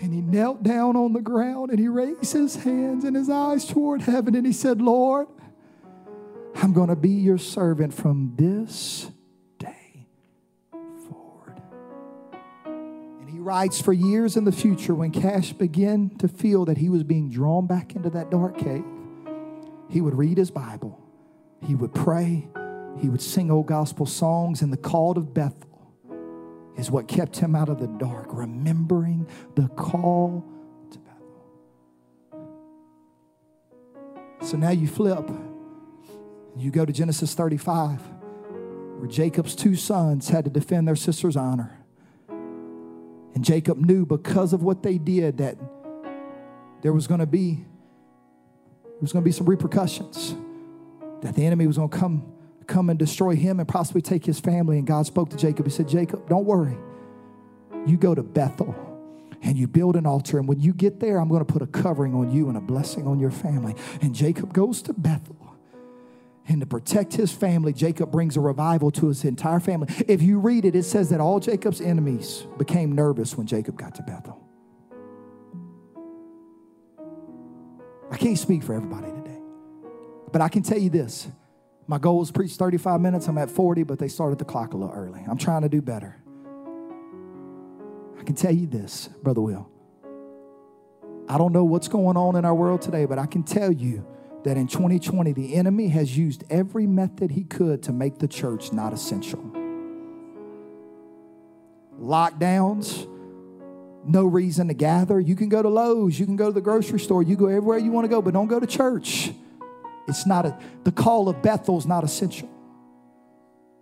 And 0.03 0.13
he 0.13 0.19
knelt 0.19 0.63
down 0.63 0.97
on 0.97 1.13
the 1.13 1.21
ground 1.21 1.69
and 1.69 1.79
he 1.79 1.87
raised 1.87 2.33
his 2.33 2.57
hands 2.57 3.05
and 3.05 3.15
his 3.15 3.29
eyes 3.29 3.65
toward 3.65 4.01
heaven 4.01 4.35
and 4.35 4.45
he 4.45 4.51
said, 4.51 4.81
Lord, 4.81 5.29
I'm 6.55 6.73
going 6.73 6.89
to 6.89 6.95
be 6.97 7.11
your 7.11 7.37
servant 7.37 7.93
from 7.93 8.33
this 8.35 9.09
day 9.59 10.05
forward. 11.07 11.61
And 12.65 13.29
he 13.29 13.39
writes 13.39 13.81
for 13.81 13.93
years 13.93 14.35
in 14.35 14.43
the 14.43 14.51
future 14.51 14.93
when 14.93 15.11
Cash 15.11 15.53
began 15.53 16.09
to 16.17 16.27
feel 16.27 16.65
that 16.65 16.79
he 16.79 16.89
was 16.89 17.03
being 17.03 17.29
drawn 17.29 17.65
back 17.65 17.95
into 17.95 18.09
that 18.09 18.29
dark 18.29 18.57
cave, 18.57 18.83
he 19.87 20.01
would 20.01 20.15
read 20.15 20.37
his 20.37 20.51
Bible, 20.51 21.01
he 21.65 21.75
would 21.75 21.93
pray, 21.93 22.49
he 22.99 23.07
would 23.07 23.21
sing 23.21 23.49
old 23.49 23.67
gospel 23.67 24.05
songs, 24.05 24.61
and 24.61 24.73
the 24.73 24.77
call 24.77 25.17
of 25.17 25.33
Bethel 25.33 25.72
is 26.77 26.89
what 26.89 27.07
kept 27.07 27.37
him 27.37 27.55
out 27.55 27.69
of 27.69 27.79
the 27.79 27.87
dark, 27.87 28.27
remembering 28.29 29.27
the 29.55 29.67
call 29.69 30.45
to 30.91 30.99
battle. 30.99 31.45
So 34.41 34.57
now 34.57 34.71
you 34.71 34.87
flip. 34.87 35.29
You 36.55 36.71
go 36.71 36.85
to 36.85 36.93
Genesis 36.93 37.33
35, 37.33 37.99
where 38.97 39.07
Jacob's 39.07 39.55
two 39.55 39.75
sons 39.75 40.29
had 40.29 40.45
to 40.45 40.51
defend 40.51 40.87
their 40.87 40.95
sister's 40.95 41.35
honor. 41.35 41.79
And 42.29 43.43
Jacob 43.43 43.79
knew 43.79 44.05
because 44.05 44.53
of 44.53 44.61
what 44.61 44.83
they 44.83 44.97
did 44.97 45.39
that 45.39 45.57
there 46.81 46.93
was 46.93 47.07
going 47.07 47.19
to 47.19 47.25
be 47.25 47.65
there 48.83 49.01
was 49.01 49.11
going 49.11 49.23
to 49.23 49.27
be 49.27 49.31
some 49.31 49.49
repercussions. 49.49 50.35
That 51.21 51.35
the 51.35 51.45
enemy 51.45 51.67
was 51.67 51.77
going 51.77 51.89
to 51.89 51.97
come 51.97 52.32
come 52.63 52.89
and 52.89 52.97
destroy 52.97 53.35
him 53.35 53.59
and 53.59 53.67
possibly 53.67 54.01
take 54.01 54.25
his 54.25 54.39
family. 54.39 54.77
And 54.77 54.87
God 54.87 55.05
spoke 55.05 55.29
to 55.29 55.37
Jacob. 55.37 55.65
He 55.65 55.71
said, 55.71 55.87
Jacob, 55.87 56.27
don't 56.29 56.45
worry. 56.45 56.77
You 57.85 57.97
go 57.97 58.15
to 58.15 58.23
Bethel 58.23 58.75
and 59.41 59.57
you 59.57 59.67
build 59.67 59.95
an 59.95 60.05
altar. 60.05 60.39
And 60.39 60.47
when 60.47 60.59
you 60.59 60.73
get 60.73 60.99
there, 60.99 61.17
I'm 61.17 61.27
going 61.27 61.45
to 61.45 61.51
put 61.51 61.61
a 61.61 61.67
covering 61.67 62.15
on 62.15 62.31
you 62.31 62.47
and 62.47 62.57
a 62.57 62.61
blessing 62.61 63.07
on 63.07 63.19
your 63.19 63.31
family. 63.31 63.75
And 64.01 64.15
Jacob 64.15 64.53
goes 64.53 64.81
to 64.83 64.93
Bethel. 64.93 65.37
And 66.47 66.59
to 66.59 66.67
protect 66.67 67.13
his 67.13 67.31
family, 67.31 67.71
Jacob 67.71 68.11
brings 68.11 68.35
a 68.35 68.41
revival 68.41 68.91
to 68.91 69.07
his 69.07 69.23
entire 69.23 69.61
family. 69.61 69.93
If 70.07 70.21
you 70.21 70.39
read 70.39 70.65
it, 70.65 70.75
it 70.75 70.83
says 70.83 71.09
that 71.09 71.21
all 71.21 71.39
Jacob's 71.39 71.79
enemies 71.79 72.45
became 72.57 72.91
nervous 72.91 73.37
when 73.37 73.47
Jacob 73.47 73.77
got 73.77 73.95
to 73.95 74.03
Bethel. 74.03 74.39
I 78.11 78.17
can't 78.17 78.37
speak 78.37 78.61
for 78.61 78.73
everybody 78.73 79.07
today, 79.07 79.39
but 80.31 80.41
I 80.41 80.49
can 80.49 80.61
tell 80.63 80.77
you 80.77 80.89
this 80.89 81.27
my 81.87 81.97
goal 81.97 82.21
is 82.21 82.31
preach 82.31 82.53
35 82.53 83.01
minutes. 83.01 83.27
I'm 83.27 83.37
at 83.37 83.49
40, 83.49 83.83
but 83.83 83.99
they 83.99 84.07
started 84.07 84.39
the 84.39 84.45
clock 84.45 84.73
a 84.73 84.77
little 84.77 84.93
early. 84.93 85.21
I'm 85.27 85.37
trying 85.37 85.63
to 85.63 85.69
do 85.69 85.81
better. 85.81 86.21
I 88.19 88.23
can 88.23 88.35
tell 88.35 88.53
you 88.53 88.67
this, 88.67 89.09
Brother 89.21 89.41
Will. 89.41 89.69
I 91.27 91.37
don't 91.37 91.51
know 91.51 91.63
what's 91.63 91.87
going 91.87 92.15
on 92.15 92.35
in 92.35 92.45
our 92.45 92.55
world 92.55 92.81
today, 92.81 93.05
but 93.05 93.19
I 93.19 93.25
can 93.25 93.43
tell 93.43 93.71
you 93.71 94.05
that 94.43 94.57
in 94.57 94.67
2020, 94.67 95.33
the 95.33 95.55
enemy 95.55 95.87
has 95.89 96.17
used 96.17 96.43
every 96.49 96.85
method 96.85 97.31
he 97.31 97.43
could 97.43 97.83
to 97.83 97.91
make 97.93 98.19
the 98.19 98.27
church 98.27 98.71
not 98.73 98.93
essential. 98.93 99.41
Lockdowns, 101.99 103.07
no 104.05 104.25
reason 104.25 104.67
to 104.67 104.73
gather. 104.73 105.19
You 105.19 105.35
can 105.35 105.49
go 105.49 105.61
to 105.61 105.69
Lowe's, 105.69 106.19
you 106.19 106.25
can 106.25 106.35
go 106.35 106.47
to 106.47 106.53
the 106.53 106.61
grocery 106.61 106.99
store, 106.99 107.23
you 107.23 107.35
go 107.35 107.47
everywhere 107.47 107.77
you 107.77 107.91
want 107.91 108.05
to 108.05 108.09
go, 108.09 108.21
but 108.21 108.33
don't 108.33 108.47
go 108.47 108.59
to 108.59 108.67
church. 108.67 109.31
It's 110.07 110.25
not 110.25 110.45
a, 110.45 110.57
the 110.83 110.91
call 110.91 111.29
of 111.29 111.41
Bethel 111.41 111.77
is 111.77 111.85
not 111.85 112.03
essential. 112.03 112.49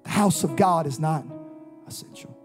The 0.03 0.09
house 0.09 0.43
of 0.43 0.55
God 0.55 0.87
is 0.87 0.99
not 0.99 1.25
essential. 1.87 2.37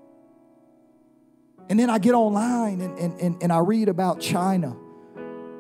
And 1.69 1.79
then 1.79 1.91
I 1.91 1.99
get 1.99 2.15
online 2.15 2.81
and, 2.81 2.99
and, 2.99 3.21
and, 3.21 3.43
and 3.43 3.53
I 3.53 3.59
read 3.59 3.89
about 3.89 4.21
China 4.21 4.77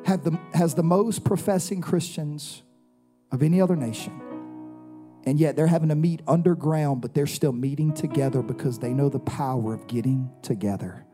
have 0.04 0.22
the, 0.22 0.38
has 0.54 0.74
the 0.74 0.82
most 0.82 1.24
professing 1.24 1.80
Christians 1.80 2.62
of 3.32 3.42
any 3.42 3.60
other 3.60 3.74
nation. 3.74 4.20
And 5.24 5.40
yet 5.40 5.56
they're 5.56 5.66
having 5.66 5.88
to 5.88 5.96
meet 5.96 6.22
underground, 6.28 7.00
but 7.00 7.12
they're 7.12 7.26
still 7.26 7.52
meeting 7.52 7.92
together 7.92 8.42
because 8.42 8.78
they 8.78 8.94
know 8.94 9.08
the 9.08 9.18
power 9.18 9.74
of 9.74 9.88
getting 9.88 10.30
together. 10.42 11.04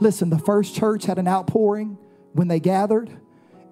Listen, 0.00 0.28
the 0.28 0.38
first 0.38 0.74
church 0.74 1.06
had 1.06 1.18
an 1.18 1.26
outpouring 1.26 1.96
when 2.34 2.48
they 2.48 2.60
gathered, 2.60 3.10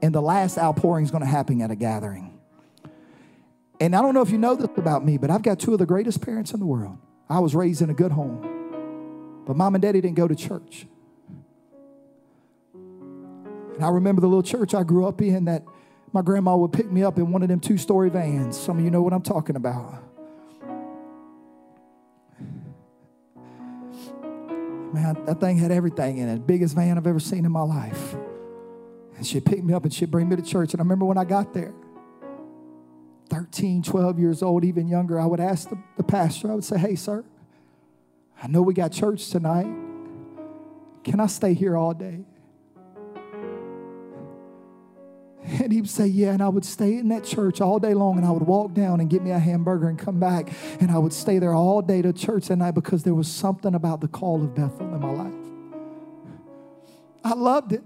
and 0.01 0.15
the 0.15 0.23
last 0.23 0.57
outpouring 0.57 1.05
is 1.05 1.11
going 1.11 1.23
to 1.23 1.29
happen 1.29 1.61
at 1.61 1.71
a 1.71 1.77
gathering. 1.77 2.34
And 3.81 3.95
I 3.97 4.03
don't 4.03 4.15
know 4.15 4.23
if 4.23 4.31
you 4.31 4.39
know 4.39 4.55
this 4.55 4.71
about 4.77 5.05
me, 5.05 5.19
but 5.19 5.31
I've 5.31 5.43
got 5.43 5.59
two 5.59 5.73
of 5.73 5.79
the 5.79 5.87
greatest 5.87 6.21
parents 6.21 6.53
in 6.53 6.61
the 6.61 6.67
world. 6.67 6.99
I 7.29 7.41
was 7.41 7.55
raised 7.55 7.83
in 7.83 7.91
a 7.91 7.95
good 7.95 8.13
home, 8.13 9.43
but 9.47 9.57
mom 9.57 9.75
and 9.75 9.83
daddy 9.83 10.01
didn't 10.01 10.17
go 10.17 10.29
to 10.29 10.35
church. 10.35 10.87
And 12.75 13.85
I 13.85 13.89
remember 13.89 14.21
the 14.21 14.29
little 14.29 14.43
church 14.43 14.75
I 14.75 14.85
grew 14.85 15.07
up 15.07 15.21
in 15.21 15.47
that 15.47 15.65
my 16.13 16.23
grandma 16.23 16.57
would 16.57 16.73
pick 16.73 16.91
me 16.91 17.03
up 17.03 17.19
in 17.19 17.33
one 17.33 17.43
of 17.43 17.49
them 17.49 17.59
two 17.59 17.77
story 17.77 18.09
vans. 18.09 18.57
Some 18.57 18.79
of 18.79 18.85
you 18.85 18.91
know 18.91 19.03
what 19.03 19.13
I'm 19.13 19.23
talking 19.23 19.57
about. 19.57 20.01
Man, 24.93 25.25
that 25.25 25.41
thing 25.41 25.59
had 25.59 25.73
everything 25.73 26.19
in 26.19 26.29
it. 26.29 26.47
Biggest 26.47 26.77
van 26.77 26.97
I've 26.97 27.07
ever 27.09 27.19
seen 27.19 27.45
in 27.45 27.51
my 27.51 27.63
life. 27.63 28.15
And 29.17 29.27
she'd 29.27 29.45
pick 29.45 29.65
me 29.65 29.75
up 29.75 29.83
and 29.83 29.93
she'd 29.93 30.13
bring 30.13 30.29
me 30.29 30.37
to 30.37 30.43
church. 30.43 30.73
And 30.73 30.81
I 30.81 30.85
remember 30.85 31.05
when 31.05 31.19
I 31.19 31.25
got 31.25 31.53
there, 31.53 31.75
13, 33.31 33.83
12 33.83 34.19
years 34.19 34.43
old, 34.43 34.65
even 34.65 34.87
younger, 34.87 35.21
I 35.21 35.27
would 35.27 35.41
ask 35.41 35.69
the, 35.69 35.79
the 35.97 36.03
pastor, 36.03 36.51
I 36.51 36.55
would 36.55 36.65
say, 36.65 36.79
Hey, 36.79 36.95
sir, 36.95 37.25
I 38.43 38.47
know 38.47 38.63
we 38.63 38.75
got 38.75 38.93
church 38.93 39.31
tonight. 39.31 39.73
Can 41.03 41.21
I 41.21 41.27
stay 41.27 41.55
here 41.55 41.77
all 41.77 41.95
day? 41.95 42.25
And 45.47 45.73
he 45.73 45.81
would 45.81 45.91
say, 45.91 46.07
Yeah. 46.07 46.33
And 46.33 46.43
I 46.43 46.49
would 46.49 46.65
stay 46.65 46.97
in 46.97 47.09
that 47.09 47.25
church 47.25 47.61
all 47.61 47.79
day 47.79 47.95
long. 47.95 48.17
And 48.17 48.27
I 48.27 48.31
would 48.31 48.47
walk 48.47 48.73
down 48.73 49.01
and 49.01 49.11
get 49.11 49.23
me 49.23 49.31
a 49.31 49.39
hamburger 49.39 49.89
and 49.89 49.99
come 49.99 50.19
back. 50.19 50.53
And 50.81 50.91
I 50.91 50.99
would 50.99 51.13
stay 51.13 51.39
there 51.39 51.55
all 51.55 51.83
day 51.83 52.03
to 52.03 52.13
church 52.13 52.49
that 52.49 52.57
night 52.57 52.75
because 52.75 53.03
there 53.03 53.15
was 53.15 53.31
something 53.31 53.75
about 53.75 54.01
the 54.01 54.09
call 54.09 54.43
of 54.43 54.55
Bethel 54.55 54.95
in 54.95 55.01
my 55.01 55.11
life. 55.11 55.35
I 57.23 57.35
loved 57.35 57.73
it. 57.73 57.83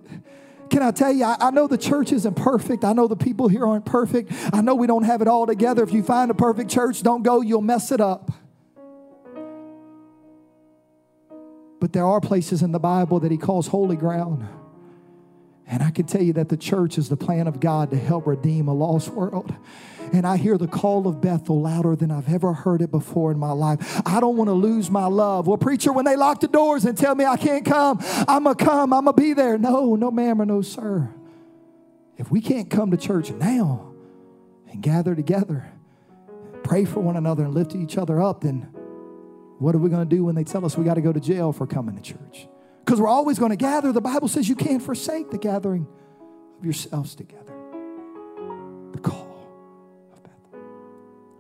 Can 0.71 0.83
I 0.83 0.91
tell 0.91 1.13
you, 1.13 1.25
I, 1.25 1.37
I, 1.41 1.51
know 1.51 1.67
the 1.67 1.79
church 1.79 2.13
isn't 2.13 2.35
perfect. 2.35 2.85
I 2.85 2.93
know 2.93 3.09
the 3.09 3.17
people 3.17 3.49
here 3.49 3.67
aren't 3.67 3.85
perfect. 3.85 4.33
I 4.53 4.61
know 4.61 4.75
we 4.75 4.87
don't 4.87 5.05
have 5.05 5.23
it 5.23 5.29
all 5.29 5.47
together. 5.47 5.83
If 5.83 5.93
you 5.93 6.03
find 6.03 6.31
a 6.31 6.35
perfect 6.35 6.71
church, 6.71 7.03
don't 7.03 7.23
go, 7.23 7.41
you'll 7.41 7.63
mess 7.63 7.91
it 7.91 8.01
up. 8.01 8.31
But 11.81 11.93
there 11.93 12.05
are 12.05 12.21
places 12.21 12.63
in 12.63 12.73
the 12.73 12.79
Bible 12.79 13.21
that 13.21 13.31
he 13.31 13.39
calls 13.39 13.69
holy 13.69 13.97
ground. 13.97 14.47
And 15.67 15.83
I 15.83 15.91
can 15.91 16.07
tell 16.07 16.23
you 16.23 16.33
that 16.35 16.49
the 16.49 16.57
church 16.57 16.99
is 16.99 17.09
the 17.09 17.17
plan 17.17 17.47
of 17.47 17.61
God 17.61 17.91
to 17.91 17.97
help 17.97 18.27
redeem 18.27 18.69
a 18.69 18.75
lost 18.75 19.09
world 19.11 19.55
and 20.13 20.27
I 20.27 20.37
hear 20.37 20.59
the 20.59 20.67
call 20.67 21.07
of 21.07 21.21
Bethel 21.21 21.61
louder 21.61 21.97
than 21.97 22.11
I've 22.11 22.33
ever 22.33 22.53
heard 22.53 22.83
it 22.83 22.91
before 22.91 23.31
in 23.33 23.39
my 23.39 23.53
life. 23.53 24.03
I 24.07 24.21
don't 24.21 24.37
want 24.37 24.49
to 24.49 24.55
lose 24.55 24.91
my 24.91 25.07
love. 25.07 25.47
Well, 25.47 25.59
preacher, 25.59 25.93
when 25.93 26.05
they 26.05 26.17
lock 26.17 26.41
the 26.41 26.49
doors 26.49 26.85
and 26.85 26.97
tell 26.97 27.15
me 27.15 27.25
I 27.25 27.37
can't 27.37 27.65
come, 27.65 27.99
I'm 28.27 28.45
going 28.45 28.57
to 28.57 28.65
come, 28.65 28.93
I'm 28.93 29.05
going 29.05 29.17
to 29.17 29.23
be 29.23 29.33
there. 29.33 29.59
No, 29.59 29.95
no, 29.97 30.11
ma'am, 30.11 30.41
or 30.41 30.47
no, 30.47 30.63
sir. 30.63 31.13
If 32.17 32.31
we 32.31 32.41
can't 32.41 32.69
come 32.69 32.91
to 32.91 32.97
church 32.97 33.31
now 33.31 33.93
and 34.71 34.83
gather 34.83 35.15
together, 35.15 35.71
pray 36.63 36.85
for 36.85 37.01
one 37.01 37.17
another 37.17 37.45
and 37.45 37.55
lift 37.55 37.75
each 37.75 37.97
other 37.97 38.21
up, 38.21 38.43
then 38.43 38.69
what 39.59 39.75
are 39.75 39.79
we 39.79 39.91
going 39.91 40.09
to 40.09 40.17
do 40.17 40.25
when 40.25 40.35
they 40.35 40.45
tell 40.45 40.65
us 40.65 40.77
we 40.77 40.85
got 40.85 40.95
to 40.95 41.01
go 41.01 41.13
to 41.13 41.21
jail 41.21 41.53
for 41.53 41.67
coming 41.67 41.97
to 41.97 42.03
church? 42.03 42.49
Because 42.85 43.01
we're 43.01 43.09
always 43.09 43.39
going 43.39 43.51
to 43.51 43.57
gather. 43.57 43.93
The 43.93 44.01
Bible 44.01 44.29
says 44.29 44.49
you 44.49 44.57
can't 44.57 44.83
forsake 44.83 45.31
the 45.31 45.39
gathering 45.39 45.87
of 46.59 46.65
yourselves 46.65 47.15
together. 47.15 47.58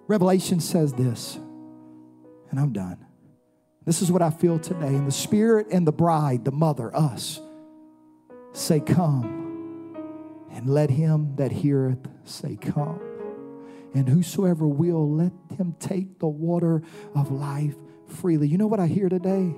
Revelation 0.09 0.59
says 0.59 0.95
this, 0.95 1.37
and 2.51 2.59
I'm 2.59 2.73
done. 2.73 3.05
This 3.85 4.01
is 4.01 4.11
what 4.11 4.23
I 4.23 4.31
feel 4.31 4.59
today. 4.59 4.89
And 4.89 5.07
the 5.07 5.13
Spirit 5.13 5.69
and 5.71 5.87
the 5.87 5.93
bride, 5.93 6.47
the 6.47 6.51
mother, 6.51 6.95
us, 6.97 7.41
say, 8.53 8.81
Come. 8.81 9.37
And 10.51 10.69
let 10.69 10.91
him 10.91 11.37
that 11.37 11.53
heareth 11.53 12.09
say, 12.25 12.57
Come. 12.57 13.01
And 13.95 14.09
whosoever 14.09 14.67
will, 14.67 15.11
let 15.11 15.33
him 15.57 15.77
take 15.79 16.19
the 16.19 16.27
water 16.27 16.83
of 17.15 17.31
life 17.31 17.77
freely. 18.07 18.49
You 18.49 18.57
know 18.59 18.67
what 18.67 18.81
I 18.81 18.87
hear 18.87 19.11
today? 19.11 19.55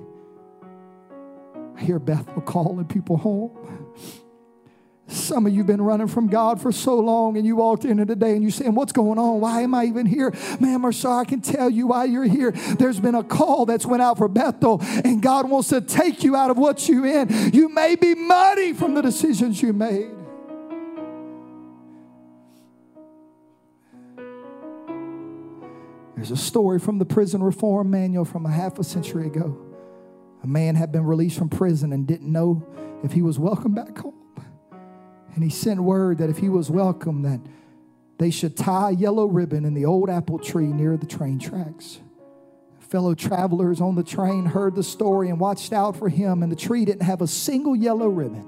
I 1.76 1.80
hear 1.80 2.01
Bethel 2.01 2.42
calling 2.42 2.86
people 2.86 3.16
home. 3.16 3.57
Some 5.11 5.45
of 5.45 5.53
you 5.53 5.59
have 5.59 5.67
been 5.67 5.83
running 5.83 6.07
from 6.07 6.29
God 6.29 6.63
for 6.63 6.71
so 6.71 6.99
long, 6.99 7.37
and 7.37 7.45
you 7.45 7.57
walked 7.57 7.85
in 7.85 7.97
today 7.97 8.33
and 8.33 8.43
you're 8.43 8.53
saying, 8.53 8.75
What's 8.77 8.93
going 8.93 9.19
on? 9.19 9.41
Why 9.41 9.63
am 9.63 9.75
I 9.75 9.87
even 9.87 10.07
here? 10.07 10.33
Ma'am 10.61 10.85
or 10.85 10.93
sir, 10.93 11.11
I 11.11 11.25
can 11.25 11.41
tell 11.41 11.69
you 11.69 11.89
why 11.89 12.05
you're 12.05 12.25
here. 12.25 12.53
There's 12.53 13.01
been 13.01 13.17
a 13.17 13.25
call 13.25 13.67
that's 13.67 13.85
went 13.85 14.03
out 14.03 14.19
for 14.19 14.29
Bethel, 14.29 14.79
and 15.05 15.21
God 15.21 15.51
wants 15.51 15.69
to 15.71 15.81
take 15.81 16.23
you 16.23 16.37
out 16.37 16.51
of 16.51 16.59
what 16.59 16.89
you're 16.89 17.07
in. 17.07 17.53
You 17.53 17.69
may 17.69 17.97
be 17.97 18.15
muddy 18.15 18.73
from 18.73 18.95
the 18.95 19.03
decisions 19.03 19.61
you 19.61 19.73
made. 19.73 20.13
There's 26.15 26.31
a 26.31 26.37
story 26.37 26.79
from 26.79 26.99
the 26.99 27.07
prison 27.07 27.43
reform 27.43 27.91
manual 27.91 28.25
from 28.25 28.47
a 28.47 28.51
half 28.51 28.79
a 28.79 28.85
century 28.85 29.27
ago. 29.27 29.59
A 30.45 30.47
man 30.47 30.77
had 30.77 30.93
been 30.93 31.05
released 31.05 31.37
from 31.37 31.49
prison 31.49 31.93
and 31.93 32.07
didn't 32.07 32.31
know 32.31 32.65
if 33.03 33.13
he 33.13 33.23
was 33.23 33.39
welcome 33.39 33.75
back 33.75 33.99
home. 33.99 34.20
And 35.35 35.45
he 35.45 35.51
sent 35.51 35.81
word 35.81 36.18
that 36.18 36.31
if 36.31 36.39
he 36.39 36.49
was 36.49 36.70
welcome, 36.70 37.22
that 37.22 37.41
they 38.18 38.31
should 38.31 38.57
tie 38.57 38.91
a 38.91 38.93
yellow 38.93 39.26
ribbon 39.26 39.64
in 39.64 39.74
the 39.74 39.87
old 39.87 40.11
apple 40.11 40.39
tree 40.39 40.66
near 40.66 40.97
the 40.97 41.07
train 41.07 41.39
tracks. 41.39 42.01
Fellow 42.78 43.14
travelers 43.14 43.81
on 43.81 43.95
the 43.95 44.03
train 44.03 44.45
heard 44.45 44.74
the 44.74 44.83
story 44.83 45.28
and 45.28 45.39
watched 45.39 45.72
out 45.72 45.97
for 45.97 46.09
him, 46.09 46.43
and 46.43 46.51
the 46.51 46.57
tree 46.57 46.85
didn't 46.85 47.05
have 47.05 47.22
a 47.22 47.26
single 47.26 47.76
yellow 47.76 48.09
ribbon. 48.09 48.47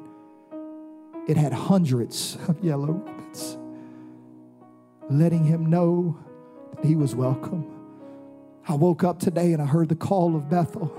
It 1.29 1.37
had 1.37 1.53
hundreds 1.53 2.37
of 2.49 2.59
yellow 2.65 2.93
ribbons, 2.93 3.57
letting 5.09 5.45
him 5.45 5.71
know 5.71 6.19
that 6.75 6.85
he 6.85 6.97
was 6.97 7.15
welcome. 7.15 7.71
I 8.67 8.75
woke 8.75 9.05
up 9.05 9.21
today 9.21 9.53
and 9.53 9.63
I 9.63 9.67
heard 9.67 9.89
the 9.89 9.97
call 9.97 10.35
of 10.35 10.51
Bethel, 10.51 10.93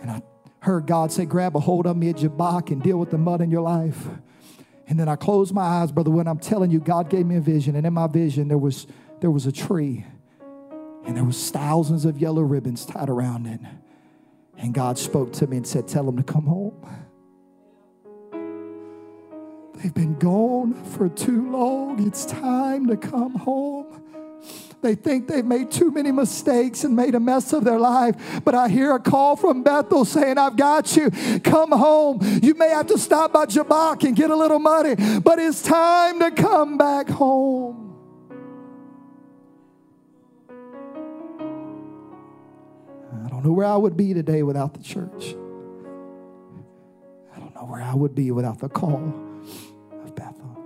and 0.00 0.10
I 0.10 0.22
heard 0.60 0.86
God 0.86 1.12
say, 1.12 1.24
Grab 1.24 1.56
a 1.56 1.60
hold 1.60 1.86
of 1.86 1.96
me 1.96 2.10
at 2.10 2.16
Jabbok 2.16 2.72
and 2.72 2.82
deal 2.82 2.98
with 2.98 3.10
the 3.10 3.18
mud 3.18 3.40
in 3.40 3.50
your 3.50 3.62
life. 3.62 4.06
And 4.88 4.98
then 4.98 5.08
I 5.08 5.16
closed 5.16 5.52
my 5.52 5.62
eyes, 5.62 5.92
brother, 5.92 6.10
when 6.10 6.26
I'm 6.26 6.38
telling 6.38 6.70
you, 6.70 6.80
God 6.80 7.10
gave 7.10 7.26
me 7.26 7.36
a 7.36 7.40
vision. 7.40 7.76
And 7.76 7.86
in 7.86 7.92
my 7.92 8.06
vision, 8.06 8.48
there 8.48 8.58
was, 8.58 8.86
there 9.20 9.30
was 9.30 9.44
a 9.46 9.52
tree. 9.52 10.06
And 11.04 11.16
there 11.16 11.24
was 11.24 11.50
thousands 11.50 12.06
of 12.06 12.18
yellow 12.18 12.42
ribbons 12.42 12.86
tied 12.86 13.10
around 13.10 13.46
it. 13.46 13.60
And 14.56 14.72
God 14.72 14.98
spoke 14.98 15.32
to 15.34 15.46
me 15.46 15.58
and 15.58 15.66
said, 15.66 15.86
Tell 15.88 16.04
them 16.04 16.16
to 16.16 16.22
come 16.22 16.46
home. 16.46 16.74
They've 19.74 19.94
been 19.94 20.18
gone 20.18 20.74
for 20.74 21.08
too 21.08 21.50
long. 21.50 22.04
It's 22.04 22.24
time 22.24 22.88
to 22.88 22.96
come 22.96 23.34
home. 23.34 24.02
They 24.80 24.94
think 24.94 25.26
they've 25.26 25.44
made 25.44 25.72
too 25.72 25.90
many 25.90 26.12
mistakes 26.12 26.84
and 26.84 26.94
made 26.94 27.16
a 27.16 27.20
mess 27.20 27.52
of 27.52 27.64
their 27.64 27.80
life. 27.80 28.14
But 28.44 28.54
I 28.54 28.68
hear 28.68 28.94
a 28.94 29.00
call 29.00 29.34
from 29.34 29.64
Bethel 29.64 30.04
saying, 30.04 30.38
I've 30.38 30.56
got 30.56 30.96
you. 30.96 31.10
Come 31.40 31.72
home. 31.72 32.20
You 32.42 32.54
may 32.54 32.68
have 32.68 32.86
to 32.88 32.98
stop 32.98 33.32
by 33.32 33.46
Jabbok 33.46 34.04
and 34.04 34.14
get 34.14 34.30
a 34.30 34.36
little 34.36 34.60
money, 34.60 34.94
but 35.20 35.40
it's 35.40 35.62
time 35.62 36.20
to 36.20 36.30
come 36.30 36.78
back 36.78 37.08
home. 37.08 37.86
I 43.24 43.28
don't 43.28 43.44
know 43.44 43.52
where 43.52 43.66
I 43.66 43.76
would 43.76 43.96
be 43.96 44.14
today 44.14 44.44
without 44.44 44.74
the 44.74 44.82
church. 44.82 45.34
I 47.34 47.40
don't 47.40 47.54
know 47.54 47.64
where 47.64 47.82
I 47.82 47.94
would 47.94 48.14
be 48.14 48.30
without 48.30 48.60
the 48.60 48.68
call 48.68 49.12
of 50.04 50.14
Bethel. 50.14 50.56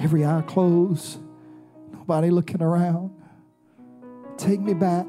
Every 0.00 0.24
eye 0.24 0.42
closed 0.46 1.20
nobody 2.04 2.28
looking 2.28 2.60
around. 2.60 3.10
Take 4.36 4.60
me 4.60 4.74
back. 4.74 5.06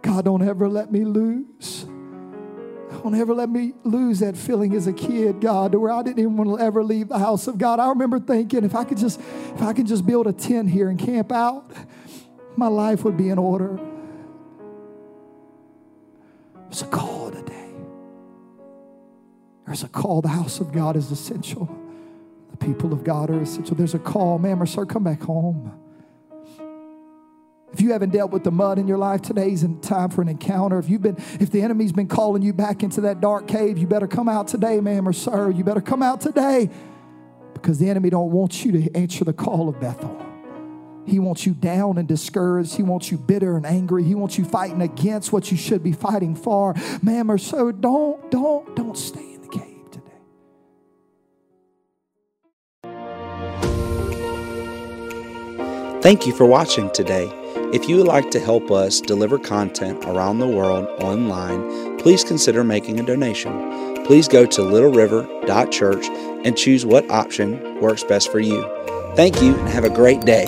God, 0.00 0.24
don't 0.24 0.40
ever 0.40 0.66
let 0.66 0.90
me 0.90 1.04
lose. 1.04 1.84
Don't 2.90 3.14
ever 3.14 3.34
let 3.34 3.50
me 3.50 3.74
lose 3.84 4.20
that 4.20 4.34
feeling 4.34 4.74
as 4.74 4.86
a 4.86 4.94
kid, 4.94 5.42
God, 5.42 5.74
where 5.74 5.92
I 5.92 6.02
didn't 6.02 6.20
even 6.20 6.38
want 6.38 6.58
to 6.58 6.64
ever 6.64 6.82
leave 6.82 7.08
the 7.08 7.18
house 7.18 7.46
of 7.48 7.58
God. 7.58 7.78
I 7.80 7.90
remember 7.90 8.18
thinking 8.18 8.64
if 8.64 8.74
I 8.74 8.82
could 8.84 8.96
just, 8.96 9.20
if 9.20 9.60
I 9.60 9.74
could 9.74 9.86
just 9.86 10.06
build 10.06 10.26
a 10.26 10.32
tent 10.32 10.70
here 10.70 10.88
and 10.88 10.98
camp 10.98 11.32
out, 11.32 11.70
my 12.56 12.68
life 12.68 13.04
would 13.04 13.18
be 13.18 13.28
in 13.28 13.38
order. 13.38 13.78
There's 16.64 16.80
a 16.80 16.86
call 16.86 17.30
today. 17.30 17.74
There's 19.66 19.82
a 19.82 19.88
call. 19.88 20.22
The 20.22 20.28
house 20.28 20.60
of 20.60 20.72
God 20.72 20.96
is 20.96 21.10
essential 21.10 21.89
people 22.60 22.92
of 22.92 23.02
God 23.02 23.30
are 23.30 23.40
essential. 23.40 23.74
There's 23.74 23.94
a 23.94 23.98
call, 23.98 24.38
ma'am 24.38 24.62
or 24.62 24.66
sir, 24.66 24.86
come 24.86 25.04
back 25.04 25.22
home. 25.22 25.72
If 27.72 27.80
you 27.80 27.92
haven't 27.92 28.10
dealt 28.10 28.32
with 28.32 28.42
the 28.42 28.50
mud 28.50 28.78
in 28.78 28.88
your 28.88 28.98
life, 28.98 29.22
today's 29.22 29.62
in 29.62 29.80
time 29.80 30.10
for 30.10 30.22
an 30.22 30.28
encounter. 30.28 30.78
If 30.78 30.88
you've 30.88 31.02
been, 31.02 31.16
if 31.38 31.50
the 31.50 31.62
enemy's 31.62 31.92
been 31.92 32.08
calling 32.08 32.42
you 32.42 32.52
back 32.52 32.82
into 32.82 33.00
that 33.02 33.20
dark 33.20 33.46
cave, 33.46 33.78
you 33.78 33.86
better 33.86 34.08
come 34.08 34.28
out 34.28 34.48
today, 34.48 34.80
ma'am 34.80 35.08
or 35.08 35.12
sir. 35.12 35.50
You 35.50 35.62
better 35.62 35.80
come 35.80 36.02
out 36.02 36.20
today 36.20 36.68
because 37.54 37.78
the 37.78 37.88
enemy 37.88 38.10
don't 38.10 38.32
want 38.32 38.64
you 38.64 38.72
to 38.72 38.96
answer 38.96 39.24
the 39.24 39.32
call 39.32 39.68
of 39.68 39.80
Bethel. 39.80 40.26
He 41.06 41.18
wants 41.18 41.46
you 41.46 41.54
down 41.54 41.98
and 41.98 42.06
discouraged. 42.06 42.74
He 42.74 42.82
wants 42.82 43.10
you 43.10 43.18
bitter 43.18 43.56
and 43.56 43.64
angry. 43.64 44.04
He 44.04 44.14
wants 44.14 44.36
you 44.36 44.44
fighting 44.44 44.82
against 44.82 45.32
what 45.32 45.50
you 45.50 45.56
should 45.56 45.82
be 45.82 45.92
fighting 45.92 46.34
for. 46.34 46.74
Ma'am 47.02 47.30
or 47.30 47.38
sir, 47.38 47.72
don't, 47.72 48.30
don't, 48.30 48.74
don't 48.76 48.96
stay. 48.96 49.29
Thank 56.02 56.26
you 56.26 56.32
for 56.32 56.46
watching 56.46 56.90
today. 56.92 57.30
If 57.74 57.86
you 57.86 57.96
would 57.96 58.06
like 58.06 58.30
to 58.30 58.40
help 58.40 58.70
us 58.70 59.02
deliver 59.02 59.38
content 59.38 60.02
around 60.06 60.38
the 60.38 60.48
world 60.48 60.86
online, 61.02 61.98
please 61.98 62.24
consider 62.24 62.64
making 62.64 62.98
a 62.98 63.02
donation. 63.02 64.02
Please 64.06 64.26
go 64.26 64.46
to 64.46 64.62
littleriver.church 64.62 66.06
and 66.46 66.56
choose 66.56 66.86
what 66.86 67.08
option 67.10 67.78
works 67.80 68.02
best 68.02 68.32
for 68.32 68.40
you. 68.40 68.62
Thank 69.14 69.42
you 69.42 69.54
and 69.54 69.68
have 69.68 69.84
a 69.84 69.90
great 69.90 70.22
day. 70.22 70.46